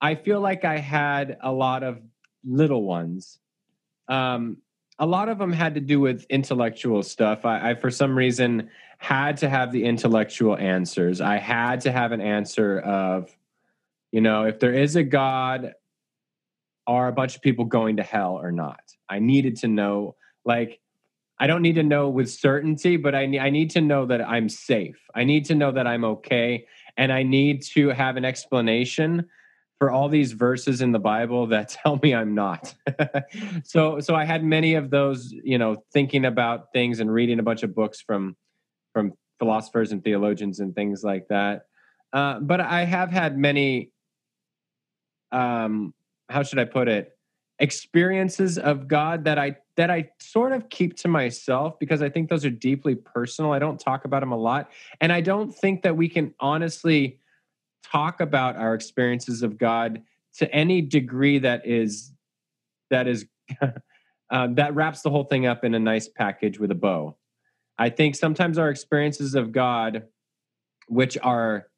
I 0.00 0.14
feel 0.14 0.40
like 0.40 0.64
I 0.64 0.78
had 0.78 1.38
a 1.40 1.52
lot 1.52 1.82
of 1.82 2.00
little 2.44 2.82
ones. 2.82 3.38
Um, 4.08 4.58
a 4.98 5.06
lot 5.06 5.28
of 5.28 5.38
them 5.38 5.52
had 5.52 5.74
to 5.74 5.80
do 5.80 6.00
with 6.00 6.24
intellectual 6.28 7.02
stuff. 7.02 7.44
I, 7.44 7.70
I, 7.70 7.74
for 7.74 7.90
some 7.90 8.16
reason, 8.16 8.68
had 8.98 9.36
to 9.38 9.48
have 9.48 9.72
the 9.72 9.84
intellectual 9.84 10.56
answers. 10.56 11.20
I 11.20 11.38
had 11.38 11.80
to 11.82 11.92
have 11.92 12.12
an 12.12 12.20
answer 12.20 12.80
of, 12.80 13.34
you 14.10 14.20
know, 14.20 14.44
if 14.44 14.60
there 14.60 14.74
is 14.74 14.96
a 14.96 15.02
God, 15.02 15.72
are 16.86 17.08
a 17.08 17.12
bunch 17.12 17.36
of 17.36 17.42
people 17.42 17.64
going 17.64 17.96
to 17.96 18.02
hell 18.02 18.34
or 18.34 18.52
not? 18.52 18.82
I 19.08 19.18
needed 19.18 19.56
to 19.58 19.68
know, 19.68 20.16
like, 20.44 20.80
I 21.42 21.48
don't 21.48 21.60
need 21.60 21.74
to 21.74 21.82
know 21.82 22.08
with 22.08 22.30
certainty, 22.30 22.96
but 22.96 23.16
I, 23.16 23.22
I 23.22 23.50
need 23.50 23.70
to 23.70 23.80
know 23.80 24.06
that 24.06 24.22
I'm 24.22 24.48
safe. 24.48 25.00
I 25.12 25.24
need 25.24 25.46
to 25.46 25.56
know 25.56 25.72
that 25.72 25.88
I'm 25.88 26.04
okay. 26.04 26.68
And 26.96 27.12
I 27.12 27.24
need 27.24 27.62
to 27.74 27.88
have 27.88 28.16
an 28.16 28.24
explanation 28.24 29.26
for 29.76 29.90
all 29.90 30.08
these 30.08 30.30
verses 30.30 30.82
in 30.82 30.92
the 30.92 31.00
Bible 31.00 31.48
that 31.48 31.68
tell 31.82 31.98
me 32.00 32.14
I'm 32.14 32.36
not. 32.36 32.72
so 33.64 33.98
so 33.98 34.14
I 34.14 34.24
had 34.24 34.44
many 34.44 34.74
of 34.74 34.90
those, 34.90 35.32
you 35.32 35.58
know, 35.58 35.82
thinking 35.92 36.26
about 36.26 36.72
things 36.72 37.00
and 37.00 37.12
reading 37.12 37.40
a 37.40 37.42
bunch 37.42 37.64
of 37.64 37.74
books 37.74 38.00
from 38.00 38.36
from 38.92 39.14
philosophers 39.40 39.90
and 39.90 40.04
theologians 40.04 40.60
and 40.60 40.76
things 40.76 41.02
like 41.02 41.26
that. 41.26 41.62
Uh, 42.12 42.38
but 42.38 42.60
I 42.60 42.84
have 42.84 43.10
had 43.10 43.36
many 43.36 43.90
um 45.32 45.92
how 46.28 46.44
should 46.44 46.60
I 46.60 46.66
put 46.66 46.86
it? 46.86 47.18
experiences 47.62 48.58
of 48.58 48.88
God 48.88 49.24
that 49.24 49.38
I 49.38 49.56
that 49.76 49.90
I 49.90 50.10
sort 50.18 50.52
of 50.52 50.68
keep 50.68 50.96
to 50.98 51.08
myself 51.08 51.78
because 51.78 52.02
I 52.02 52.10
think 52.10 52.28
those 52.28 52.44
are 52.44 52.50
deeply 52.50 52.94
personal. 52.94 53.52
I 53.52 53.58
don't 53.58 53.80
talk 53.80 54.04
about 54.04 54.20
them 54.20 54.32
a 54.32 54.36
lot 54.36 54.70
and 55.00 55.12
I 55.12 55.20
don't 55.20 55.50
think 55.52 55.82
that 55.82 55.96
we 55.96 56.08
can 56.08 56.34
honestly 56.40 57.18
talk 57.82 58.20
about 58.20 58.56
our 58.56 58.74
experiences 58.74 59.42
of 59.42 59.58
God 59.58 60.02
to 60.34 60.52
any 60.54 60.80
degree 60.80 61.38
that 61.38 61.66
is 61.66 62.12
that 62.90 63.06
is 63.06 63.26
um, 64.30 64.54
that 64.54 64.74
wraps 64.74 65.02
the 65.02 65.10
whole 65.10 65.24
thing 65.24 65.46
up 65.46 65.64
in 65.64 65.74
a 65.74 65.78
nice 65.78 66.08
package 66.08 66.58
with 66.58 66.70
a 66.70 66.74
bow. 66.74 67.16
I 67.78 67.90
think 67.90 68.14
sometimes 68.14 68.58
our 68.58 68.70
experiences 68.70 69.34
of 69.34 69.52
God, 69.52 70.04
which 70.88 71.18
are 71.22 71.68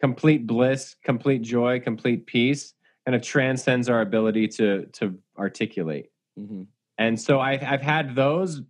complete 0.00 0.46
bliss, 0.46 0.96
complete 1.04 1.42
joy, 1.42 1.80
complete 1.80 2.26
peace, 2.26 2.74
kind 3.06 3.14
of 3.14 3.22
transcends 3.22 3.88
our 3.88 4.00
ability 4.00 4.48
to 4.48 4.86
to 4.92 5.18
articulate. 5.38 6.10
Mhm. 6.38 6.66
And 7.00 7.18
so 7.18 7.40
I've 7.40 7.64
I've 7.64 7.82
had 7.82 8.14
those, 8.14 8.60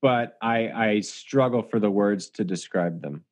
but 0.00 0.38
I 0.40 0.70
I 0.70 1.00
struggle 1.00 1.60
for 1.62 1.78
the 1.80 1.90
words 1.90 2.30
to 2.30 2.44
describe 2.44 3.02
them. 3.02 3.24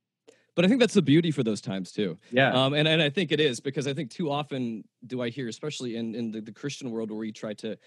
but 0.56 0.64
i 0.64 0.68
think 0.68 0.80
that's 0.80 0.94
the 0.94 1.02
beauty 1.02 1.30
for 1.30 1.44
those 1.44 1.60
times 1.60 1.92
too 1.92 2.18
Yeah. 2.30 2.50
Um, 2.58 2.74
and, 2.74 2.88
and 2.88 3.00
I 3.00 3.10
think 3.10 3.30
it 3.30 3.40
is 3.40 3.60
because 3.60 3.86
I 3.86 3.94
think 3.94 4.10
too 4.10 4.28
often 4.30 4.84
do 5.06 5.22
I 5.22 5.28
hear, 5.28 5.48
especially 5.48 5.96
in, 5.96 6.14
in 6.14 6.32
the, 6.32 6.40
the 6.40 6.52
Christian 6.52 6.90
world, 6.90 7.10
where 7.10 7.20
we 7.20 7.30
try 7.30 7.54
to, 7.64 7.78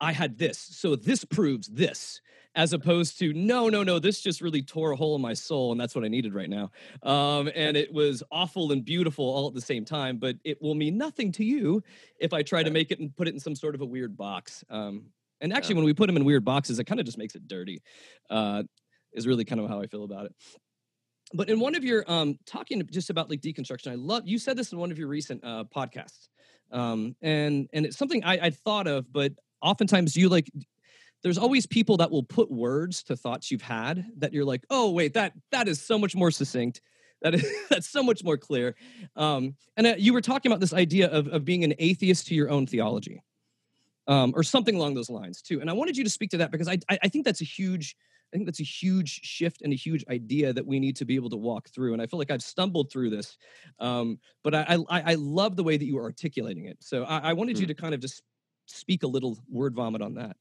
I 0.00 0.12
had 0.12 0.38
this, 0.38 0.58
so 0.58 0.96
this 0.96 1.24
proves 1.24 1.68
this, 1.68 2.20
as 2.54 2.72
opposed 2.72 3.18
to, 3.20 3.32
no, 3.34 3.68
no, 3.68 3.82
no, 3.84 3.98
this 3.98 4.20
just 4.20 4.40
really 4.40 4.62
tore 4.62 4.92
a 4.92 4.96
hole 4.96 5.14
in 5.16 5.22
my 5.22 5.34
soul, 5.34 5.70
and 5.72 5.80
that's 5.80 5.94
what 5.94 6.04
I 6.04 6.08
needed 6.08 6.32
right 6.34 6.48
now. 6.48 6.70
Um, 7.02 7.50
and 7.54 7.76
it 7.76 7.92
was 7.92 8.22
awful 8.32 8.72
and 8.72 8.84
beautiful 8.84 9.24
all 9.24 9.46
at 9.48 9.54
the 9.54 9.60
same 9.72 9.84
time, 9.84 10.16
but 10.16 10.36
it 10.44 10.60
will 10.60 10.74
mean 10.74 10.96
nothing 10.96 11.30
to 11.32 11.44
you 11.44 11.82
if 12.18 12.32
I 12.32 12.42
try 12.42 12.62
to 12.62 12.70
make 12.70 12.90
it 12.90 12.98
and 13.00 13.14
put 13.14 13.28
it 13.28 13.34
in 13.34 13.40
some 13.40 13.54
sort 13.54 13.74
of 13.74 13.80
a 13.80 13.86
weird 13.86 14.16
box. 14.16 14.64
Um, 14.70 15.12
and 15.40 15.52
actually, 15.52 15.76
when 15.76 15.84
we 15.84 15.94
put 15.94 16.06
them 16.06 16.16
in 16.16 16.24
weird 16.24 16.44
boxes, 16.44 16.78
it 16.78 16.84
kind 16.84 17.00
of 17.00 17.06
just 17.06 17.18
makes 17.18 17.34
it 17.34 17.46
dirty. 17.46 17.82
Uh, 18.28 18.62
is 19.12 19.26
really 19.26 19.44
kind 19.44 19.60
of 19.60 19.68
how 19.68 19.80
I 19.80 19.86
feel 19.86 20.04
about 20.04 20.26
it. 20.26 20.34
But 21.34 21.50
in 21.50 21.60
one 21.60 21.74
of 21.74 21.84
your 21.84 22.04
um 22.10 22.38
talking 22.46 22.82
just 22.90 23.10
about 23.10 23.28
like 23.28 23.42
deconstruction 23.42 23.92
i 23.92 23.94
love 23.96 24.22
you 24.26 24.38
said 24.38 24.56
this 24.56 24.72
in 24.72 24.78
one 24.78 24.90
of 24.90 24.98
your 24.98 25.08
recent 25.08 25.44
uh 25.44 25.64
podcasts 25.64 26.28
um 26.72 27.14
and 27.20 27.68
and 27.74 27.84
it's 27.84 27.98
something 27.98 28.24
i 28.24 28.38
i 28.46 28.50
thought 28.50 28.86
of 28.86 29.12
but 29.12 29.32
oftentimes 29.60 30.16
you 30.16 30.30
like 30.30 30.50
there's 31.22 31.36
always 31.36 31.66
people 31.66 31.98
that 31.98 32.10
will 32.10 32.22
put 32.22 32.50
words 32.50 33.02
to 33.02 33.16
thoughts 33.16 33.50
you've 33.50 33.60
had 33.60 34.06
that 34.16 34.32
you're 34.32 34.44
like 34.44 34.64
oh 34.70 34.90
wait 34.90 35.12
that 35.14 35.34
that 35.50 35.68
is 35.68 35.82
so 35.82 35.98
much 35.98 36.16
more 36.16 36.30
succinct. 36.30 36.80
That 37.20 37.34
is 37.34 37.44
that's 37.68 37.90
so 37.90 38.02
much 38.02 38.24
more 38.24 38.38
clear. 38.38 38.74
Um 39.14 39.54
and 39.76 39.86
uh, 39.86 39.94
you 39.98 40.14
were 40.14 40.22
talking 40.22 40.50
about 40.50 40.60
this 40.60 40.72
idea 40.72 41.08
of 41.08 41.28
of 41.28 41.44
being 41.44 41.62
an 41.62 41.74
atheist 41.78 42.28
to 42.28 42.34
your 42.34 42.48
own 42.48 42.66
theology 42.66 43.20
um 44.08 44.32
or 44.34 44.42
something 44.42 44.74
along 44.74 44.94
those 44.94 45.10
lines 45.10 45.40
too 45.40 45.60
and 45.60 45.70
i 45.70 45.72
wanted 45.72 45.96
you 45.96 46.02
to 46.04 46.10
speak 46.10 46.30
to 46.30 46.38
that 46.38 46.50
because 46.50 46.68
i 46.68 46.78
i, 46.90 46.98
I 47.04 47.08
think 47.08 47.24
that's 47.24 47.40
a 47.40 47.44
huge 47.44 47.96
I 48.32 48.36
think 48.36 48.46
that's 48.46 48.60
a 48.60 48.64
huge 48.64 49.20
shift 49.24 49.62
and 49.62 49.72
a 49.72 49.76
huge 49.76 50.04
idea 50.10 50.52
that 50.52 50.66
we 50.66 50.78
need 50.78 50.96
to 50.96 51.06
be 51.06 51.14
able 51.14 51.30
to 51.30 51.36
walk 51.36 51.70
through. 51.70 51.94
And 51.94 52.02
I 52.02 52.06
feel 52.06 52.18
like 52.18 52.30
I've 52.30 52.42
stumbled 52.42 52.92
through 52.92 53.08
this, 53.08 53.38
um, 53.80 54.18
but 54.44 54.54
I, 54.54 54.76
I 54.90 55.12
I 55.12 55.14
love 55.14 55.56
the 55.56 55.64
way 55.64 55.78
that 55.78 55.84
you 55.86 55.96
are 55.98 56.04
articulating 56.04 56.66
it. 56.66 56.76
So 56.80 57.04
I, 57.04 57.30
I 57.30 57.32
wanted 57.32 57.58
you 57.58 57.64
Mm. 57.64 57.68
to 57.68 57.74
kind 57.74 57.94
of 57.94 58.00
just 58.00 58.22
speak 58.66 59.02
a 59.02 59.06
little 59.06 59.38
word 59.48 59.74
vomit 59.74 60.02
on 60.02 60.14
that. 60.16 60.36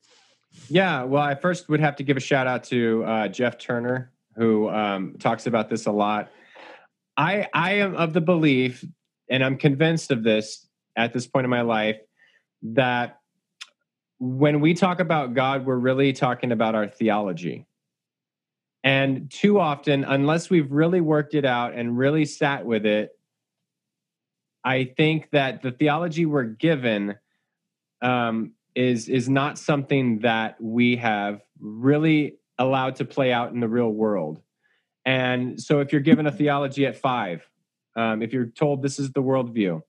Yeah, 0.70 1.04
well, 1.04 1.24
I 1.24 1.36
first 1.36 1.70
would 1.70 1.80
have 1.80 1.96
to 1.96 2.04
give 2.04 2.18
a 2.18 2.20
shout 2.20 2.46
out 2.46 2.66
to 2.66 3.04
uh, 3.06 3.28
Jeff 3.30 3.58
Turner, 3.58 4.12
who 4.36 4.70
um, 4.70 5.16
talks 5.18 5.48
about 5.48 5.70
this 5.70 5.86
a 5.86 5.92
lot. 5.92 6.30
I 7.16 7.48
I 7.54 7.76
am 7.76 7.96
of 7.96 8.12
the 8.12 8.22
belief, 8.22 8.84
and 9.30 9.44
I'm 9.44 9.58
convinced 9.58 10.12
of 10.12 10.24
this 10.24 10.68
at 10.98 11.14
this 11.14 11.26
point 11.26 11.46
in 11.46 11.50
my 11.50 11.62
life, 11.62 11.98
that 12.64 13.20
when 14.20 14.62
we 14.62 14.74
talk 14.74 15.00
about 15.00 15.34
God, 15.34 15.66
we're 15.66 15.76
really 15.76 16.14
talking 16.14 16.52
about 16.52 16.76
our 16.76 16.88
theology. 16.88 17.68
And 18.84 19.30
too 19.30 19.60
often, 19.60 20.04
unless 20.04 20.50
we've 20.50 20.72
really 20.72 21.02
worked 21.02 21.34
it 21.34 21.46
out 21.46 21.74
and 21.74 21.98
really 21.98 22.26
sat 22.26 22.66
with 22.66 22.86
it, 22.86 23.12
I 24.64 24.86
think 24.86 25.30
that 25.32 25.62
the 25.62 25.72
theology 25.72 26.26
we're 26.26 26.44
given 26.44 27.16
um, 28.02 28.54
is 28.76 29.10
is 29.10 29.28
not 29.28 29.58
something 29.58 30.20
that 30.20 30.62
we 30.62 30.96
have 30.98 31.42
really 31.60 32.38
allowed 32.60 32.96
to 32.98 33.06
play 33.06 33.32
out 33.32 33.52
in 33.52 33.60
the 33.60 33.68
real 33.68 33.90
world. 33.90 34.42
And 35.06 35.60
so, 35.60 35.80
if 35.80 35.92
you're 35.92 36.02
given 36.02 36.28
a 36.28 36.32
theology 36.32 36.86
at 36.86 36.96
five, 36.96 37.48
um, 37.96 38.22
if 38.22 38.34
you're 38.34 38.46
told 38.46 38.82
this 38.82 39.00
is 39.00 39.12
the 39.12 39.24
worldview, 39.24 39.82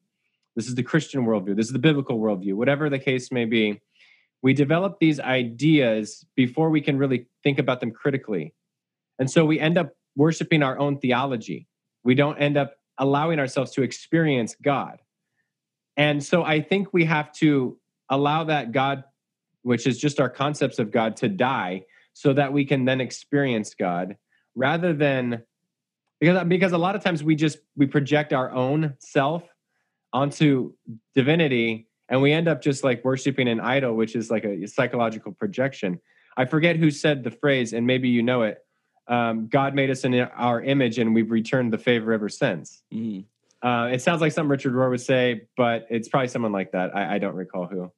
this 0.57 0.69
is 0.69 0.75
the 0.75 0.83
Christian 0.83 1.25
worldview, 1.27 1.57
this 1.57 1.67
is 1.67 1.73
the 1.73 1.79
biblical 1.79 2.19
worldview, 2.19 2.55
whatever 2.55 2.89
the 2.89 2.99
case 2.99 3.31
may 3.31 3.45
be, 3.45 3.81
we 4.43 4.55
develop 4.55 4.99
these 5.01 5.19
ideas 5.21 6.25
before 6.37 6.71
we 6.71 6.81
can 6.81 6.99
really 6.99 7.27
think 7.43 7.59
about 7.59 7.81
them 7.81 7.91
critically. 7.91 8.55
And 9.19 9.31
so 9.31 9.45
we 9.45 9.59
end 9.59 9.77
up 9.77 9.95
worshiping 10.17 10.63
our 10.63 10.79
own 10.79 10.99
theology. 10.99 11.67
We 12.05 12.15
don't 12.15 12.39
end 12.39 12.57
up 12.57 12.75
allowing 12.99 13.39
ourselves 13.39 13.73
to 13.73 13.83
experience 13.83 14.57
God. 14.63 14.99
And 15.97 16.23
so 16.23 16.45
I 16.45 16.61
think 16.61 16.93
we 16.93 17.05
have 17.05 17.33
to 17.35 17.79
allow 18.09 18.45
that 18.45 18.73
God, 18.73 19.05
which 19.63 19.87
is 19.87 19.99
just 19.99 20.21
our 20.21 20.31
concepts 20.31 20.79
of 20.79 20.91
God, 20.93 21.17
to 21.17 21.29
die 21.29 21.85
so 22.13 22.33
that 22.33 22.53
we 22.53 22.65
can 22.65 22.85
then 22.85 23.01
experience 23.01 23.75
God 23.75 24.17
rather 24.55 24.93
than 24.93 25.43
because 26.21 26.45
because 26.49 26.73
a 26.73 26.79
lot 26.79 26.97
of 26.97 27.03
times 27.03 27.23
we 27.23 27.37
just 27.37 27.59
we 27.77 27.87
project 27.87 28.33
our 28.33 28.51
own 28.51 28.95
self 28.99 29.43
onto 30.13 30.73
divinity 31.15 31.88
and 32.09 32.21
we 32.23 32.33
end 32.33 32.49
up 32.49 32.63
just 32.63 32.85
like 32.85 33.05
worshiping 33.05 33.49
an 33.49 33.61
idol 33.61 33.95
which 33.95 34.15
is 34.17 34.31
like 34.31 34.45
a 34.45 34.67
psychological 34.67 35.33
projection 35.33 36.01
i 36.37 36.45
forget 36.45 36.77
who 36.77 36.91
said 36.91 37.23
the 37.25 37.31
phrase 37.31 37.73
and 37.73 37.87
maybe 37.87 38.09
you 38.09 38.23
know 38.23 38.43
it 38.43 38.59
um, 39.09 39.49
god 39.49 39.75
made 39.75 39.91
us 39.91 40.05
in 40.05 40.15
our 40.15 40.63
image 40.63 40.99
and 40.99 41.15
we've 41.15 41.31
returned 41.31 41.73
the 41.73 41.79
favor 41.79 42.13
ever 42.13 42.29
since 42.29 42.83
Mhm. 42.93 43.25
uh, 43.63 43.89
it 43.93 44.03
sounds 44.03 44.21
like 44.21 44.33
something 44.33 44.51
richard 44.51 44.73
rohr 44.73 44.91
would 44.91 45.01
say 45.01 45.43
but 45.57 45.87
it's 45.91 46.09
probably 46.09 46.29
someone 46.29 46.53
like 46.53 46.73
that 46.73 46.95
i, 46.97 47.15
I 47.15 47.19
don't 47.19 47.35
recall 47.35 47.67
who 47.67 47.91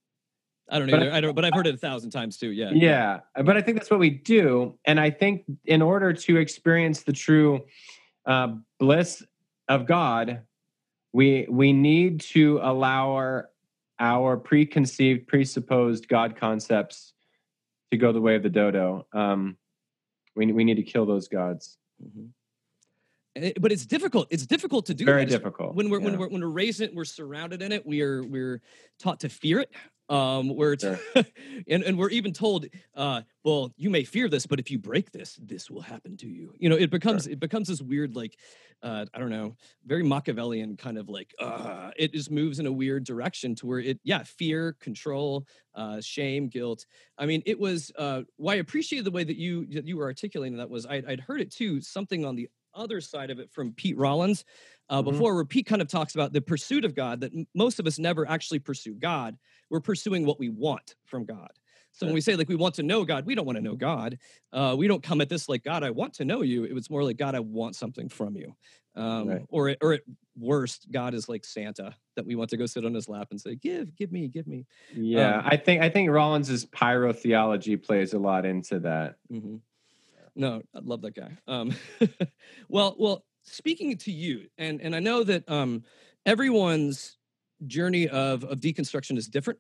I 0.73 0.79
don't 0.79 0.89
But 0.89 1.01
I- 1.01 1.03
either. 1.07 1.13
I 1.17 1.21
don't, 1.21 1.35
but 1.35 1.45
I've 1.45 1.53
heard 1.53 1.67
it 1.67 1.75
a 1.75 1.79
thousand 1.79 2.11
times 2.11 2.37
too. 2.39 2.51
Yeah. 2.53 2.71
yeah 2.73 3.21
but 3.45 3.57
i 3.57 3.61
think 3.61 3.77
that's 3.77 3.91
what 3.91 3.99
we 3.99 4.11
do 4.11 4.79
and 4.85 5.01
i 5.01 5.11
think 5.11 5.43
in 5.65 5.83
order 5.83 6.13
to 6.13 6.37
experience 6.37 7.03
the 7.03 7.13
true 7.13 7.65
uh, 8.25 8.55
bliss 8.79 9.21
of 9.69 9.87
god 9.87 10.43
we 11.13 11.45
we 11.51 11.73
need 11.73 12.21
to 12.21 12.61
allow 12.63 13.11
our 13.15 13.49
our 14.01 14.37
preconceived 14.37 15.29
presupposed 15.29 16.09
god 16.09 16.35
concepts 16.37 17.13
to 17.93 17.97
go 17.99 18.13
the 18.13 18.21
way 18.21 18.35
of 18.35 18.43
the 18.43 18.49
dodo 18.51 19.07
um 19.13 19.57
we, 20.35 20.51
we 20.53 20.65
need 20.65 20.77
to 20.77 20.83
kill 20.83 21.07
those 21.07 21.29
gods 21.29 21.77
Mhm. 22.03 22.31
It- 23.37 23.61
but 23.61 23.71
it's 23.71 23.87
difficult. 23.87 24.27
It's 24.31 24.45
difficult 24.47 24.87
to 24.87 24.95
do. 24.95 25.05
very 25.05 25.25
that. 25.25 25.31
Difficult 25.31 25.75
when 25.77 25.89
we're 25.89 26.01
when 26.01 26.19
we're 26.19 26.29
when 26.29 26.41
we're 26.41 26.49
raised 26.49 26.81
in 26.81 26.89
it, 26.89 26.95
we're 26.97 27.05
surrounded 27.05 27.63
in 27.63 27.71
it. 27.73 27.87
We 27.87 28.01
are 28.03 28.23
we're 28.25 28.61
taught 28.99 29.21
to 29.21 29.29
fear 29.29 29.61
it. 29.61 29.71
Um, 30.11 30.57
we're 30.57 30.75
t- 30.75 30.97
and 31.69 31.85
and 31.85 31.97
we're 31.97 32.11
even 32.11 32.33
told, 32.33 32.67
uh, 32.97 33.23
well, 33.45 33.73
you 33.77 33.91
may 33.91 34.03
fear 34.03 34.29
this, 34.29 34.45
but 34.45 34.59
if 34.59 34.69
you 34.71 34.79
break 34.79 35.13
this, 35.13 35.39
this 35.41 35.71
will 35.71 35.81
happen 35.83 36.17
to 36.19 36.29
you. 36.29 36.53
You 36.59 36.69
know, 36.69 36.77
it 36.77 36.91
becomes 36.91 37.29
it 37.29 37.39
becomes 37.39 37.69
this 37.69 37.81
weird, 37.81 38.17
like, 38.17 38.37
uh, 38.83 39.07
I 39.15 39.19
don't 39.21 39.31
know, 39.31 39.57
very 39.87 40.03
Machiavellian 40.03 40.77
kind 40.77 40.99
of 40.99 41.09
like, 41.09 41.33
uh, 41.39 41.93
it 41.97 42.13
just 42.13 42.31
moves 42.31 42.59
in 42.59 42.67
a 42.67 42.73
weird 42.73 43.05
direction 43.05 43.55
to 43.57 43.67
where 43.67 43.79
it, 43.79 44.01
yeah, 44.03 44.25
fear, 44.25 44.77
control, 44.81 45.47
uh, 45.77 46.01
shame, 46.01 46.49
guilt. 46.49 46.87
I 47.17 47.27
mean, 47.27 47.43
it 47.47 47.59
was. 47.59 47.93
Uh, 47.97 48.23
why 48.37 48.55
I 48.55 48.57
appreciated 48.57 49.05
the 49.05 49.13
way 49.13 49.23
that 49.23 49.37
you 49.37 49.67
that 49.67 49.87
you 49.87 49.97
were 49.97 50.07
articulating 50.07 50.59
that 50.59 50.69
was 50.71 50.87
I, 50.87 51.03
I'd 51.07 51.21
heard 51.21 51.41
it 51.41 51.53
too. 51.53 51.81
Something 51.81 52.25
on 52.25 52.35
the 52.35 52.49
other 52.75 53.01
side 53.01 53.31
of 53.31 53.39
it 53.39 53.51
from 53.53 53.73
Pete 53.73 53.97
Rollins 53.97 54.45
uh, 54.91 55.01
Mhm. 55.01 55.05
before, 55.05 55.35
where 55.35 55.45
Pete 55.45 55.67
kind 55.67 55.81
of 55.81 55.89
talks 55.89 56.15
about 56.15 56.33
the 56.33 56.41
pursuit 56.43 56.85
of 56.85 56.95
God. 56.95 57.21
That 57.21 57.33
m- 57.35 57.47
most 57.55 57.79
of 57.81 57.87
us 57.87 57.99
never 57.99 58.29
actually 58.29 58.59
pursue 58.59 58.95
God. 58.95 59.39
We're 59.71 59.81
pursuing 59.81 60.27
what 60.27 60.39
we 60.39 60.49
want 60.51 60.97
from 61.07 61.25
God. 61.25 61.53
So 61.93 62.07
when 62.07 62.15
we 62.15 62.21
say 62.21 62.37
like 62.37 62.49
we 62.49 62.55
want 62.55 62.75
to 62.77 62.83
know 62.85 63.05
God, 63.05 63.27
we 63.27 63.35
don't 63.35 63.47
want 63.47 63.57
to 63.57 63.63
know 63.63 63.75
God. 63.75 64.19
Uh, 64.53 64.77
we 64.79 64.87
don't 64.87 65.03
come 65.03 65.21
at 65.21 65.29
this 65.29 65.49
like 65.49 65.65
God, 65.65 65.83
I 65.83 65.91
want 65.91 66.15
to 66.15 66.25
know 66.25 66.43
you. 66.43 66.65
It 66.65 66.73
was 66.73 66.89
more 66.89 67.03
like 67.03 67.17
God, 67.17 67.35
I 67.35 67.41
want 67.41 67.75
something 67.75 68.09
from 68.09 68.37
you. 68.37 68.55
Um, 68.95 69.29
Right. 69.29 69.43
Or 69.49 69.75
or 69.81 69.93
at 69.95 70.03
worst, 70.37 70.91
God 70.91 71.15
is 71.15 71.29
like 71.29 71.45
Santa 71.45 71.95
that 72.17 72.25
we 72.27 72.35
want 72.37 72.51
to 72.51 72.57
go 72.57 72.67
sit 72.67 72.85
on 72.85 72.95
his 72.95 73.09
lap 73.09 73.29
and 73.31 73.41
say, 73.41 73.57
give, 73.57 73.95
give 73.97 74.13
me, 74.13 74.29
give 74.29 74.47
me. 74.47 74.67
yeah 74.95 75.39
um, 75.39 75.45
i 75.47 75.57
think 75.57 75.83
i 75.83 75.89
think 75.89 76.11
rollins's 76.11 76.65
pyro 76.67 77.13
theology 77.13 77.77
plays 77.77 78.13
a 78.15 78.19
lot 78.19 78.45
into 78.47 78.79
that 78.81 79.17
hmm 79.29 79.57
No, 80.37 80.63
I 80.75 80.79
love 80.81 81.03
that 81.03 81.15
guy. 81.15 81.37
Um, 81.49 81.75
well, 82.69 82.95
well, 82.99 83.25
speaking 83.51 83.97
to 83.99 84.13
you, 84.13 84.47
and 84.59 84.81
and 84.81 84.95
I 84.95 85.01
know 85.01 85.25
that 85.25 85.49
um, 85.51 85.85
everyone's 86.27 87.17
journey 87.67 88.09
of 88.09 88.45
of 88.45 88.61
deconstruction 88.61 89.17
is 89.19 89.29
different. 89.29 89.59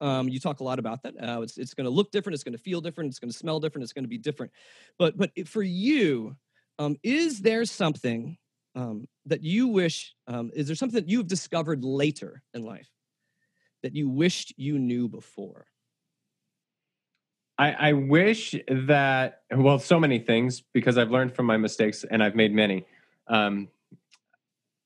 Um, 0.00 0.28
you 0.28 0.38
talk 0.38 0.60
a 0.60 0.64
lot 0.64 0.78
about 0.78 1.02
that. 1.02 1.14
Uh, 1.20 1.40
it's 1.42 1.58
it's 1.58 1.74
going 1.74 1.84
to 1.84 1.90
look 1.90 2.12
different. 2.12 2.34
It's 2.34 2.44
going 2.44 2.56
to 2.56 2.62
feel 2.62 2.80
different. 2.80 3.08
It's 3.08 3.18
going 3.18 3.32
to 3.32 3.36
smell 3.36 3.60
different. 3.60 3.84
It's 3.84 3.92
going 3.92 4.04
to 4.04 4.08
be 4.08 4.18
different. 4.18 4.52
But 4.98 5.16
but 5.16 5.30
for 5.48 5.62
you, 5.62 6.36
um, 6.78 6.96
is 7.02 7.40
there 7.40 7.64
something 7.64 8.36
um, 8.74 9.08
that 9.26 9.42
you 9.42 9.68
wish? 9.68 10.14
Um, 10.26 10.50
is 10.54 10.66
there 10.66 10.76
something 10.76 11.00
that 11.00 11.08
you've 11.08 11.26
discovered 11.26 11.84
later 11.84 12.42
in 12.54 12.62
life 12.62 12.88
that 13.82 13.94
you 13.94 14.08
wished 14.08 14.54
you 14.56 14.78
knew 14.78 15.08
before? 15.08 15.66
I, 17.58 17.72
I 17.72 17.92
wish 17.92 18.54
that 18.68 19.42
well, 19.54 19.80
so 19.80 19.98
many 19.98 20.20
things 20.20 20.62
because 20.72 20.96
I've 20.96 21.10
learned 21.10 21.34
from 21.34 21.46
my 21.46 21.56
mistakes 21.56 22.04
and 22.08 22.22
I've 22.22 22.36
made 22.36 22.52
many. 22.54 22.86
Um, 23.28 23.68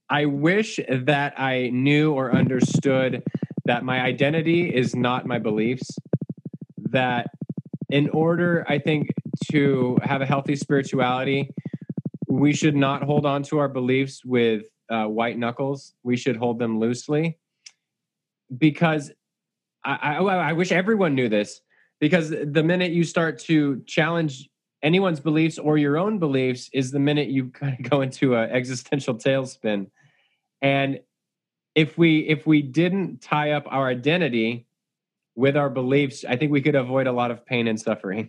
I 0.08 0.26
wish 0.26 0.78
that 0.88 1.38
I 1.40 1.70
knew 1.70 2.12
or 2.12 2.34
understood 2.34 3.22
that 3.64 3.84
my 3.84 4.00
identity 4.00 4.74
is 4.74 4.94
not 4.94 5.26
my 5.26 5.38
beliefs. 5.38 5.96
That 6.90 7.30
in 7.88 8.08
order, 8.10 8.64
I 8.68 8.78
think, 8.78 9.08
to 9.50 9.98
have 10.02 10.20
a 10.20 10.26
healthy 10.26 10.56
spirituality, 10.56 11.50
we 12.28 12.52
should 12.52 12.76
not 12.76 13.02
hold 13.02 13.24
on 13.24 13.42
to 13.44 13.58
our 13.58 13.68
beliefs 13.68 14.24
with 14.24 14.64
uh, 14.90 15.04
white 15.04 15.38
knuckles. 15.38 15.94
We 16.02 16.16
should 16.16 16.36
hold 16.36 16.58
them 16.58 16.78
loosely 16.78 17.38
because 18.56 19.12
I, 19.84 20.16
I, 20.16 20.16
I 20.16 20.52
wish 20.52 20.72
everyone 20.72 21.14
knew 21.14 21.28
this 21.28 21.60
because 22.00 22.30
the 22.30 22.62
minute 22.62 22.92
you 22.92 23.04
start 23.04 23.38
to 23.40 23.82
challenge 23.86 24.48
anyone's 24.82 25.20
beliefs 25.20 25.58
or 25.58 25.78
your 25.78 25.96
own 25.96 26.18
beliefs 26.18 26.68
is 26.72 26.90
the 26.90 26.98
minute 26.98 27.28
you 27.28 27.48
kind 27.50 27.78
of 27.78 27.90
go 27.90 28.00
into 28.00 28.34
an 28.36 28.50
existential 28.50 29.14
tailspin. 29.14 29.90
And 30.60 31.00
if 31.74 31.96
we 31.96 32.20
if 32.20 32.46
we 32.46 32.62
didn't 32.62 33.20
tie 33.20 33.52
up 33.52 33.64
our 33.66 33.88
identity 33.88 34.66
with 35.34 35.56
our 35.56 35.70
beliefs 35.70 36.24
i 36.28 36.36
think 36.36 36.52
we 36.52 36.60
could 36.60 36.74
avoid 36.74 37.06
a 37.06 37.12
lot 37.12 37.30
of 37.30 37.44
pain 37.46 37.66
and 37.66 37.80
suffering. 37.80 38.28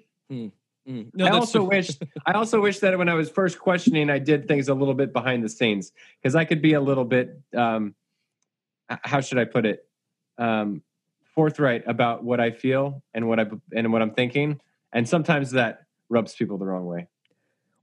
Mm, 0.88 1.12
no, 1.14 1.26
i 1.26 1.30
also 1.30 1.64
wish 1.64 1.91
i 2.26 2.34
also 2.34 2.62
wish 2.62 2.80
that 2.80 2.97
when 2.97 3.10
i 3.10 3.14
was 3.14 3.30
first 3.30 3.60
questioning 3.60 4.10
i 4.10 4.20
did 4.20 4.47
things 4.47 4.70
a 4.70 4.74
little 4.74 4.93
bit 4.93 5.14
behind 5.14 5.43
the 5.43 5.49
scenes 5.49 5.91
because 6.22 6.36
i 6.36 6.45
could 6.45 6.62
be 6.62 6.74
a 6.74 6.82
little 6.82 7.06
bit 7.06 7.39
um 7.56 7.95
how 8.89 9.22
should 9.22 9.38
i 9.38 9.45
put 9.45 9.66
it? 9.66 9.86
Um 10.38 10.82
forthright 11.36 11.84
about 11.88 12.24
what 12.24 12.39
i 12.39 12.51
feel 12.51 13.01
and 13.14 13.28
what 13.28 13.39
i 13.39 13.45
and 13.76 13.91
what 13.91 14.01
i'm 14.01 14.14
thinking. 14.14 14.60
And 14.91 15.10
sometimes 15.10 15.51
that 15.51 15.86
rubs 16.14 16.34
people 16.36 16.57
the 16.57 16.66
wrong 16.66 16.86
way 16.86 17.07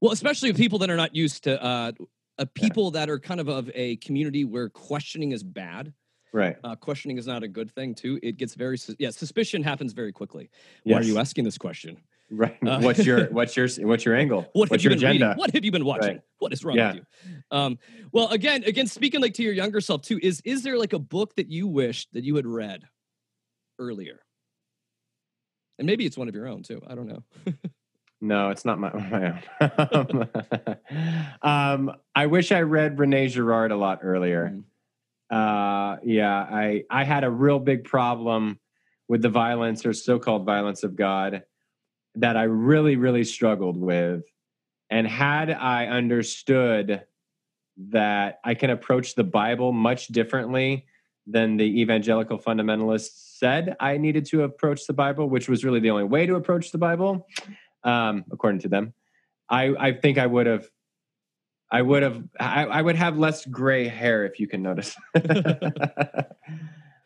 Well, 0.00 0.12
especially 0.12 0.52
people 0.52 0.78
that 0.80 0.90
are 0.90 0.96
not 0.96 1.14
used 1.14 1.44
to 1.44 1.62
uh, 1.62 1.92
uh, 2.38 2.46
people 2.54 2.90
that 2.92 3.10
are 3.10 3.18
kind 3.18 3.40
of 3.40 3.48
of 3.48 3.70
a 3.74 3.96
community 3.96 4.44
where 4.44 4.68
questioning 4.70 5.32
is 5.32 5.42
bad. 5.42 5.92
right 6.32 6.56
Uh, 6.64 6.76
questioning 6.76 7.18
is 7.18 7.26
not 7.26 7.42
a 7.42 7.48
good 7.48 7.70
thing 7.76 7.94
too. 7.94 8.18
It 8.22 8.36
gets 8.38 8.54
very 8.54 8.78
yeah. 8.98 9.10
Suspicion 9.10 9.62
happens 9.62 9.92
very 9.92 10.12
quickly. 10.12 10.48
Why 10.84 10.98
are 10.98 11.02
you 11.02 11.18
asking 11.18 11.44
this 11.44 11.58
question? 11.58 11.98
right 12.30 12.56
Uh, 12.64 12.78
what's 12.86 13.04
your 13.04 13.20
what's 13.38 13.54
your 13.58 13.68
what's 13.90 14.04
your 14.06 14.14
angle 14.22 14.42
What 14.52 14.70
what's 14.70 14.84
your 14.84 14.94
agenda 14.94 15.26
reading? 15.26 15.38
What 15.40 15.50
have 15.54 15.64
you 15.66 15.72
been 15.72 15.84
watching? 15.84 16.14
Right. 16.16 16.20
What 16.38 16.52
is 16.54 16.64
wrong 16.64 16.76
Yeah. 16.76 16.92
with 16.92 17.02
you? 17.02 17.04
Um, 17.58 17.78
well, 18.12 18.28
again, 18.28 18.62
again, 18.64 18.86
speaking 18.86 19.20
like 19.20 19.34
to 19.34 19.42
your 19.42 19.52
younger 19.62 19.80
self 19.80 20.00
too, 20.02 20.18
is 20.22 20.40
is 20.44 20.62
there 20.62 20.78
like 20.78 20.94
a 20.94 20.98
book 21.16 21.34
that 21.36 21.48
you 21.50 21.66
wished 21.66 22.08
that 22.14 22.22
you 22.24 22.36
had 22.36 22.46
read 22.46 22.80
earlier? 23.78 24.18
And 25.78 25.86
maybe 25.86 26.04
it's 26.06 26.16
one 26.16 26.28
of 26.28 26.34
your 26.34 26.46
own 26.46 26.62
too. 26.62 26.80
I 26.86 26.94
don't 26.94 27.08
know. 27.08 27.22
No, 28.20 28.50
it's 28.50 28.64
not 28.64 28.78
my, 28.78 28.92
my 29.60 29.88
own. 29.92 30.28
um, 31.42 31.92
I 32.14 32.26
wish 32.26 32.52
I 32.52 32.60
read 32.60 32.98
Rene 32.98 33.28
Girard 33.28 33.72
a 33.72 33.76
lot 33.76 34.00
earlier. 34.02 34.52
Mm. 34.54 34.64
Uh, 35.30 35.98
yeah, 36.04 36.34
I 36.34 36.84
I 36.90 37.04
had 37.04 37.24
a 37.24 37.30
real 37.30 37.60
big 37.60 37.84
problem 37.84 38.58
with 39.08 39.22
the 39.22 39.28
violence 39.28 39.86
or 39.86 39.92
so-called 39.92 40.44
violence 40.44 40.82
of 40.82 40.96
God 40.96 41.44
that 42.16 42.36
I 42.36 42.44
really 42.44 42.96
really 42.96 43.24
struggled 43.24 43.76
with. 43.76 44.24
And 44.90 45.06
had 45.06 45.50
I 45.50 45.86
understood 45.86 47.04
that 47.90 48.40
I 48.44 48.54
can 48.54 48.70
approach 48.70 49.14
the 49.14 49.24
Bible 49.24 49.72
much 49.72 50.08
differently 50.08 50.86
than 51.26 51.56
the 51.56 51.80
evangelical 51.80 52.38
fundamentalists 52.38 53.38
said 53.38 53.76
I 53.78 53.96
needed 53.96 54.26
to 54.26 54.42
approach 54.42 54.86
the 54.86 54.92
Bible, 54.92 55.28
which 55.28 55.48
was 55.48 55.64
really 55.64 55.80
the 55.80 55.90
only 55.90 56.04
way 56.04 56.26
to 56.26 56.34
approach 56.34 56.72
the 56.72 56.78
Bible, 56.78 57.26
um, 57.84 58.24
according 58.30 58.60
to 58.60 58.68
them. 58.68 58.92
I, 59.48 59.74
I 59.78 59.92
think 59.92 60.18
I 60.18 60.26
would 60.26 60.46
have, 60.46 60.68
I 61.72 61.82
would 61.82 62.02
have, 62.02 62.22
I, 62.38 62.64
I 62.64 62.82
would 62.82 62.96
have 62.96 63.18
less 63.18 63.46
gray 63.46 63.88
hair 63.88 64.24
if 64.24 64.40
you 64.40 64.46
can 64.46 64.62
notice. 64.62 64.96
uh, 65.14 65.20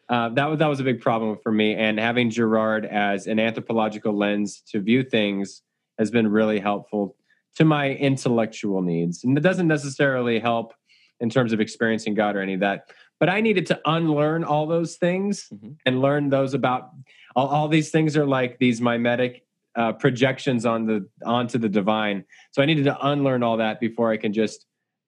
that 0.09 0.47
was 0.47 0.59
that 0.59 0.67
was 0.67 0.81
a 0.81 0.85
big 0.85 1.01
problem 1.01 1.39
for 1.43 1.53
me, 1.53 1.75
and 1.75 1.99
having 1.99 2.31
Girard 2.31 2.87
as 2.87 3.27
an 3.27 3.39
anthropological 3.39 4.17
lens 4.17 4.63
to 4.71 4.81
view 4.81 5.03
things 5.03 5.63
has 5.99 6.11
been 6.11 6.29
really 6.29 6.61
helpful 6.61 7.17
to 7.57 7.65
my 7.65 7.91
intellectual 7.91 8.83
needs, 8.83 9.25
and 9.25 9.37
it 9.39 9.43
doesn't 9.43 9.69
necessarily 9.69 10.39
help 10.39 10.75
in 11.21 11.31
terms 11.31 11.53
of 11.53 11.61
experiencing 11.61 12.15
God 12.15 12.37
or 12.37 12.41
any 12.41 12.55
of 12.55 12.61
that. 12.61 12.91
But 13.21 13.29
I 13.29 13.41
needed 13.41 13.67
to 13.67 13.81
unlearn 13.87 14.45
all 14.45 14.67
those 14.67 14.97
things 14.97 15.49
Mhm. 15.55 15.77
and 15.87 16.03
learn 16.03 16.31
those 16.31 16.53
about 16.53 16.91
all, 17.37 17.49
all 17.49 17.69
these 17.69 17.91
things 17.91 18.17
are 18.17 18.27
like 18.27 18.59
these 18.59 18.81
mimetic 18.81 19.44
uh, 19.77 19.93
projections 19.93 20.65
on 20.67 20.87
the 20.87 21.09
onto 21.25 21.59
the 21.59 21.69
divine. 21.69 22.25
So 22.53 22.63
I 22.63 22.67
needed 22.67 22.85
to 22.85 22.97
unlearn 23.07 23.43
all 23.43 23.57
that 23.59 23.81
before 23.81 24.11
I 24.11 24.17
can 24.17 24.33
just 24.33 24.67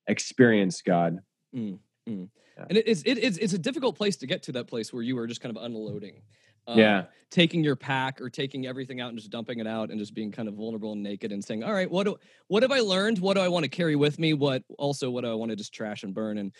experience 0.08 0.82
God. 0.82 1.18
Mm, 1.54 1.78
mm. 2.08 2.28
Yeah. 2.56 2.64
And 2.68 2.78
it 2.78 2.86
is 2.86 3.02
it 3.04 3.18
is 3.18 3.38
it's 3.38 3.52
a 3.52 3.58
difficult 3.58 3.96
place 3.96 4.16
to 4.18 4.26
get 4.26 4.42
to 4.44 4.52
that 4.52 4.66
place 4.66 4.92
where 4.92 5.02
you 5.02 5.16
are 5.18 5.26
just 5.26 5.40
kind 5.40 5.56
of 5.56 5.62
unloading. 5.62 6.22
Um, 6.68 6.78
Yeah. 6.78 7.04
taking 7.30 7.62
your 7.62 7.76
pack 7.76 8.20
or 8.20 8.28
taking 8.28 8.66
everything 8.66 9.00
out 9.00 9.10
and 9.10 9.18
just 9.18 9.30
dumping 9.30 9.60
it 9.60 9.66
out 9.68 9.90
and 9.90 9.98
just 10.00 10.14
being 10.14 10.32
kind 10.32 10.48
of 10.48 10.54
vulnerable 10.54 10.92
and 10.92 11.02
naked 11.02 11.30
and 11.30 11.44
saying, 11.44 11.62
"All 11.62 11.72
right, 11.72 11.88
what 11.90 12.04
do 12.04 12.16
what 12.48 12.62
have 12.62 12.72
I 12.72 12.80
learned? 12.80 13.18
What 13.20 13.34
do 13.34 13.40
I 13.40 13.48
want 13.48 13.62
to 13.64 13.68
carry 13.68 13.94
with 13.94 14.18
me? 14.18 14.32
What 14.32 14.64
also 14.78 15.10
what 15.10 15.22
do 15.22 15.30
I 15.30 15.34
want 15.34 15.50
to 15.50 15.56
just 15.56 15.72
trash 15.72 16.02
and 16.02 16.12
burn 16.14 16.38
and 16.38 16.52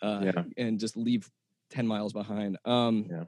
uh, 0.00 0.22
Yeah. 0.24 0.42
and 0.56 0.80
just 0.80 0.96
leave 0.96 1.30
ten 1.70 1.86
miles 1.86 2.12
behind?" 2.12 2.56
Um, 2.64 3.06
Yeah. 3.08 3.24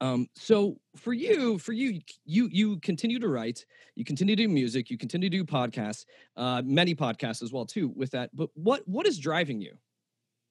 Um, 0.00 0.28
so 0.34 0.78
for 0.96 1.12
you, 1.12 1.58
for 1.58 1.72
you, 1.72 2.00
you 2.24 2.48
you 2.52 2.78
continue 2.80 3.18
to 3.18 3.28
write, 3.28 3.64
you 3.96 4.04
continue 4.04 4.36
to 4.36 4.42
do 4.42 4.48
music, 4.48 4.90
you 4.90 4.98
continue 4.98 5.28
to 5.28 5.36
do 5.36 5.44
podcasts, 5.44 6.04
uh, 6.36 6.62
many 6.64 6.94
podcasts 6.94 7.42
as 7.42 7.52
well 7.52 7.66
too. 7.66 7.88
With 7.96 8.10
that, 8.12 8.30
but 8.34 8.50
what 8.54 8.86
what 8.86 9.06
is 9.06 9.18
driving 9.18 9.60
you? 9.60 9.76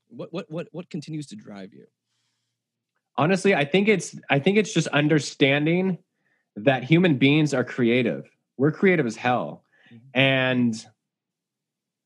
What 0.09 0.33
what 0.33 0.49
what 0.49 0.67
what 0.71 0.89
continues 0.89 1.27
to 1.27 1.35
drive 1.35 1.73
you? 1.73 1.85
Honestly, 3.15 3.55
I 3.55 3.63
think 3.65 3.87
it's 3.87 4.15
I 4.29 4.39
think 4.39 4.57
it's 4.57 4.73
just 4.73 4.87
understanding 4.87 5.97
that 6.57 6.83
human 6.83 7.17
beings 7.17 7.53
are 7.53 7.63
creative. 7.63 8.29
We're 8.57 8.71
creative 8.71 9.05
as 9.05 9.15
hell. 9.15 9.63
And 10.13 10.85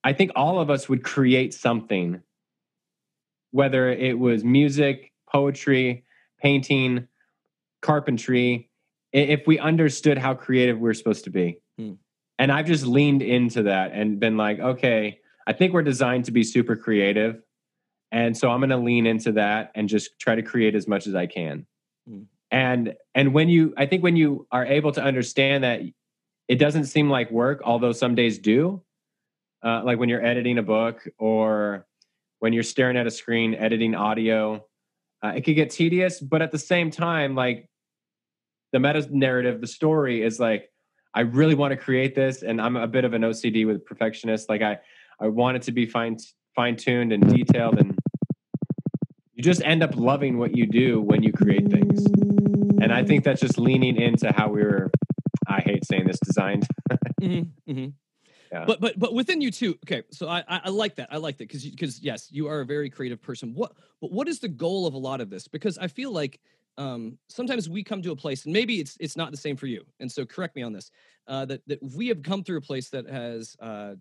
I 0.03 0.13
think 0.13 0.31
all 0.35 0.59
of 0.59 0.69
us 0.69 0.87
would 0.87 1.03
create 1.03 1.53
something 1.53 2.21
whether 3.51 3.89
it 3.89 4.17
was 4.17 4.43
music, 4.43 5.11
poetry, 5.29 6.03
painting, 6.41 7.07
carpentry, 7.81 8.69
if 9.13 9.45
we 9.45 9.59
understood 9.59 10.17
how 10.17 10.33
creative 10.33 10.79
we're 10.79 10.93
supposed 10.93 11.23
to 11.25 11.29
be. 11.29 11.59
Hmm. 11.77 11.93
And 12.39 12.51
I've 12.51 12.65
just 12.65 12.85
leaned 12.85 13.21
into 13.21 13.63
that 13.63 13.91
and 13.91 14.19
been 14.19 14.37
like, 14.37 14.59
okay, 14.59 15.19
I 15.45 15.53
think 15.53 15.73
we're 15.73 15.83
designed 15.83 16.25
to 16.25 16.31
be 16.31 16.43
super 16.43 16.75
creative. 16.75 17.41
And 18.11 18.35
so 18.35 18.49
I'm 18.49 18.59
going 18.59 18.71
to 18.71 18.77
lean 18.77 19.05
into 19.05 19.33
that 19.33 19.71
and 19.75 19.87
just 19.87 20.19
try 20.19 20.35
to 20.35 20.41
create 20.41 20.75
as 20.75 20.87
much 20.87 21.07
as 21.07 21.15
I 21.15 21.27
can. 21.27 21.65
Hmm. 22.07 22.23
And 22.49 22.95
and 23.15 23.33
when 23.33 23.47
you 23.47 23.73
I 23.77 23.85
think 23.85 24.03
when 24.03 24.17
you 24.17 24.45
are 24.51 24.65
able 24.65 24.91
to 24.93 25.01
understand 25.01 25.63
that 25.63 25.81
it 26.47 26.55
doesn't 26.55 26.85
seem 26.85 27.09
like 27.09 27.31
work, 27.31 27.61
although 27.63 27.93
some 27.93 28.13
days 28.15 28.37
do. 28.37 28.83
Uh, 29.63 29.83
like 29.85 29.99
when 29.99 30.09
you're 30.09 30.25
editing 30.25 30.57
a 30.57 30.63
book 30.63 31.07
or 31.17 31.85
when 32.39 32.51
you're 32.51 32.63
staring 32.63 32.97
at 32.97 33.07
a 33.07 33.11
screen 33.11 33.53
editing 33.53 33.95
audio, 33.95 34.65
uh, 35.23 35.33
it 35.35 35.41
could 35.41 35.55
get 35.55 35.69
tedious. 35.69 36.19
But 36.19 36.41
at 36.41 36.51
the 36.51 36.57
same 36.59 36.91
time, 36.91 37.35
like 37.35 37.69
the 38.71 38.79
meta 38.79 39.05
narrative, 39.11 39.61
the 39.61 39.67
story 39.67 40.23
is 40.23 40.39
like, 40.39 40.69
I 41.13 41.21
really 41.21 41.55
want 41.55 41.71
to 41.71 41.77
create 41.77 42.15
this, 42.15 42.41
and 42.41 42.61
I'm 42.61 42.77
a 42.77 42.87
bit 42.87 43.03
of 43.03 43.13
an 43.13 43.21
OCD 43.23 43.67
with 43.67 43.85
perfectionist. 43.85 44.47
Like 44.47 44.61
I, 44.61 44.79
I 45.19 45.27
want 45.27 45.57
it 45.57 45.63
to 45.63 45.71
be 45.71 45.85
fine 45.85 46.17
fine 46.55 46.75
tuned 46.75 47.11
and 47.11 47.27
detailed, 47.27 47.79
and 47.79 47.97
you 49.33 49.43
just 49.43 49.61
end 49.63 49.83
up 49.83 49.95
loving 49.95 50.37
what 50.37 50.55
you 50.55 50.65
do 50.65 51.01
when 51.01 51.21
you 51.21 51.33
create 51.33 51.69
things. 51.69 52.05
And 52.81 52.93
I 52.93 53.03
think 53.03 53.23
that's 53.23 53.41
just 53.41 53.57
leaning 53.57 53.97
into 53.97 54.31
how 54.31 54.49
we 54.49 54.63
were. 54.63 54.89
I 55.47 55.59
hate 55.59 55.85
saying 55.85 56.07
this 56.07 56.19
designed. 56.23 56.65
hmm 57.19 57.41
hmm 57.67 57.87
Yeah. 58.51 58.63
But 58.65 58.79
but 58.79 58.97
but 58.97 59.13
within 59.13 59.41
you 59.41 59.51
too. 59.51 59.77
Okay, 59.85 60.03
so 60.11 60.29
I 60.29 60.43
I, 60.47 60.61
I 60.65 60.69
like 60.69 60.95
that. 60.95 61.09
I 61.11 61.17
like 61.17 61.37
that 61.39 61.49
because 61.49 61.65
because 61.65 62.01
yes, 62.01 62.29
you 62.31 62.47
are 62.47 62.61
a 62.61 62.65
very 62.65 62.89
creative 62.89 63.21
person. 63.21 63.53
What 63.53 63.73
but 63.99 64.13
what 64.13 64.29
is 64.29 64.39
the 64.39 64.47
goal 64.47 64.87
of 64.87 64.93
a 64.93 64.97
lot 64.97 65.19
of 65.19 65.29
this? 65.29 65.49
Because 65.49 65.77
I 65.77 65.87
feel 65.87 66.11
like 66.11 66.39
um, 66.81 67.17
sometimes 67.29 67.69
we 67.69 67.83
come 67.83 68.01
to 68.01 68.11
a 68.11 68.15
place, 68.15 68.45
and 68.45 68.53
maybe 68.53 68.79
it's 68.79 68.97
it's 68.99 69.15
not 69.15 69.31
the 69.31 69.37
same 69.37 69.55
for 69.55 69.67
you. 69.67 69.83
And 69.99 70.11
so 70.11 70.25
correct 70.25 70.55
me 70.55 70.63
on 70.63 70.73
this. 70.73 70.89
Uh, 71.27 71.45
that 71.45 71.61
that 71.67 71.79
we 71.95 72.07
have 72.07 72.23
come 72.23 72.43
through 72.43 72.57
a 72.57 72.61
place 72.61 72.89
that 72.89 73.07
has 73.09 73.55
uh, 73.59 73.93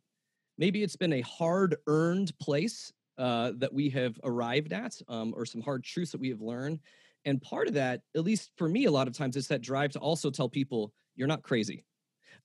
maybe 0.57 0.83
it's 0.83 0.97
been 0.97 1.13
a 1.13 1.21
hard 1.21 1.77
earned 1.87 2.33
place 2.39 2.93
uh, 3.19 3.53
that 3.57 3.73
we 3.73 3.91
have 3.91 4.19
arrived 4.25 4.73
at, 4.73 4.95
um, 5.09 5.35
or 5.37 5.45
some 5.45 5.61
hard 5.61 5.85
truths 5.85 6.13
that 6.13 6.21
we 6.21 6.31
have 6.31 6.41
learned. 6.41 6.81
And 7.27 7.43
part 7.43 7.69
of 7.69 7.75
that, 7.75 8.01
at 8.17 8.25
least 8.25 8.51
for 8.57 8.67
me, 8.67 8.87
a 8.87 8.91
lot 8.91 9.07
of 9.07 9.15
times, 9.15 9.37
is 9.37 9.49
that 9.49 9.61
drive 9.61 9.93
to 9.93 9.99
also 9.99 10.31
tell 10.31 10.49
people 10.49 10.93
you're 11.17 11.29
not 11.29 11.43
crazy. 11.43 11.85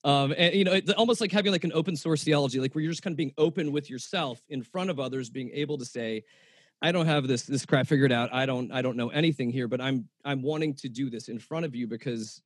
Um, 0.03 0.33
and 0.37 0.53
you 0.53 0.65
know, 0.65 0.73
it's 0.73 0.91
almost 0.91 1.21
like 1.21 1.31
having 1.31 1.53
like 1.53 1.63
an 1.63 1.71
open 1.73 1.95
source 1.95 2.23
theology, 2.23 2.59
like 2.59 2.75
where 2.75 2.83
you're 2.83 2.91
just 2.91 3.03
kind 3.03 3.13
of 3.13 3.17
being 3.17 3.33
open 3.37 3.71
with 3.71 3.89
yourself 3.89 4.41
in 4.49 4.61
front 4.63 4.89
of 4.89 4.99
others, 4.99 5.29
being 5.29 5.51
able 5.53 5.77
to 5.77 5.85
say, 5.85 6.23
I 6.81 6.91
don't 6.91 7.05
have 7.05 7.27
this 7.27 7.43
this 7.43 7.65
crap 7.65 7.87
figured 7.87 8.11
out. 8.11 8.33
I 8.33 8.45
don't 8.45 8.71
I 8.71 8.81
don't 8.81 8.97
know 8.97 9.09
anything 9.09 9.49
here, 9.49 9.67
but 9.67 9.81
I'm 9.81 10.07
I'm 10.23 10.41
wanting 10.41 10.73
to 10.75 10.89
do 10.89 11.09
this 11.09 11.29
in 11.29 11.39
front 11.39 11.65
of 11.65 11.75
you 11.75 11.87
because 11.87 12.41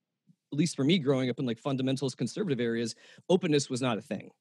at 0.51 0.57
least 0.57 0.75
for 0.75 0.83
me 0.83 0.97
growing 0.99 1.29
up 1.29 1.39
in 1.39 1.45
like 1.45 1.61
fundamentalist 1.61 2.17
conservative 2.17 2.59
areas, 2.59 2.95
openness 3.29 3.69
was 3.69 3.81
not 3.81 3.97
a 3.97 4.01
thing. 4.01 4.31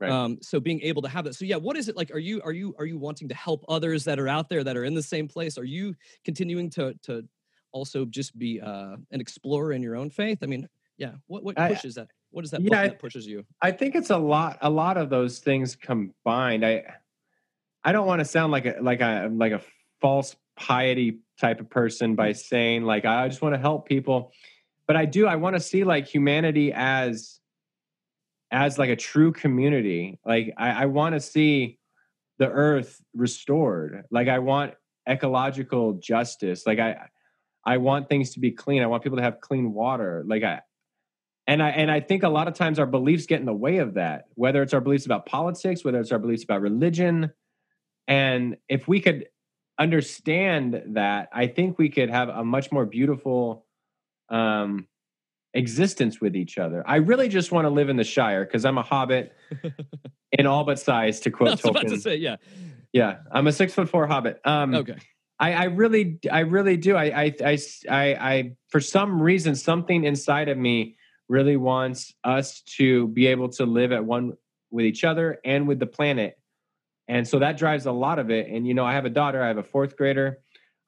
Right. 0.00 0.10
Um, 0.10 0.38
so 0.42 0.58
being 0.58 0.80
able 0.82 1.02
to 1.02 1.08
have 1.08 1.24
that. 1.24 1.34
So 1.36 1.44
yeah, 1.44 1.56
what 1.56 1.76
is 1.76 1.88
it 1.88 1.96
like? 1.96 2.10
Are 2.10 2.18
you 2.18 2.42
are 2.42 2.52
you 2.52 2.74
are 2.78 2.84
you 2.84 2.98
wanting 2.98 3.28
to 3.28 3.34
help 3.34 3.64
others 3.68 4.04
that 4.04 4.18
are 4.18 4.28
out 4.28 4.48
there 4.48 4.64
that 4.64 4.76
are 4.76 4.84
in 4.84 4.94
the 4.94 5.02
same 5.02 5.28
place? 5.28 5.56
Are 5.56 5.64
you 5.64 5.94
continuing 6.24 6.68
to 6.70 6.94
to 7.04 7.22
also 7.70 8.04
just 8.04 8.36
be 8.38 8.60
uh, 8.60 8.96
an 9.12 9.20
explorer 9.20 9.72
in 9.72 9.82
your 9.82 9.94
own 9.96 10.10
faith? 10.10 10.38
I 10.42 10.46
mean, 10.46 10.68
yeah. 10.98 11.12
What 11.28 11.44
what 11.44 11.58
I- 11.58 11.68
pushes 11.68 11.94
that? 11.94 12.08
What 12.30 12.44
is 12.44 12.50
that 12.50 12.62
Yeah, 12.62 12.88
that 12.88 12.98
pushes 12.98 13.24
you? 13.28 13.44
I 13.62 13.70
think 13.70 13.94
it's 13.94 14.10
a 14.10 14.18
lot 14.18 14.58
a 14.62 14.68
lot 14.70 14.96
of 14.96 15.08
those 15.10 15.38
things 15.38 15.76
combined. 15.76 16.66
I 16.66 16.82
I 17.84 17.92
don't 17.92 18.06
want 18.06 18.20
to 18.20 18.24
sound 18.24 18.52
like 18.52 18.66
a 18.66 18.76
like 18.80 19.00
a 19.00 19.28
like 19.32 19.52
a 19.52 19.60
false 20.00 20.34
piety 20.56 21.20
type 21.40 21.60
of 21.60 21.68
person 21.68 22.14
by 22.14 22.30
mm. 22.30 22.36
saying 22.36 22.84
like 22.84 23.04
I 23.04 23.28
just 23.28 23.42
want 23.42 23.54
to 23.54 23.60
help 23.60 23.88
people. 23.88 24.32
But 24.86 24.96
I 24.96 25.04
do 25.04 25.26
I 25.26 25.36
want 25.36 25.56
to 25.56 25.60
see 25.60 25.84
like 25.84 26.06
humanity 26.06 26.72
as 26.72 27.40
as 28.50 28.78
like 28.78 28.90
a 28.90 28.96
true 28.96 29.32
community. 29.32 30.18
Like 30.24 30.54
I, 30.56 30.82
I 30.82 30.86
want 30.86 31.14
to 31.14 31.20
see 31.20 31.78
the 32.38 32.48
earth 32.48 33.00
restored. 33.14 34.04
Like 34.10 34.28
I 34.28 34.38
want 34.38 34.74
ecological 35.08 35.94
justice. 35.94 36.66
Like 36.66 36.78
I 36.78 37.08
I 37.64 37.78
want 37.78 38.08
things 38.08 38.30
to 38.34 38.40
be 38.40 38.50
clean. 38.50 38.82
I 38.82 38.86
want 38.86 39.02
people 39.02 39.18
to 39.18 39.24
have 39.24 39.40
clean 39.40 39.72
water. 39.72 40.24
Like 40.26 40.42
I 40.42 40.60
and 41.46 41.62
I 41.62 41.70
and 41.70 41.90
I 41.90 42.00
think 42.00 42.22
a 42.22 42.28
lot 42.28 42.48
of 42.48 42.54
times 42.54 42.78
our 42.78 42.86
beliefs 42.86 43.26
get 43.26 43.40
in 43.40 43.46
the 43.46 43.52
way 43.52 43.78
of 43.78 43.94
that, 43.94 44.26
whether 44.34 44.62
it's 44.62 44.72
our 44.72 44.80
beliefs 44.80 45.06
about 45.06 45.26
politics, 45.26 45.84
whether 45.84 46.00
it's 46.00 46.12
our 46.12 46.18
beliefs 46.18 46.44
about 46.44 46.60
religion. 46.60 47.32
And 48.06 48.56
if 48.68 48.86
we 48.86 49.00
could 49.00 49.26
understand 49.78 50.82
that, 50.94 51.28
I 51.32 51.46
think 51.46 51.78
we 51.78 51.88
could 51.88 52.10
have 52.10 52.28
a 52.28 52.44
much 52.44 52.70
more 52.72 52.86
beautiful 52.86 53.66
um 54.30 54.86
existence 55.54 56.20
with 56.20 56.34
each 56.36 56.58
other. 56.58 56.82
I 56.86 56.96
really 56.96 57.28
just 57.28 57.52
want 57.52 57.64
to 57.64 57.70
live 57.70 57.88
in 57.88 57.96
the 57.96 58.04
Shire 58.04 58.44
because 58.44 58.64
I'm 58.64 58.78
a 58.78 58.82
hobbit 58.82 59.32
in 60.32 60.46
all 60.46 60.64
but 60.64 60.78
size, 60.78 61.20
to 61.20 61.30
I 61.30 61.32
quote 61.32 61.64
about 61.64 61.82
to 61.82 61.94
Tolkien. 61.94 62.00
say, 62.00 62.16
yeah. 62.16 62.36
Yeah, 62.92 63.18
I'm 63.32 63.46
a 63.46 63.52
six 63.52 63.72
foot 63.74 63.88
four 63.88 64.06
hobbit. 64.06 64.40
Um, 64.44 64.74
Okay. 64.74 64.96
I, 65.40 65.52
I 65.52 65.64
really, 65.64 66.20
I 66.30 66.40
really 66.40 66.76
do. 66.76 66.94
I, 66.94 67.04
I, 67.04 67.34
I, 67.44 67.58
I, 67.90 68.04
I, 68.14 68.52
for 68.68 68.80
some 68.80 69.20
reason, 69.20 69.56
something 69.56 70.04
inside 70.04 70.48
of 70.48 70.56
me 70.56 70.96
really 71.28 71.56
wants 71.56 72.14
us 72.22 72.60
to 72.76 73.08
be 73.08 73.26
able 73.26 73.48
to 73.50 73.66
live 73.66 73.90
at 73.90 74.04
one 74.04 74.34
with 74.70 74.84
each 74.86 75.02
other 75.02 75.38
and 75.44 75.66
with 75.66 75.80
the 75.80 75.86
planet. 75.86 76.38
And 77.08 77.26
so 77.26 77.38
that 77.38 77.58
drives 77.58 77.86
a 77.86 77.92
lot 77.92 78.18
of 78.18 78.30
it. 78.30 78.48
And, 78.48 78.66
you 78.66 78.74
know, 78.74 78.84
I 78.84 78.94
have 78.94 79.04
a 79.04 79.10
daughter, 79.10 79.42
I 79.42 79.48
have 79.48 79.58
a 79.58 79.62
fourth 79.62 79.96
grader. 79.96 80.38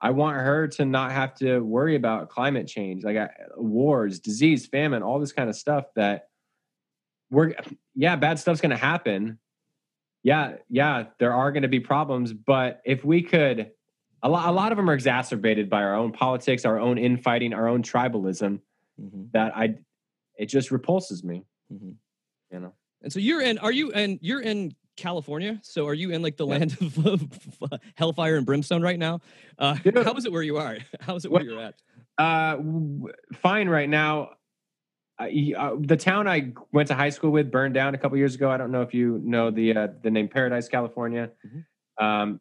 I 0.01 0.11
want 0.11 0.37
her 0.37 0.67
to 0.67 0.85
not 0.85 1.11
have 1.11 1.33
to 1.35 1.59
worry 1.59 1.95
about 1.95 2.29
climate 2.29 2.67
change, 2.67 3.03
like 3.03 3.17
I, 3.17 3.29
wars, 3.55 4.19
disease, 4.19 4.67
famine, 4.67 5.01
all 5.03 5.19
this 5.19 5.31
kind 5.31 5.49
of 5.49 5.55
stuff 5.55 5.85
that 5.95 6.29
we're 7.29 7.53
yeah, 7.95 8.15
bad 8.15 8.39
stuff's 8.39 8.61
going 8.61 8.69
to 8.71 8.77
happen. 8.77 9.39
Yeah, 10.23 10.55
yeah, 10.69 11.05
there 11.19 11.33
are 11.33 11.51
going 11.51 11.63
to 11.63 11.67
be 11.67 11.79
problems, 11.79 12.31
but 12.33 12.81
if 12.85 13.03
we 13.03 13.21
could 13.23 13.71
a 14.23 14.29
lot 14.29 14.49
a 14.49 14.51
lot 14.51 14.71
of 14.71 14.77
them 14.77 14.89
are 14.89 14.93
exacerbated 14.93 15.69
by 15.69 15.83
our 15.83 15.95
own 15.95 16.11
politics, 16.11 16.63
our 16.65 16.79
own 16.79 16.97
infighting, 16.97 17.53
our 17.53 17.67
own 17.67 17.83
tribalism 17.83 18.59
Mm-hmm. 18.99 19.25
that 19.33 19.55
I 19.55 19.75
it 20.39 20.47
just 20.47 20.71
repulses 20.71 21.23
me, 21.23 21.43
Mhm. 21.71 21.95
you 22.51 22.59
know. 22.59 22.73
And 23.03 23.13
so 23.13 23.19
you're 23.19 23.41
in. 23.41 23.59
Are 23.59 23.71
you 23.71 23.91
and 23.91 24.17
you're 24.23 24.41
in 24.41 24.73
California? 24.97 25.59
So 25.63 25.87
are 25.87 25.93
you 25.93 26.11
in 26.11 26.21
like 26.21 26.35
the 26.37 26.45
Yeah. 26.45 26.57
land 26.57 26.77
of, 26.81 27.05
of 27.05 27.79
hellfire 27.95 28.35
and 28.35 28.45
brimstone 28.45 28.81
right 28.81 28.99
now? 28.99 29.21
Uh, 29.57 29.75
Dude. 29.75 29.95
how 30.03 30.13
is 30.15 30.25
it 30.25 30.31
where 30.31 30.41
you 30.41 30.57
are? 30.57 30.77
How 30.99 31.15
is 31.15 31.23
it 31.25 31.31
where 31.31 31.43
Well, 31.45 31.49
you're 31.53 31.61
at? 31.61 31.75
Uh, 32.17 32.57
fine 33.35 33.69
right 33.69 33.87
now. 33.89 34.31
I, 35.19 35.53
uh, 35.57 35.75
the 35.79 35.97
town 35.97 36.27
I 36.27 36.53
went 36.71 36.87
to 36.89 36.95
high 36.95 37.09
school 37.09 37.31
with 37.31 37.51
burned 37.51 37.73
down 37.73 37.95
a 37.95 37.97
couple 37.97 38.17
years 38.17 38.35
ago. 38.35 38.51
I 38.51 38.57
don't 38.57 38.71
know 38.71 38.81
if 38.81 38.93
you 38.93 39.19
know 39.23 39.49
the 39.49 39.75
uh, 39.75 39.87
the 40.03 40.11
name 40.11 40.27
Paradise, 40.27 40.67
California. 40.67 41.31
Um, 41.99 42.39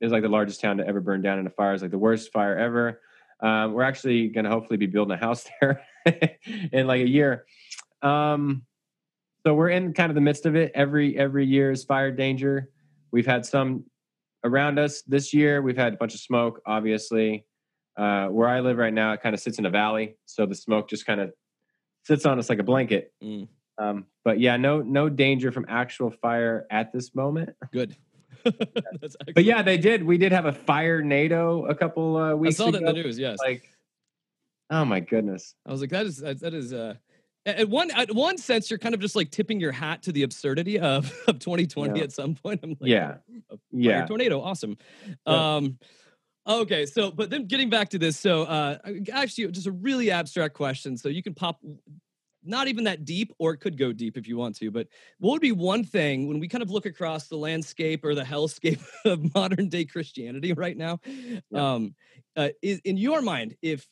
it 0.00 0.04
was 0.04 0.12
like 0.12 0.22
the 0.22 0.28
largest 0.28 0.60
town 0.60 0.76
to 0.78 0.86
ever 0.86 1.00
burn 1.00 1.22
down 1.22 1.38
in 1.38 1.46
a 1.46 1.50
fire. 1.50 1.72
It's 1.72 1.82
like 1.82 1.90
the 1.90 1.98
worst 1.98 2.30
fire 2.32 2.56
ever. 2.58 3.00
Um, 3.40 3.72
we're 3.72 3.82
actually 3.82 4.28
going 4.28 4.44
to 4.44 4.50
hopefully 4.50 4.76
be 4.76 4.86
building 4.86 5.14
a 5.16 5.16
house 5.20 5.46
there 5.60 5.82
in 6.72 6.86
like 6.86 7.00
a 7.00 7.08
year. 7.08 7.44
Um, 8.02 8.64
so 9.48 9.54
we're 9.54 9.70
in 9.70 9.94
kind 9.94 10.10
of 10.10 10.14
the 10.14 10.20
midst 10.20 10.44
of 10.44 10.54
it. 10.56 10.70
Every 10.74 11.16
every 11.16 11.46
year 11.46 11.70
is 11.70 11.82
fire 11.82 12.10
danger. 12.10 12.68
We've 13.12 13.24
had 13.24 13.46
some 13.46 13.84
around 14.44 14.78
us 14.78 15.00
this 15.06 15.32
year. 15.32 15.62
We've 15.62 15.74
had 15.74 15.94
a 15.94 15.96
bunch 15.96 16.12
of 16.12 16.20
smoke, 16.20 16.60
obviously. 16.66 17.46
Uh, 17.96 18.26
where 18.26 18.46
I 18.46 18.60
live 18.60 18.76
right 18.76 18.92
now, 18.92 19.14
it 19.14 19.22
kind 19.22 19.34
of 19.34 19.40
sits 19.40 19.58
in 19.58 19.64
a 19.64 19.70
valley, 19.70 20.18
so 20.26 20.44
the 20.44 20.54
smoke 20.54 20.90
just 20.90 21.06
kind 21.06 21.18
of 21.18 21.32
sits 22.04 22.26
on 22.26 22.38
us 22.38 22.50
like 22.50 22.58
a 22.58 22.62
blanket. 22.62 23.10
Mm. 23.24 23.48
Um, 23.78 24.04
but 24.22 24.38
yeah, 24.38 24.58
no 24.58 24.82
no 24.82 25.08
danger 25.08 25.50
from 25.50 25.64
actual 25.66 26.10
fire 26.10 26.66
at 26.70 26.92
this 26.92 27.14
moment. 27.14 27.56
Good. 27.72 27.96
That's 28.44 29.16
But 29.34 29.44
yeah, 29.44 29.62
they 29.62 29.78
did. 29.78 30.04
We 30.04 30.18
did 30.18 30.30
have 30.30 30.44
a 30.44 30.52
firenado 30.52 31.70
a 31.70 31.74
couple 31.74 32.18
uh, 32.18 32.32
I 32.32 32.34
weeks 32.34 32.58
saw 32.58 32.70
that 32.70 32.82
in 32.82 32.84
the 32.84 32.92
news. 32.92 33.18
Yes. 33.18 33.38
Like, 33.38 33.62
oh 34.68 34.84
my 34.84 35.00
goodness. 35.00 35.54
I 35.64 35.72
was 35.72 35.80
like, 35.80 35.88
that 35.88 36.04
is 36.04 36.18
that 36.18 36.52
is 36.52 36.74
uh 36.74 36.96
at 37.48 37.68
one 37.68 37.90
at 37.90 38.14
one 38.14 38.38
sense 38.38 38.70
you're 38.70 38.78
kind 38.78 38.94
of 38.94 39.00
just 39.00 39.16
like 39.16 39.30
tipping 39.30 39.60
your 39.60 39.72
hat 39.72 40.02
to 40.02 40.12
the 40.12 40.22
absurdity 40.22 40.78
of, 40.78 41.12
of 41.28 41.38
2020 41.38 41.98
Yeah. 41.98 42.04
at 42.04 42.12
some 42.12 42.34
point. 42.34 42.60
I'm 42.62 42.70
like, 42.80 42.90
Yeah. 42.90 43.16
Yeah. 43.70 44.06
tornado, 44.06 44.40
awesome. 44.40 44.76
Yeah. 45.26 45.56
Um 45.56 45.78
okay, 46.46 46.86
so 46.86 47.10
but 47.10 47.30
then 47.30 47.46
getting 47.46 47.70
back 47.70 47.90
to 47.90 47.98
this, 47.98 48.18
so 48.18 48.42
uh 48.44 48.78
actually 49.12 49.50
just 49.52 49.66
a 49.66 49.72
really 49.72 50.10
abstract 50.10 50.54
question. 50.54 50.96
So 50.96 51.08
you 51.08 51.22
can 51.22 51.34
pop 51.34 51.60
not 52.44 52.68
even 52.68 52.84
that 52.84 53.04
deep, 53.04 53.32
or 53.38 53.52
it 53.52 53.58
could 53.58 53.76
go 53.76 53.92
deep 53.92 54.16
if 54.16 54.26
you 54.28 54.36
want 54.38 54.56
to. 54.56 54.70
But 54.70 54.86
what 55.18 55.32
would 55.32 55.42
be 55.42 55.52
one 55.52 55.84
thing 55.84 56.28
when 56.28 56.38
we 56.38 56.48
kind 56.48 56.62
of 56.62 56.70
look 56.70 56.86
across 56.86 57.26
the 57.26 57.36
landscape 57.36 58.04
or 58.04 58.14
the 58.14 58.22
hellscape 58.22 58.80
of 59.04 59.34
modern 59.34 59.68
day 59.68 59.84
Christianity 59.84 60.52
right 60.52 60.76
now? 60.76 61.00
Yeah. 61.04 61.40
Um, 61.74 61.94
uh, 62.36 62.50
is 62.62 62.80
in 62.84 62.96
your 62.96 63.20
mind, 63.20 63.56
if 63.60 63.86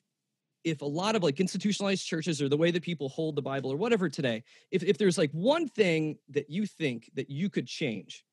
if 0.67 0.83
a 0.83 0.85
lot 0.85 1.15
of 1.15 1.23
like 1.23 1.39
institutionalized 1.39 2.05
churches 2.05 2.43
or 2.43 2.49
the 2.49 2.57
way 2.57 2.73
that 2.73 2.83
people 2.83 3.09
hold 3.09 3.37
the 3.37 3.43
Bible 3.43 3.73
or 3.73 3.77
whatever 3.77 4.09
today, 4.09 4.43
if 4.73 4.83
if 4.83 4.99
there's 4.99 5.17
like 5.17 5.31
one 5.31 5.69
thing 5.69 6.19
that 6.29 6.51
you 6.51 6.67
think 6.67 7.09
that 7.15 7.31
you 7.31 7.49
could 7.49 7.69
change, 7.69 8.25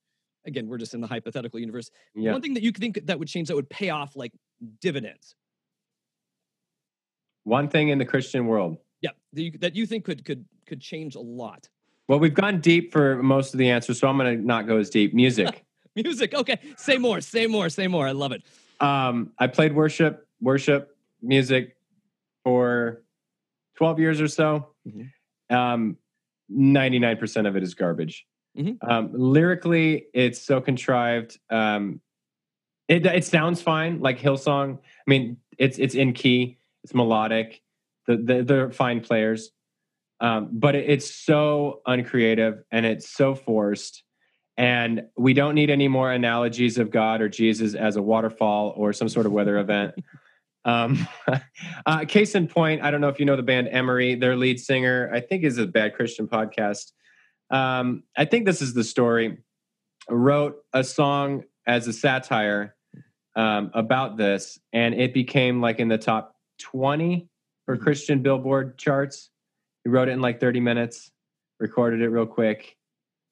again, 0.44 0.68
we're 0.68 0.80
just 0.80 0.96
in 0.96 1.00
the 1.00 1.06
hypothetical 1.08 1.60
universe. 1.60 1.92
Yeah. 2.16 2.32
One 2.32 2.42
thing 2.42 2.56
that 2.56 2.64
you 2.64 2.72
could 2.74 2.82
think 2.82 3.06
that 3.06 3.20
would 3.20 3.28
change 3.28 3.50
that 3.50 3.56
would 3.56 3.70
pay 3.70 3.92
off 3.92 4.16
like 4.16 4.34
dividends. 4.82 5.36
One 7.44 7.70
thing 7.70 7.90
in 7.90 8.00
the 8.00 8.06
Christian 8.06 8.48
world. 8.48 8.78
Yeah, 9.02 9.12
that 9.34 9.42
you, 9.42 9.52
that 9.60 9.76
you 9.76 9.86
think 9.86 10.04
could 10.04 10.26
could 10.26 10.44
could 10.66 10.82
change 10.82 11.14
a 11.14 11.22
lot. 11.22 11.70
Well, 12.08 12.18
we've 12.18 12.34
gone 12.34 12.62
deep 12.62 12.92
for 12.92 13.22
most 13.22 13.54
of 13.54 13.60
the 13.60 13.70
answers, 13.70 14.00
so 14.00 14.08
I'm 14.08 14.18
going 14.18 14.40
to 14.40 14.44
not 14.44 14.66
go 14.66 14.78
as 14.78 14.90
deep. 14.90 15.14
Music. 15.14 15.64
Music. 15.96 16.34
Okay, 16.34 16.60
say 16.78 16.98
more. 16.98 17.22
Say 17.22 17.46
more. 17.46 17.70
Say 17.70 17.88
more. 17.88 18.08
I 18.08 18.12
love 18.12 18.32
it. 18.32 18.42
um, 18.80 19.32
I 19.38 19.46
played 19.46 19.76
worship, 19.76 20.28
worship 20.42 20.98
music 21.22 21.78
for 22.44 23.04
12 23.78 24.00
years 24.00 24.22
or 24.22 24.28
so. 24.28 24.70
Mhm. 24.88 25.12
Um, 25.50 25.98
99% 26.50 27.48
of 27.48 27.56
it 27.56 27.64
is 27.64 27.74
garbage. 27.74 28.26
Mhm. 28.58 28.78
Um, 28.88 29.10
lyrically, 29.14 30.08
it's 30.14 30.42
so 30.42 30.62
contrived. 30.62 31.40
Um, 31.50 32.02
it, 32.88 33.06
it 33.06 33.26
sounds 33.26 33.62
fine, 33.62 34.00
like 34.00 34.20
Hillsong. 34.20 34.78
I 34.78 35.04
mean, 35.08 35.38
it's 35.58 35.80
it's 35.80 35.96
in 35.96 36.14
key, 36.14 36.58
it's 36.84 36.94
melodic. 36.94 37.62
The, 38.08 38.18
the, 38.18 38.44
they're 38.44 38.72
fine 38.72 39.00
players, 39.00 39.52
um, 40.20 40.50
but 40.52 40.76
it, 40.76 40.90
it's 40.90 41.10
so 41.10 41.82
uncreative 41.88 42.64
and 42.72 42.86
it's 42.86 43.10
so 43.10 43.34
forced. 43.34 44.04
And 44.58 45.04
we 45.18 45.34
don't 45.34 45.56
need 45.56 45.70
any 45.72 45.88
more 45.88 46.12
analogies 46.12 46.78
of 46.78 46.92
God 46.92 47.22
or 47.22 47.30
Jesus 47.30 47.74
as 47.74 47.96
a 47.96 48.02
waterfall 48.02 48.74
or 48.76 48.94
some 48.94 49.10
sort 49.10 49.26
of 49.26 49.32
weather 49.32 49.58
event. 49.58 49.96
Um, 50.66 51.08
uh, 51.86 52.06
case 52.06 52.36
in 52.36 52.48
point, 52.48 52.82
I 52.82 52.92
don't 52.92 53.02
know 53.02 53.10
if 53.10 53.20
you 53.20 53.26
know 53.26 53.36
the 53.36 53.44
band 53.44 53.70
Emery. 53.72 54.16
Their 54.16 54.36
lead 54.36 54.60
singer, 54.60 55.10
I 55.14 55.20
think, 55.20 55.44
is 55.44 55.58
a 55.58 55.68
Bad 55.68 55.96
Christian 55.96 56.28
podcast. 56.28 56.92
Um, 57.50 58.04
I 58.18 58.26
think 58.26 58.46
this 58.46 58.62
is 58.62 58.74
the 58.74 58.84
story. 58.84 59.38
Wrote 60.10 60.58
a 60.74 60.84
song 60.84 61.44
as 61.66 61.88
a 61.88 61.94
satire 61.94 62.76
um, 63.36 63.72
about 63.74 64.18
this, 64.18 64.60
and 64.74 64.94
it 64.94 65.14
became 65.14 65.62
like 65.62 65.80
in 65.80 65.88
the 65.88 65.98
top 65.98 66.36
twenty 66.60 67.30
for 67.66 67.78
Christian 67.78 68.22
Billboard 68.22 68.78
charts. 68.78 69.30
He 69.84 69.90
wrote 69.90 70.10
it 70.10 70.12
in 70.12 70.22
like 70.22 70.40
thirty 70.40 70.60
minutes, 70.60 71.12
recorded 71.60 72.02
it 72.02 72.10
real 72.10 72.26
quick, 72.26 72.76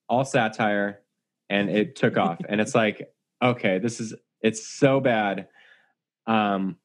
all 0.08 0.24
satire, 0.24 1.02
and 1.50 1.70
it 1.70 1.96
took 1.96 2.18
off. 2.18 2.40
And 2.48 2.62
it's 2.62 2.74
like, 2.74 3.12
okay, 3.42 3.80
this 3.80 4.00
is 4.00 4.14
it's 4.42 4.66
so 4.66 5.00
bad. 5.00 5.48
Um, 6.26 6.78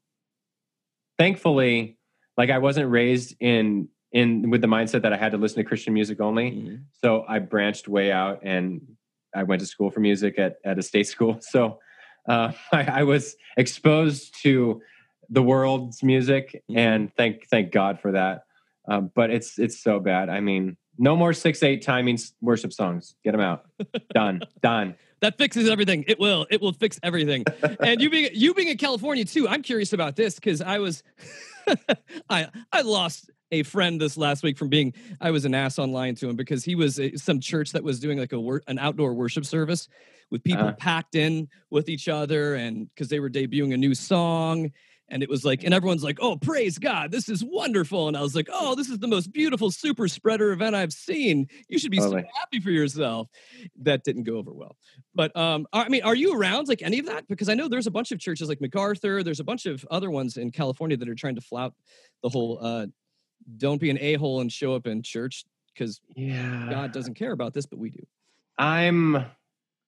thankfully, 1.18 1.98
like 2.36 2.50
I 2.50 2.58
wasn't 2.58 2.90
raised 2.90 3.34
in 3.40 3.88
in 4.12 4.50
with 4.50 4.60
the 4.62 4.68
mindset 4.68 5.02
that 5.02 5.12
I 5.12 5.16
had 5.16 5.32
to 5.32 5.38
listen 5.38 5.58
to 5.58 5.64
Christian 5.64 5.92
music 5.92 6.20
only. 6.20 6.50
Mhm. 6.52 6.82
So 7.02 7.24
I 7.28 7.38
branched 7.40 7.88
way 7.88 8.12
out 8.12 8.40
and 8.42 8.80
I 9.34 9.42
went 9.42 9.60
to 9.60 9.66
school 9.66 9.90
for 9.90 10.00
music 10.00 10.38
at, 10.38 10.56
at 10.64 10.78
a 10.78 10.82
state 10.82 11.06
school. 11.14 11.38
So 11.40 11.78
uh, 12.28 12.52
I, 12.72 12.82
I 12.84 13.02
was 13.02 13.36
exposed 13.56 14.40
to 14.42 14.80
the 15.28 15.42
world's 15.42 16.02
music 16.02 16.62
Mhm. 16.70 16.76
and 16.76 17.14
thank 17.16 17.46
thank 17.48 17.72
God 17.72 18.00
for 18.00 18.12
that. 18.12 18.42
Um, 18.88 19.10
but 19.14 19.30
it's 19.30 19.58
it's 19.58 19.82
so 19.82 19.98
bad. 19.98 20.28
I 20.28 20.40
mean, 20.40 20.76
no 20.98 21.16
more 21.16 21.32
six 21.32 21.62
eight 21.62 21.82
timing 21.82 22.18
worship 22.40 22.72
songs. 22.72 23.16
Get 23.24 23.32
them 23.32 23.40
out. 23.40 23.66
Done. 24.14 24.40
Done. 24.62 24.94
That 25.20 25.38
fixes 25.38 25.68
everything. 25.68 26.04
It 26.08 26.18
will. 26.20 26.46
It 26.50 26.60
will 26.60 26.72
fix 26.72 27.00
everything. 27.02 27.44
and 27.80 28.00
you 28.00 28.10
being 28.10 28.28
you 28.34 28.52
being 28.54 28.68
in 28.68 28.76
California 28.76 29.24
too, 29.24 29.48
I'm 29.48 29.62
curious 29.62 29.92
about 29.92 30.14
this 30.16 30.34
because 30.34 30.60
I 30.60 30.78
was 30.78 31.02
I 32.30 32.48
I 32.72 32.82
lost 32.82 33.30
a 33.52 33.62
friend 33.62 34.00
this 34.00 34.16
last 34.16 34.42
week 34.42 34.58
from 34.58 34.68
being 34.68 34.92
I 35.20 35.30
was 35.30 35.44
an 35.44 35.54
ass 35.54 35.78
online 35.78 36.16
to 36.16 36.28
him 36.28 36.36
because 36.36 36.64
he 36.64 36.74
was 36.74 36.98
at 36.98 37.18
some 37.18 37.40
church 37.40 37.72
that 37.72 37.82
was 37.82 38.00
doing 38.00 38.18
like 38.18 38.32
a 38.32 38.40
wor- 38.40 38.62
an 38.66 38.78
outdoor 38.78 39.14
worship 39.14 39.46
service 39.46 39.88
with 40.30 40.42
people 40.42 40.64
Uh-huh. 40.66 40.76
packed 40.78 41.14
in 41.14 41.48
with 41.70 41.88
each 41.88 42.08
other 42.08 42.56
and 42.56 42.88
because 42.88 43.08
they 43.08 43.20
were 43.20 43.30
debuting 43.30 43.72
a 43.72 43.76
new 43.76 43.94
song 43.94 44.70
and 45.08 45.22
it 45.22 45.28
was 45.28 45.44
like 45.44 45.62
and 45.64 45.72
everyone's 45.72 46.02
like 46.02 46.18
oh 46.20 46.36
praise 46.36 46.78
god 46.78 47.10
this 47.10 47.28
is 47.28 47.44
wonderful 47.44 48.08
and 48.08 48.16
i 48.16 48.20
was 48.20 48.34
like 48.34 48.48
oh 48.52 48.74
this 48.74 48.88
is 48.88 48.98
the 48.98 49.06
most 49.06 49.32
beautiful 49.32 49.70
super 49.70 50.08
spreader 50.08 50.52
event 50.52 50.74
i've 50.74 50.92
seen 50.92 51.46
you 51.68 51.78
should 51.78 51.90
be 51.90 51.98
so 51.98 52.16
happy 52.34 52.60
for 52.60 52.70
yourself 52.70 53.28
that 53.80 54.02
didn't 54.04 54.24
go 54.24 54.36
over 54.36 54.52
well 54.52 54.76
but 55.14 55.34
um 55.36 55.66
i 55.72 55.88
mean 55.88 56.02
are 56.02 56.14
you 56.14 56.34
around 56.38 56.68
like 56.68 56.82
any 56.82 56.98
of 56.98 57.06
that 57.06 57.26
because 57.28 57.48
i 57.48 57.54
know 57.54 57.68
there's 57.68 57.86
a 57.86 57.90
bunch 57.90 58.10
of 58.12 58.18
churches 58.18 58.48
like 58.48 58.60
macarthur 58.60 59.22
there's 59.22 59.40
a 59.40 59.44
bunch 59.44 59.66
of 59.66 59.86
other 59.90 60.10
ones 60.10 60.36
in 60.36 60.50
california 60.50 60.96
that 60.96 61.08
are 61.08 61.14
trying 61.14 61.34
to 61.36 61.40
flout 61.40 61.74
the 62.22 62.28
whole 62.28 62.58
uh 62.60 62.86
don't 63.58 63.80
be 63.80 63.90
an 63.90 63.98
a-hole 64.00 64.40
and 64.40 64.50
show 64.50 64.74
up 64.74 64.86
in 64.86 65.02
church 65.02 65.44
because 65.72 66.00
Yeah. 66.14 66.68
god 66.70 66.92
doesn't 66.92 67.14
care 67.14 67.32
about 67.32 67.54
this 67.54 67.66
but 67.66 67.78
we 67.78 67.90
do 67.90 68.00
I'm 68.58 69.24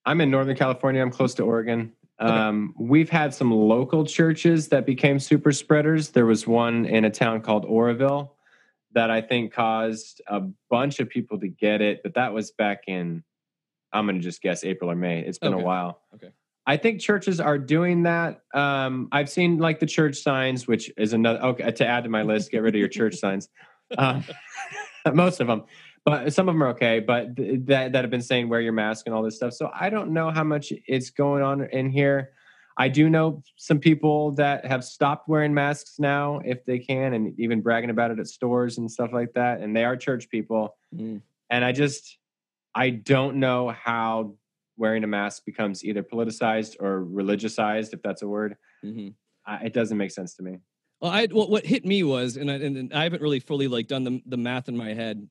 I'm 0.05 0.21
in 0.21 0.31
Northern 0.31 0.57
California. 0.57 1.03
I'm 1.03 1.11
close 1.11 1.35
to 1.35 1.43
Oregon. 1.43 1.93
Um, 2.21 2.75
we've 2.79 3.11
had 3.11 3.33
some 3.33 3.53
local 3.53 4.05
churches 4.05 4.69
that 4.69 4.87
became 4.87 5.19
super 5.21 5.53
spreaders. 5.53 6.11
There 6.11 6.27
was 6.27 6.47
one 6.47 6.85
in 6.85 7.05
a 7.05 7.11
town 7.11 7.41
called 7.43 7.65
Oroville 7.65 8.35
that 8.93 9.11
I 9.11 9.21
think 9.21 9.53
caused 9.53 10.21
a 10.27 10.43
bunch 10.71 10.99
of 10.99 11.09
people 11.09 11.39
to 11.41 11.49
get 11.49 11.81
it, 11.81 12.01
but 12.03 12.15
that 12.15 12.33
was 12.33 12.51
back 12.51 12.85
in 12.89 13.23
I'm 13.93 14.05
going 14.05 14.17
to 14.17 14.23
just 14.23 14.43
guess 14.43 14.65
April 14.65 14.91
or 14.91 14.97
May. 14.97 15.21
It's 15.21 15.39
been 15.39 15.55
Okay. 15.55 15.63
a 15.63 15.65
while. 15.65 16.03
Okay. 16.15 16.29
I 16.67 16.77
think 16.77 17.01
churches 17.01 17.41
are 17.41 17.57
doing 17.57 18.03
that. 18.03 18.43
Um, 18.53 19.09
I've 19.13 19.31
seen 19.31 19.57
like 19.57 19.81
the 19.81 19.87
church 19.87 20.19
signs, 20.19 20.67
which 20.69 20.91
is 20.99 21.15
another 21.15 21.41
okay 21.43 21.71
to 21.71 21.87
add 21.87 22.05
to 22.05 22.11
my 22.11 22.23
list. 22.23 22.51
Get 22.51 22.61
rid 22.63 22.75
of 22.75 22.79
your 22.79 22.89
church 22.89 23.17
signs. 23.17 23.49
Um, 23.97 24.23
most 25.15 25.41
of 25.41 25.47
them, 25.47 25.65
but 26.09 26.33
some 26.33 26.49
of 26.49 26.55
them 26.55 26.63
are 26.63 26.69
okay. 26.69 27.01
But 27.01 27.37
th- 27.37 27.61
that 27.67 27.93
that 27.93 28.03
have 28.03 28.11
been 28.11 28.23
saying 28.23 28.49
wear 28.49 28.63
your 28.63 28.73
mask 28.73 29.07
and 29.07 29.15
all 29.15 29.23
this 29.23 29.37
stuff. 29.37 29.53
So 29.53 29.71
I 29.79 29.91
don't 29.91 30.13
know 30.13 30.31
how 30.31 30.45
much 30.45 30.73
it's 30.87 31.11
going 31.11 31.43
on 31.43 31.69
in 31.71 31.91
here. 31.91 32.31
I 32.79 32.89
do 32.89 33.11
know 33.11 33.43
some 33.57 33.79
people 33.79 34.33
that 34.33 34.65
have 34.65 34.85
stopped 34.85 35.29
wearing 35.29 35.53
masks 35.53 35.99
now 35.99 36.41
if 36.45 36.65
they 36.65 36.79
can, 36.79 37.13
and 37.13 37.39
even 37.39 37.61
bragging 37.61 37.91
about 37.91 38.11
it 38.11 38.19
at 38.19 38.27
stores 38.27 38.79
and 38.79 38.91
stuff 38.91 39.11
like 39.13 39.35
that. 39.35 39.61
And 39.61 39.77
they 39.77 39.85
are 39.85 39.97
church 39.97 40.31
people. 40.31 40.77
Mm. 40.95 41.21
and 41.51 41.65
I 41.65 41.73
just 41.73 42.19
I 42.75 42.91
don't 42.91 43.37
know 43.37 43.69
how 43.69 44.35
wearing 44.79 45.05
a 45.05 45.09
mask 45.09 45.45
becomes 45.45 45.85
either 45.85 46.03
politicized 46.03 46.77
or 46.81 47.05
religiousized, 47.05 47.93
if 47.93 48.01
that's 48.01 48.23
a 48.23 48.29
word. 48.29 48.57
Mm-hmm. 48.85 49.09
I, 49.45 49.67
it 49.67 49.75
doesn't 49.75 49.99
make 49.99 50.13
sense 50.13 50.35
to 50.37 50.43
me. 50.43 50.59
Well, 51.01 51.11
I 51.11 51.27
what, 51.27 51.51
what 51.51 51.67
hit 51.67 51.85
me 51.85 52.03
was, 52.03 52.37
and 52.37 52.51
I, 52.51 52.55
and 52.55 52.95
I 52.95 53.03
haven't 53.03 53.23
really 53.23 53.41
fully 53.41 53.69
like 53.69 53.89
done 53.89 54.05
the 54.05 54.23
the 54.27 54.37
math 54.37 54.69
in 54.69 54.77
my 54.77 54.95
head, 54.95 55.29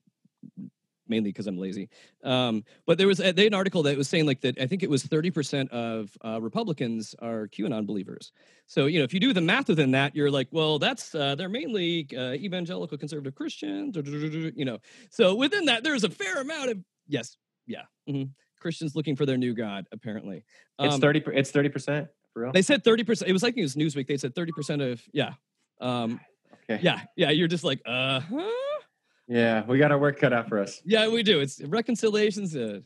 mainly 1.08 1.30
because 1.30 1.46
I'm 1.46 1.58
lazy. 1.58 1.88
Um, 2.22 2.64
but 2.86 2.98
there 2.98 3.06
was 3.06 3.18
a, 3.20 3.32
they 3.32 3.44
had 3.44 3.52
an 3.52 3.54
article 3.54 3.82
that 3.84 3.96
was 3.96 4.08
saying 4.08 4.26
like 4.26 4.40
that. 4.42 4.60
I 4.60 4.66
think 4.66 4.82
it 4.82 4.90
was 4.90 5.02
30 5.04 5.30
percent 5.30 5.70
of 5.72 6.10
uh, 6.24 6.40
Republicans 6.40 7.14
are 7.20 7.48
QAnon 7.48 7.86
believers. 7.86 8.32
So 8.66 8.86
you 8.86 8.98
know, 8.98 9.04
if 9.04 9.14
you 9.14 9.20
do 9.20 9.32
the 9.32 9.40
math 9.40 9.68
within 9.68 9.90
that, 9.92 10.14
you're 10.14 10.30
like, 10.30 10.48
well, 10.50 10.78
that's 10.78 11.14
uh, 11.14 11.34
they're 11.34 11.48
mainly 11.48 12.08
uh, 12.16 12.32
evangelical 12.34 12.98
conservative 12.98 13.34
Christians. 13.34 13.96
You 13.96 14.64
know, 14.64 14.78
so 15.10 15.34
within 15.34 15.64
that, 15.66 15.82
there's 15.84 16.04
a 16.04 16.10
fair 16.10 16.40
amount 16.40 16.70
of 16.70 16.78
yes, 17.06 17.36
yeah, 17.66 17.84
hmm 18.06 18.24
Christians 18.60 18.94
looking 18.96 19.16
for 19.16 19.24
their 19.24 19.36
new 19.36 19.54
god. 19.54 19.86
Apparently, 19.92 20.44
It's 20.80 20.94
Um, 20.94 21.00
thirty. 21.00 21.22
It's 21.32 21.50
thirty 21.50 21.68
percent 21.68 22.08
for 22.34 22.42
real. 22.42 22.52
They 22.52 22.62
said 22.62 22.84
30 22.84 23.04
percent. 23.04 23.30
It 23.30 23.32
was 23.32 23.42
like 23.42 23.56
it 23.56 23.62
was 23.62 23.76
Newsweek. 23.76 24.06
They 24.06 24.16
said 24.16 24.34
30 24.34 24.52
percent 24.52 24.82
of 24.82 25.02
yeah. 25.12 25.34
Um, 25.80 26.20
Okay. 26.70 26.82
yeah, 26.82 27.00
yeah, 27.16 27.30
you're 27.30 27.48
just 27.48 27.64
like, 27.64 27.80
uh 27.86 28.20
huh. 28.20 28.67
Yeah, 29.28 29.62
we 29.66 29.76
got 29.78 29.92
our 29.92 29.98
work 29.98 30.18
cut 30.18 30.32
out 30.32 30.48
for 30.48 30.58
us. 30.58 30.80
Yeah, 30.86 31.08
we 31.08 31.22
do. 31.22 31.40
It's 31.40 31.60
reconciliation's 31.62 32.56
a 32.56 32.82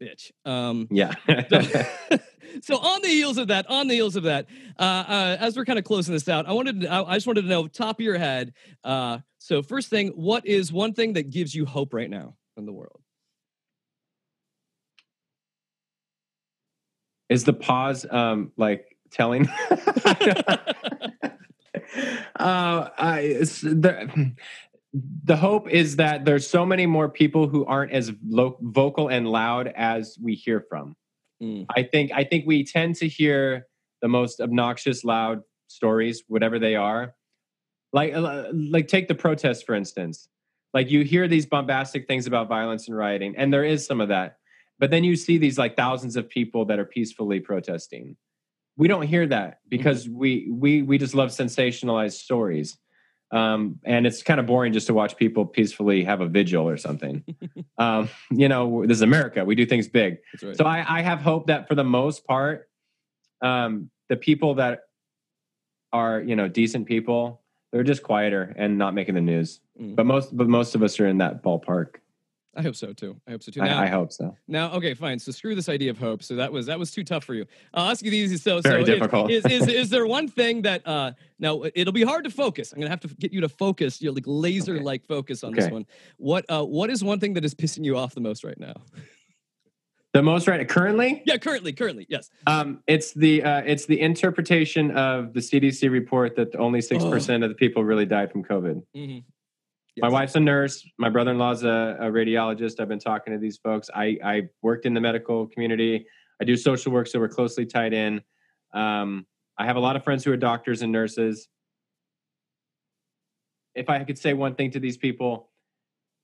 bitch. 0.00 0.32
Um, 0.44 0.88
Yeah. 0.90 1.12
so, 1.48 1.60
so 2.62 2.78
on 2.78 3.00
the 3.00 3.08
heels 3.08 3.38
of 3.38 3.46
that, 3.48 3.70
on 3.70 3.86
the 3.86 3.94
heels 3.94 4.16
of 4.16 4.24
that, 4.24 4.46
uh, 4.76 4.82
uh, 4.82 5.36
as 5.38 5.56
we're 5.56 5.64
kind 5.64 5.78
of 5.78 5.84
closing 5.84 6.12
this 6.12 6.28
out, 6.28 6.48
I 6.48 6.52
wanted, 6.52 6.80
to, 6.80 6.88
I, 6.88 7.12
I 7.12 7.14
just 7.14 7.28
wanted 7.28 7.42
to 7.42 7.48
know, 7.48 7.68
top 7.68 8.00
of 8.00 8.04
your 8.04 8.18
head. 8.18 8.54
Uh, 8.82 9.18
so 9.38 9.62
first 9.62 9.88
thing, 9.88 10.08
what 10.08 10.44
is 10.44 10.72
one 10.72 10.94
thing 10.94 11.12
that 11.12 11.30
gives 11.30 11.54
you 11.54 11.64
hope 11.64 11.94
right 11.94 12.10
now 12.10 12.34
in 12.56 12.66
the 12.66 12.72
world? 12.72 13.00
Is 17.28 17.44
the 17.44 17.52
pause 17.52 18.04
um 18.10 18.52
like 18.56 18.96
telling? 19.10 19.48
uh, 19.70 21.38
I, 22.36 23.20
it's 23.20 23.60
the, 23.62 24.34
the 25.24 25.36
hope 25.36 25.68
is 25.68 25.96
that 25.96 26.24
there's 26.24 26.46
so 26.46 26.64
many 26.64 26.86
more 26.86 27.08
people 27.08 27.48
who 27.48 27.64
aren't 27.64 27.92
as 27.92 28.12
lo- 28.24 28.56
vocal 28.60 29.08
and 29.08 29.26
loud 29.26 29.66
as 29.74 30.16
we 30.22 30.34
hear 30.34 30.64
from. 30.68 30.94
Mm. 31.42 31.66
I 31.74 31.82
think 31.82 32.12
I 32.14 32.22
think 32.22 32.46
we 32.46 32.64
tend 32.64 32.94
to 32.96 33.08
hear 33.08 33.66
the 34.02 34.08
most 34.08 34.40
obnoxious, 34.40 35.02
loud 35.02 35.40
stories, 35.66 36.22
whatever 36.28 36.58
they 36.60 36.76
are. 36.76 37.14
Like 37.92 38.14
uh, 38.14 38.44
like 38.52 38.86
take 38.86 39.08
the 39.08 39.14
protests 39.14 39.62
for 39.62 39.74
instance. 39.74 40.28
Like 40.72 40.90
you 40.90 41.02
hear 41.02 41.26
these 41.26 41.46
bombastic 41.46 42.06
things 42.06 42.26
about 42.26 42.48
violence 42.48 42.86
and 42.88 42.96
rioting, 42.96 43.34
and 43.36 43.52
there 43.52 43.64
is 43.64 43.84
some 43.84 44.00
of 44.00 44.08
that. 44.08 44.36
But 44.78 44.90
then 44.90 45.04
you 45.04 45.16
see 45.16 45.38
these 45.38 45.58
like 45.58 45.76
thousands 45.76 46.16
of 46.16 46.28
people 46.28 46.64
that 46.66 46.78
are 46.78 46.84
peacefully 46.84 47.40
protesting. 47.40 48.16
We 48.76 48.88
don't 48.88 49.06
hear 49.06 49.26
that 49.26 49.58
because 49.68 50.08
we 50.08 50.48
we 50.52 50.82
we 50.82 50.98
just 50.98 51.14
love 51.14 51.30
sensationalized 51.30 52.14
stories. 52.14 52.76
Um, 53.30 53.80
and 53.84 54.06
it's 54.06 54.22
kind 54.22 54.38
of 54.38 54.46
boring 54.46 54.72
just 54.72 54.86
to 54.86 54.94
watch 54.94 55.16
people 55.16 55.44
peacefully 55.44 56.04
have 56.04 56.20
a 56.20 56.28
vigil 56.28 56.68
or 56.68 56.76
something. 56.76 57.24
um, 57.78 58.08
you 58.30 58.48
know, 58.48 58.86
this 58.86 58.98
is 58.98 59.02
America. 59.02 59.44
We 59.44 59.54
do 59.54 59.66
things 59.66 59.88
big. 59.88 60.18
Right. 60.42 60.56
So 60.56 60.64
I, 60.64 60.84
I 60.86 61.02
have 61.02 61.20
hope 61.20 61.48
that 61.48 61.66
for 61.66 61.74
the 61.74 61.84
most 61.84 62.26
part, 62.26 62.68
um, 63.42 63.90
the 64.08 64.16
people 64.16 64.54
that 64.56 64.80
are 65.92 66.20
you 66.20 66.36
know 66.36 66.48
decent 66.48 66.86
people, 66.86 67.42
they're 67.72 67.84
just 67.84 68.02
quieter 68.02 68.54
and 68.56 68.78
not 68.78 68.94
making 68.94 69.14
the 69.14 69.20
news. 69.20 69.60
Mm. 69.80 69.96
But 69.96 70.06
most 70.06 70.36
but 70.36 70.48
most 70.48 70.74
of 70.74 70.82
us 70.82 71.00
are 71.00 71.06
in 71.06 71.18
that 71.18 71.42
ballpark. 71.42 71.96
I 72.56 72.62
hope 72.62 72.76
so 72.76 72.92
too. 72.92 73.20
I 73.26 73.32
hope 73.32 73.42
so 73.42 73.50
too. 73.50 73.60
I, 73.62 73.66
Now, 73.66 73.80
I 73.82 73.86
hope 73.86 74.12
so. 74.12 74.36
Now, 74.48 74.72
okay, 74.72 74.94
fine. 74.94 75.18
So 75.18 75.32
screw 75.32 75.54
this 75.54 75.68
idea 75.68 75.90
of 75.90 75.98
hope. 75.98 76.22
So 76.22 76.36
that 76.36 76.52
was 76.52 76.66
that 76.66 76.78
was 76.78 76.90
too 76.90 77.04
tough 77.04 77.24
for 77.24 77.34
you. 77.34 77.44
I'll 77.72 77.90
ask 77.90 78.04
you 78.04 78.10
the 78.10 78.16
easy. 78.16 78.36
So, 78.36 78.60
Very 78.60 78.84
so 78.84 78.92
is- 78.92 78.98
difficult. 78.98 79.30
Is, 79.30 79.44
is 79.46 79.68
is 79.68 79.90
there 79.90 80.06
one 80.06 80.28
thing 80.40 80.62
that 80.62 80.86
uh 80.86 81.12
now 81.38 81.62
it'll 81.74 81.92
be 81.92 82.02
hard 82.04 82.24
to 82.24 82.30
focus. 82.30 82.72
I'm 82.72 82.78
gonna 82.78 82.90
have 82.90 83.00
to 83.00 83.08
get 83.08 83.32
you 83.32 83.40
to 83.40 83.48
focus. 83.48 84.00
You're 84.00 84.12
like 84.12 84.24
laser 84.26 84.80
like 84.80 85.04
focus 85.04 85.42
on 85.44 85.52
this 85.52 85.70
one. 85.70 85.86
What 86.16 86.44
uh 86.48 86.64
what 86.64 86.90
is 86.90 87.02
one 87.04 87.20
thing 87.20 87.34
that 87.34 87.44
is 87.44 87.54
pissing 87.54 87.84
you 87.84 87.96
off 87.96 88.14
the 88.14 88.20
most 88.20 88.44
right 88.44 88.58
now? 88.58 88.74
The 90.12 90.22
most 90.22 90.46
right 90.46 90.68
currently, 90.68 91.24
Yeah, 91.26 91.38
currently, 91.38 91.72
currently, 91.72 92.06
yes. 92.08 92.30
um, 92.46 92.84
it's 92.86 93.12
the 93.14 93.42
uh, 93.42 93.62
it's 93.66 93.84
the 93.86 94.00
interpretation 94.00 94.92
of 94.92 95.32
the 95.32 95.40
CDC 95.40 95.90
report 95.90 96.36
that 96.36 96.54
only 96.54 96.80
six 96.80 97.02
percent 97.02 97.42
of 97.42 97.48
the 97.50 97.56
people 97.56 97.82
really 97.82 98.06
died 98.06 98.30
from 98.30 98.44
COVID. 98.44 98.80
Mm-hmm. 98.96 99.18
My 99.98 100.08
wife's 100.08 100.34
a 100.34 100.40
nurse. 100.40 100.84
My 100.98 101.08
brother-in-law's 101.08 101.62
a, 101.62 101.96
a 102.00 102.06
radiologist. 102.06 102.80
I've 102.80 102.88
been 102.88 102.98
talking 102.98 103.32
to 103.32 103.38
these 103.38 103.58
folks. 103.58 103.88
I, 103.94 104.18
I 104.24 104.42
worked 104.60 104.86
in 104.86 104.94
the 104.94 105.00
medical 105.00 105.46
community. 105.46 106.06
I 106.40 106.44
do 106.44 106.56
social 106.56 106.90
work, 106.90 107.06
so 107.06 107.20
we're 107.20 107.28
closely 107.28 107.64
tied 107.64 107.92
in. 107.92 108.20
Um, 108.72 109.24
I 109.56 109.66
have 109.66 109.76
a 109.76 109.80
lot 109.80 109.94
of 109.94 110.02
friends 110.02 110.24
who 110.24 110.32
are 110.32 110.36
doctors 110.36 110.82
and 110.82 110.90
nurses. 110.90 111.48
If 113.76 113.88
I 113.88 114.02
could 114.02 114.18
say 114.18 114.32
one 114.32 114.56
thing 114.56 114.72
to 114.72 114.80
these 114.80 114.96
people, 114.96 115.50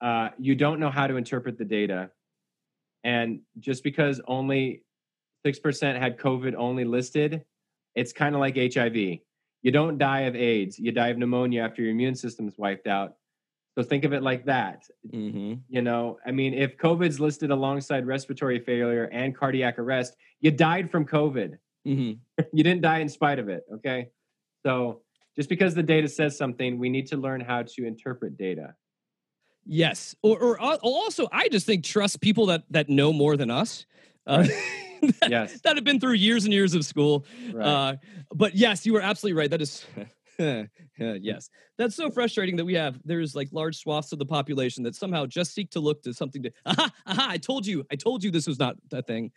uh, 0.00 0.30
you 0.38 0.56
don't 0.56 0.80
know 0.80 0.90
how 0.90 1.06
to 1.06 1.16
interpret 1.16 1.58
the 1.58 1.64
data, 1.64 2.10
and 3.04 3.40
just 3.60 3.84
because 3.84 4.20
only 4.26 4.82
six 5.44 5.58
percent 5.58 5.98
had 5.98 6.18
COVID 6.18 6.54
only 6.56 6.84
listed, 6.84 7.44
it's 7.94 8.12
kind 8.12 8.34
of 8.34 8.40
like 8.40 8.56
HIV. 8.56 8.96
You 9.62 9.70
don't 9.70 9.98
die 9.98 10.20
of 10.20 10.34
AIDS. 10.34 10.78
You 10.78 10.90
die 10.90 11.08
of 11.08 11.18
pneumonia 11.18 11.62
after 11.62 11.82
your 11.82 11.90
immune 11.90 12.14
system 12.14 12.48
is 12.48 12.54
wiped 12.56 12.86
out. 12.86 13.14
So 13.76 13.82
think 13.84 14.04
of 14.04 14.12
it 14.12 14.22
like 14.22 14.44
that. 14.46 14.82
Mm-hmm. 15.12 15.54
You 15.68 15.82
know, 15.82 16.18
I 16.26 16.32
mean, 16.32 16.54
if 16.54 16.76
COVID's 16.76 17.20
listed 17.20 17.50
alongside 17.50 18.06
respiratory 18.06 18.58
failure 18.58 19.04
and 19.04 19.36
cardiac 19.36 19.78
arrest, 19.78 20.16
you 20.40 20.50
died 20.50 20.90
from 20.90 21.06
COVID. 21.06 21.56
Mm-hmm. 21.86 22.42
you 22.52 22.64
didn't 22.64 22.82
die 22.82 22.98
in 22.98 23.08
spite 23.08 23.38
of 23.38 23.48
it. 23.48 23.62
Okay. 23.74 24.08
So 24.64 25.02
just 25.36 25.48
because 25.48 25.74
the 25.74 25.82
data 25.82 26.08
says 26.08 26.36
something, 26.36 26.78
we 26.78 26.88
need 26.88 27.06
to 27.08 27.16
learn 27.16 27.40
how 27.40 27.62
to 27.62 27.86
interpret 27.86 28.36
data. 28.36 28.74
Yes. 29.64 30.14
Or 30.22 30.58
or 30.58 30.78
also 30.82 31.28
I 31.30 31.48
just 31.48 31.66
think 31.66 31.84
trust 31.84 32.20
people 32.20 32.46
that 32.46 32.64
that 32.70 32.88
know 32.88 33.12
more 33.12 33.36
than 33.36 33.50
us. 33.50 33.86
Uh, 34.26 34.46
that, 35.02 35.30
Yes. 35.30 35.60
that 35.62 35.76
have 35.76 35.84
been 35.84 36.00
through 36.00 36.14
years 36.14 36.44
and 36.44 36.52
years 36.52 36.74
of 36.74 36.84
school. 36.84 37.24
Right. 37.52 37.66
Uh, 37.66 37.96
but 38.34 38.54
yes, 38.54 38.84
you 38.84 38.92
were 38.92 39.00
absolutely 39.00 39.38
right. 39.38 39.50
That 39.50 39.62
is, 39.62 39.84
yes, 40.98 41.50
that's 41.76 41.94
so 41.94 42.10
frustrating 42.10 42.56
that 42.56 42.64
we 42.64 42.74
have. 42.74 42.98
There's 43.04 43.34
like 43.34 43.48
large 43.52 43.76
swaths 43.76 44.12
of 44.12 44.18
the 44.18 44.26
population 44.26 44.82
that 44.84 44.94
somehow 44.94 45.26
just 45.26 45.54
seek 45.54 45.70
to 45.70 45.80
look 45.80 46.02
to 46.02 46.14
something 46.14 46.42
to. 46.42 46.50
Aha, 46.66 46.90
aha! 47.06 47.26
I 47.30 47.38
told 47.38 47.66
you, 47.66 47.84
I 47.90 47.96
told 47.96 48.24
you 48.24 48.30
this 48.30 48.46
was 48.46 48.58
not 48.58 48.76
a 48.92 49.02
thing. 49.02 49.32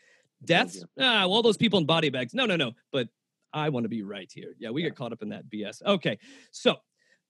Deaths? 0.45 0.83
Ah, 0.99 1.21
well, 1.21 1.33
all 1.33 1.41
those 1.41 1.57
people 1.57 1.79
in 1.79 1.85
body 1.85 2.09
bags. 2.09 2.33
No, 2.33 2.45
no, 2.45 2.55
no. 2.55 2.71
But 2.91 3.07
I 3.53 3.69
want 3.69 3.83
to 3.83 3.89
be 3.89 4.01
right 4.01 4.29
here. 4.33 4.55
Yeah, 4.59 4.71
we 4.71 4.81
get 4.81 4.95
caught 4.95 5.13
up 5.13 5.21
in 5.21 5.29
that 5.29 5.49
BS. 5.49 5.81
Okay, 5.83 6.17
so, 6.51 6.75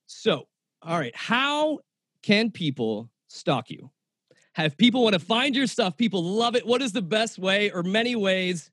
so, 0.08 0.48
all 0.82 0.98
right. 0.98 1.16
How 1.16 1.80
can 2.22 2.52
people 2.52 3.10
stalk 3.28 3.70
you? 3.70 3.92
Have 4.54 4.78
people 4.78 5.04
want 5.04 5.14
to 5.14 5.20
find 5.20 5.56
your 5.56 5.68
stuff? 5.68 5.98
People 5.98 6.24
love 6.24 6.56
it. 6.56 6.66
What 6.66 6.82
is 6.82 6.92
the 6.92 7.02
best 7.02 7.40
way, 7.40 7.72
or 7.72 7.84
many 7.84 8.16
ways? 8.16 8.72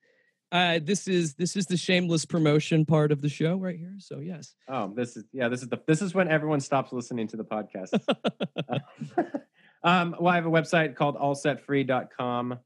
Uh, 0.53 0.81
this 0.83 1.07
is 1.07 1.35
this 1.35 1.55
is 1.55 1.67
the 1.67 1.77
shameless 1.77 2.25
promotion 2.25 2.85
part 2.85 3.13
of 3.13 3.23
the 3.23 3.29
show 3.29 3.57
right 3.57 3.79
here. 3.79 3.95
So 3.99 4.19
yes, 4.19 4.55
Oh, 4.69 4.93
this 4.95 5.17
is 5.17 5.25
yeah. 5.33 5.49
This 5.49 5.63
is 5.63 5.69
the 5.69 5.81
this 5.87 6.03
is 6.03 6.15
when 6.15 6.29
everyone 6.29 6.61
stops 6.61 6.93
listening 6.93 7.29
to 7.29 7.37
the 7.37 7.45
podcast. 7.45 7.93
um, 9.85 10.17
well, 10.19 10.33
I 10.33 10.35
have 10.35 10.47
a 10.47 10.51
website 10.51 10.97
called 10.97 11.17
allsetfree.com. 11.17 12.59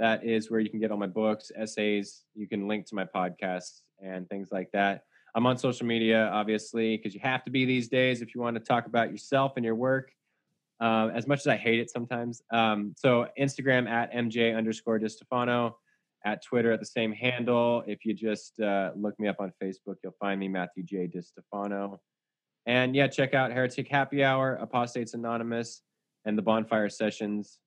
That 0.00 0.24
is 0.24 0.50
where 0.50 0.60
you 0.60 0.70
can 0.70 0.80
get 0.80 0.90
all 0.90 0.98
my 0.98 1.06
books, 1.06 1.50
essays. 1.56 2.24
You 2.34 2.48
can 2.48 2.66
link 2.66 2.86
to 2.86 2.94
my 2.94 3.04
podcasts 3.04 3.82
and 4.02 4.28
things 4.28 4.50
like 4.50 4.70
that. 4.72 5.02
I'm 5.34 5.46
on 5.46 5.58
social 5.58 5.86
media, 5.86 6.30
obviously, 6.32 6.96
because 6.96 7.14
you 7.14 7.20
have 7.22 7.44
to 7.44 7.50
be 7.50 7.64
these 7.64 7.88
days 7.88 8.22
if 8.22 8.34
you 8.34 8.40
want 8.40 8.56
to 8.56 8.60
talk 8.60 8.86
about 8.86 9.10
yourself 9.10 9.52
and 9.56 9.64
your 9.64 9.74
work. 9.74 10.12
Uh, 10.80 11.10
as 11.12 11.26
much 11.26 11.40
as 11.40 11.48
I 11.48 11.56
hate 11.56 11.80
it 11.80 11.90
sometimes. 11.90 12.40
Um, 12.52 12.94
so 12.96 13.26
Instagram 13.36 13.88
at 13.88 14.12
MJ 14.12 14.56
underscore 14.56 15.00
DiStefano, 15.00 15.72
at 16.24 16.42
Twitter 16.44 16.72
at 16.72 16.80
the 16.80 16.86
same 16.86 17.12
handle. 17.12 17.82
If 17.86 18.04
you 18.04 18.14
just 18.14 18.58
uh, 18.60 18.90
look 18.96 19.18
me 19.20 19.28
up 19.28 19.36
on 19.40 19.52
Facebook, 19.62 19.96
you'll 20.02 20.16
find 20.20 20.40
me, 20.40 20.48
Matthew 20.48 20.82
J. 20.82 21.08
DiStefano. 21.08 21.98
And 22.66 22.94
yeah, 22.94 23.06
check 23.06 23.34
out 23.34 23.50
Heretic 23.52 23.88
Happy 23.88 24.22
Hour, 24.22 24.54
Apostates 24.56 25.14
Anonymous, 25.14 25.82
and 26.24 26.36
the 26.36 26.42
Bonfire 26.42 26.88
Sessions. 26.88 27.60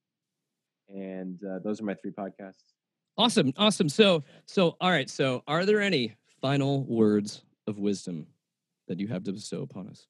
And 0.89 1.39
uh, 1.43 1.59
those 1.63 1.81
are 1.81 1.85
my 1.85 1.95
three 1.95 2.11
podcasts. 2.11 2.73
awesome, 3.17 3.53
awesome. 3.57 3.89
So 3.89 4.23
so 4.45 4.75
all 4.81 4.91
right. 4.91 5.09
So 5.09 5.41
are 5.47 5.65
there 5.65 5.81
any 5.81 6.15
final 6.41 6.83
words 6.83 7.43
of 7.67 7.79
wisdom 7.79 8.27
that 8.87 8.99
you 8.99 9.07
have 9.07 9.23
to 9.23 9.31
bestow 9.31 9.61
upon 9.61 9.87
us? 9.87 10.07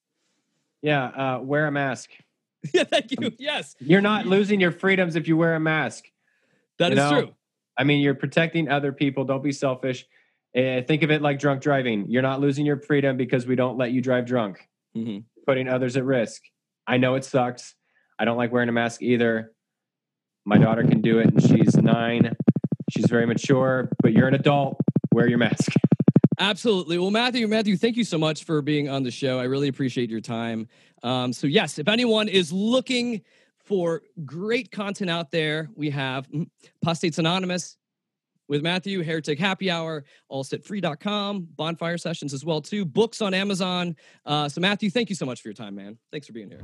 Yeah, 0.82 1.06
uh, 1.06 1.40
wear 1.42 1.68
a 1.68 1.72
mask. 1.72 2.10
yeah, 2.74 2.84
thank 2.86 3.12
you. 3.12 3.32
Yes, 3.38 3.76
You're 3.80 4.02
not 4.02 4.26
losing 4.26 4.60
your 4.60 4.72
freedoms 4.72 5.16
if 5.16 5.28
you 5.28 5.38
wear 5.38 5.56
a 5.56 5.60
mask. 5.60 6.06
that 6.80 6.92
You 6.92 6.98
is 6.98 6.98
know, 6.98 7.22
true. 7.22 7.36
I 7.82 7.84
mean, 7.84 8.00
you're 8.00 8.14
protecting 8.14 8.70
other 8.70 8.92
people. 8.92 9.24
Don't 9.24 9.42
be 9.44 9.52
selfish. 9.52 10.06
Uh, 10.56 10.82
think 10.84 11.02
of 11.02 11.10
it 11.10 11.24
like 11.24 11.40
drunk 11.40 11.64
driving. 11.64 12.06
You're 12.08 12.22
not 12.22 12.40
losing 12.40 12.64
your 12.64 12.78
freedom 12.78 13.18
because 13.18 13.48
we 13.48 13.56
don't 13.56 13.76
let 13.76 13.92
you 13.92 14.02
drive 14.04 14.28
drunk, 14.28 14.70
Mhm. 14.96 15.24
putting 15.48 15.68
others 15.68 15.98
at 15.98 16.06
risk. 16.06 16.44
I 16.86 16.98
know 16.98 17.16
it 17.16 17.26
sucks. 17.26 17.74
I 18.20 18.26
don't 18.26 18.38
like 18.38 18.52
wearing 18.52 18.70
a 18.70 18.72
mask 18.72 19.02
either. 19.02 19.54
My 20.46 20.60
daughter 20.60 20.84
can 20.84 21.02
do 21.02 21.18
it, 21.18 21.32
and 21.32 21.42
she's 21.42 21.76
nine. 21.76 22.36
She's 22.92 23.08
very 23.10 23.26
mature, 23.26 23.90
but 24.04 24.14
you're 24.14 24.28
an 24.28 24.36
adult. 24.36 24.78
Wear 25.12 25.28
your 25.28 25.40
mask. 25.40 25.72
Absolutely. 26.38 27.00
Well, 27.00 27.10
Matthew, 27.10 27.48
Matthew, 27.48 27.78
thank 27.78 27.98
you 27.98 28.04
so 28.04 28.20
much 28.20 28.44
for 28.44 28.62
being 28.62 28.90
on 28.90 29.02
the 29.02 29.10
show. 29.12 29.40
I 29.40 29.46
really 29.46 29.70
appreciate 29.70 30.12
your 30.12 30.22
time. 30.22 30.68
Um, 31.02 31.34
so, 31.34 31.48
yes, 31.48 31.80
if 31.80 31.88
anyone 31.88 32.28
is 32.28 32.54
looking 32.54 33.22
for 33.72 34.02
great 34.26 34.70
content 34.70 35.10
out 35.10 35.32
there, 35.32 35.70
we 35.76 35.90
have 35.92 36.30
mm, 36.30 36.46
Apostates 36.82 37.20
Anonymous 37.20 37.78
with 38.50 38.62
Matthew, 38.62 39.02
Heretic 39.02 39.40
Happy 39.40 39.72
Hour, 39.72 40.04
allsetfree.com, 40.30 41.48
bonfire 41.56 41.98
sessions 41.98 42.34
as 42.34 42.44
well, 42.44 42.60
too, 42.60 42.84
books 42.84 43.22
on 43.22 43.34
Amazon. 43.34 43.96
Uh, 44.26 44.50
so, 44.50 44.60
Matthew, 44.60 44.90
thank 44.90 45.08
you 45.08 45.16
so 45.16 45.26
much 45.26 45.42
for 45.42 45.48
your 45.48 45.54
time, 45.54 45.74
man. 45.74 45.98
Thanks 46.12 46.28
for 46.28 46.34
being 46.34 46.50
here. 46.50 46.60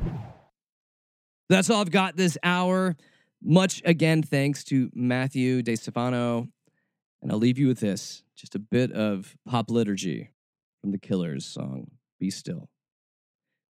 That's 1.48 1.70
all 1.70 1.80
I've 1.80 1.92
got 1.92 2.18
this 2.18 2.38
hour. 2.44 2.98
Much 3.42 3.82
again, 3.86 4.22
thanks 4.22 4.66
to 4.66 4.92
Matthew 4.94 5.62
DiStefano. 5.62 6.50
And 7.22 7.32
I'll 7.32 7.38
leave 7.38 7.58
you 7.58 7.68
with 7.68 7.80
this 7.80 8.22
just 8.36 8.54
a 8.54 8.60
bit 8.60 8.92
of 8.92 9.34
pop 9.48 9.72
liturgy 9.72 10.32
from 10.82 10.92
the 10.92 10.98
Killers 10.98 11.46
song, 11.46 11.88
Be 12.20 12.30
Still. 12.30 12.68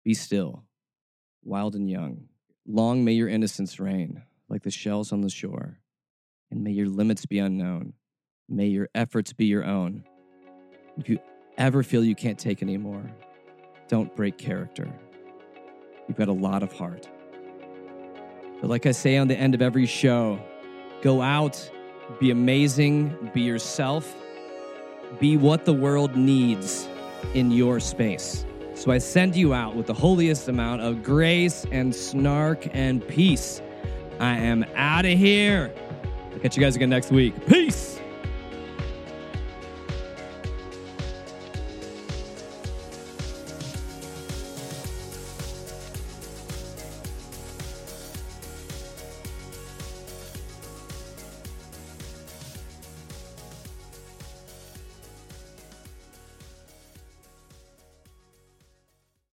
Be 0.04 0.16
still, 0.16 0.64
wild 1.44 1.76
and 1.76 1.88
young. 1.88 2.30
Long 2.70 3.06
may 3.06 3.14
your 3.14 3.30
innocence 3.30 3.80
reign, 3.80 4.24
like 4.50 4.64
the 4.64 4.72
shells 4.72 5.14
on 5.14 5.22
the 5.22 5.30
shore. 5.30 5.80
And 6.52 6.64
may 6.64 6.72
your 6.72 6.88
limits 6.88 7.26
be 7.26 7.40
unknown. 7.40 7.94
May 8.50 8.68
your 8.68 8.90
efforts 8.94 9.32
be 9.32 9.46
your 9.46 9.64
own. 9.64 10.04
If 10.98 11.08
you 11.08 11.20
ever 11.58 11.82
feel 11.82 12.04
you 12.04 12.16
can't 12.16 12.38
take 12.38 12.62
anymore, 12.62 13.10
don't 13.88 14.14
break 14.18 14.38
character. 14.38 14.92
You've 16.08 16.18
got 16.18 16.28
a 16.28 16.34
lot 16.34 16.62
of 16.62 16.74
heart. 16.74 17.08
But 18.60 18.70
like 18.70 18.86
I 18.86 18.92
say 18.92 19.16
on 19.16 19.30
the 19.30 19.38
end 19.38 19.56
of 19.56 19.62
every 19.62 19.86
show, 19.86 20.38
go 21.02 21.22
out, 21.22 21.72
be 22.20 22.32
amazing, 22.32 23.32
be 23.34 23.42
yourself, 23.42 24.14
be 25.20 25.38
what 25.38 25.64
the 25.64 25.74
world 25.74 26.18
needs 26.18 26.86
in 27.34 27.50
your 27.50 27.80
space. 27.80 28.46
So 28.78 28.92
I 28.92 29.00
send 29.00 29.36
you 29.36 29.56
out 29.56 29.76
with 29.76 29.88
the 29.88 29.94
holiest 29.96 30.48
amount 30.48 30.84
of 30.84 31.02
grace 31.02 31.66
and 31.72 31.96
snark 31.96 32.68
and 32.74 33.06
peace. 33.08 33.60
I 34.20 34.38
am 34.38 34.64
out 34.76 35.04
of 35.04 35.18
here. 35.18 35.74
I'll 36.32 36.40
catch 36.40 36.56
you 36.56 36.62
guys 36.62 36.76
again 36.76 36.92
next 36.92 37.12
week. 37.12 37.34
Peace. 37.48 37.97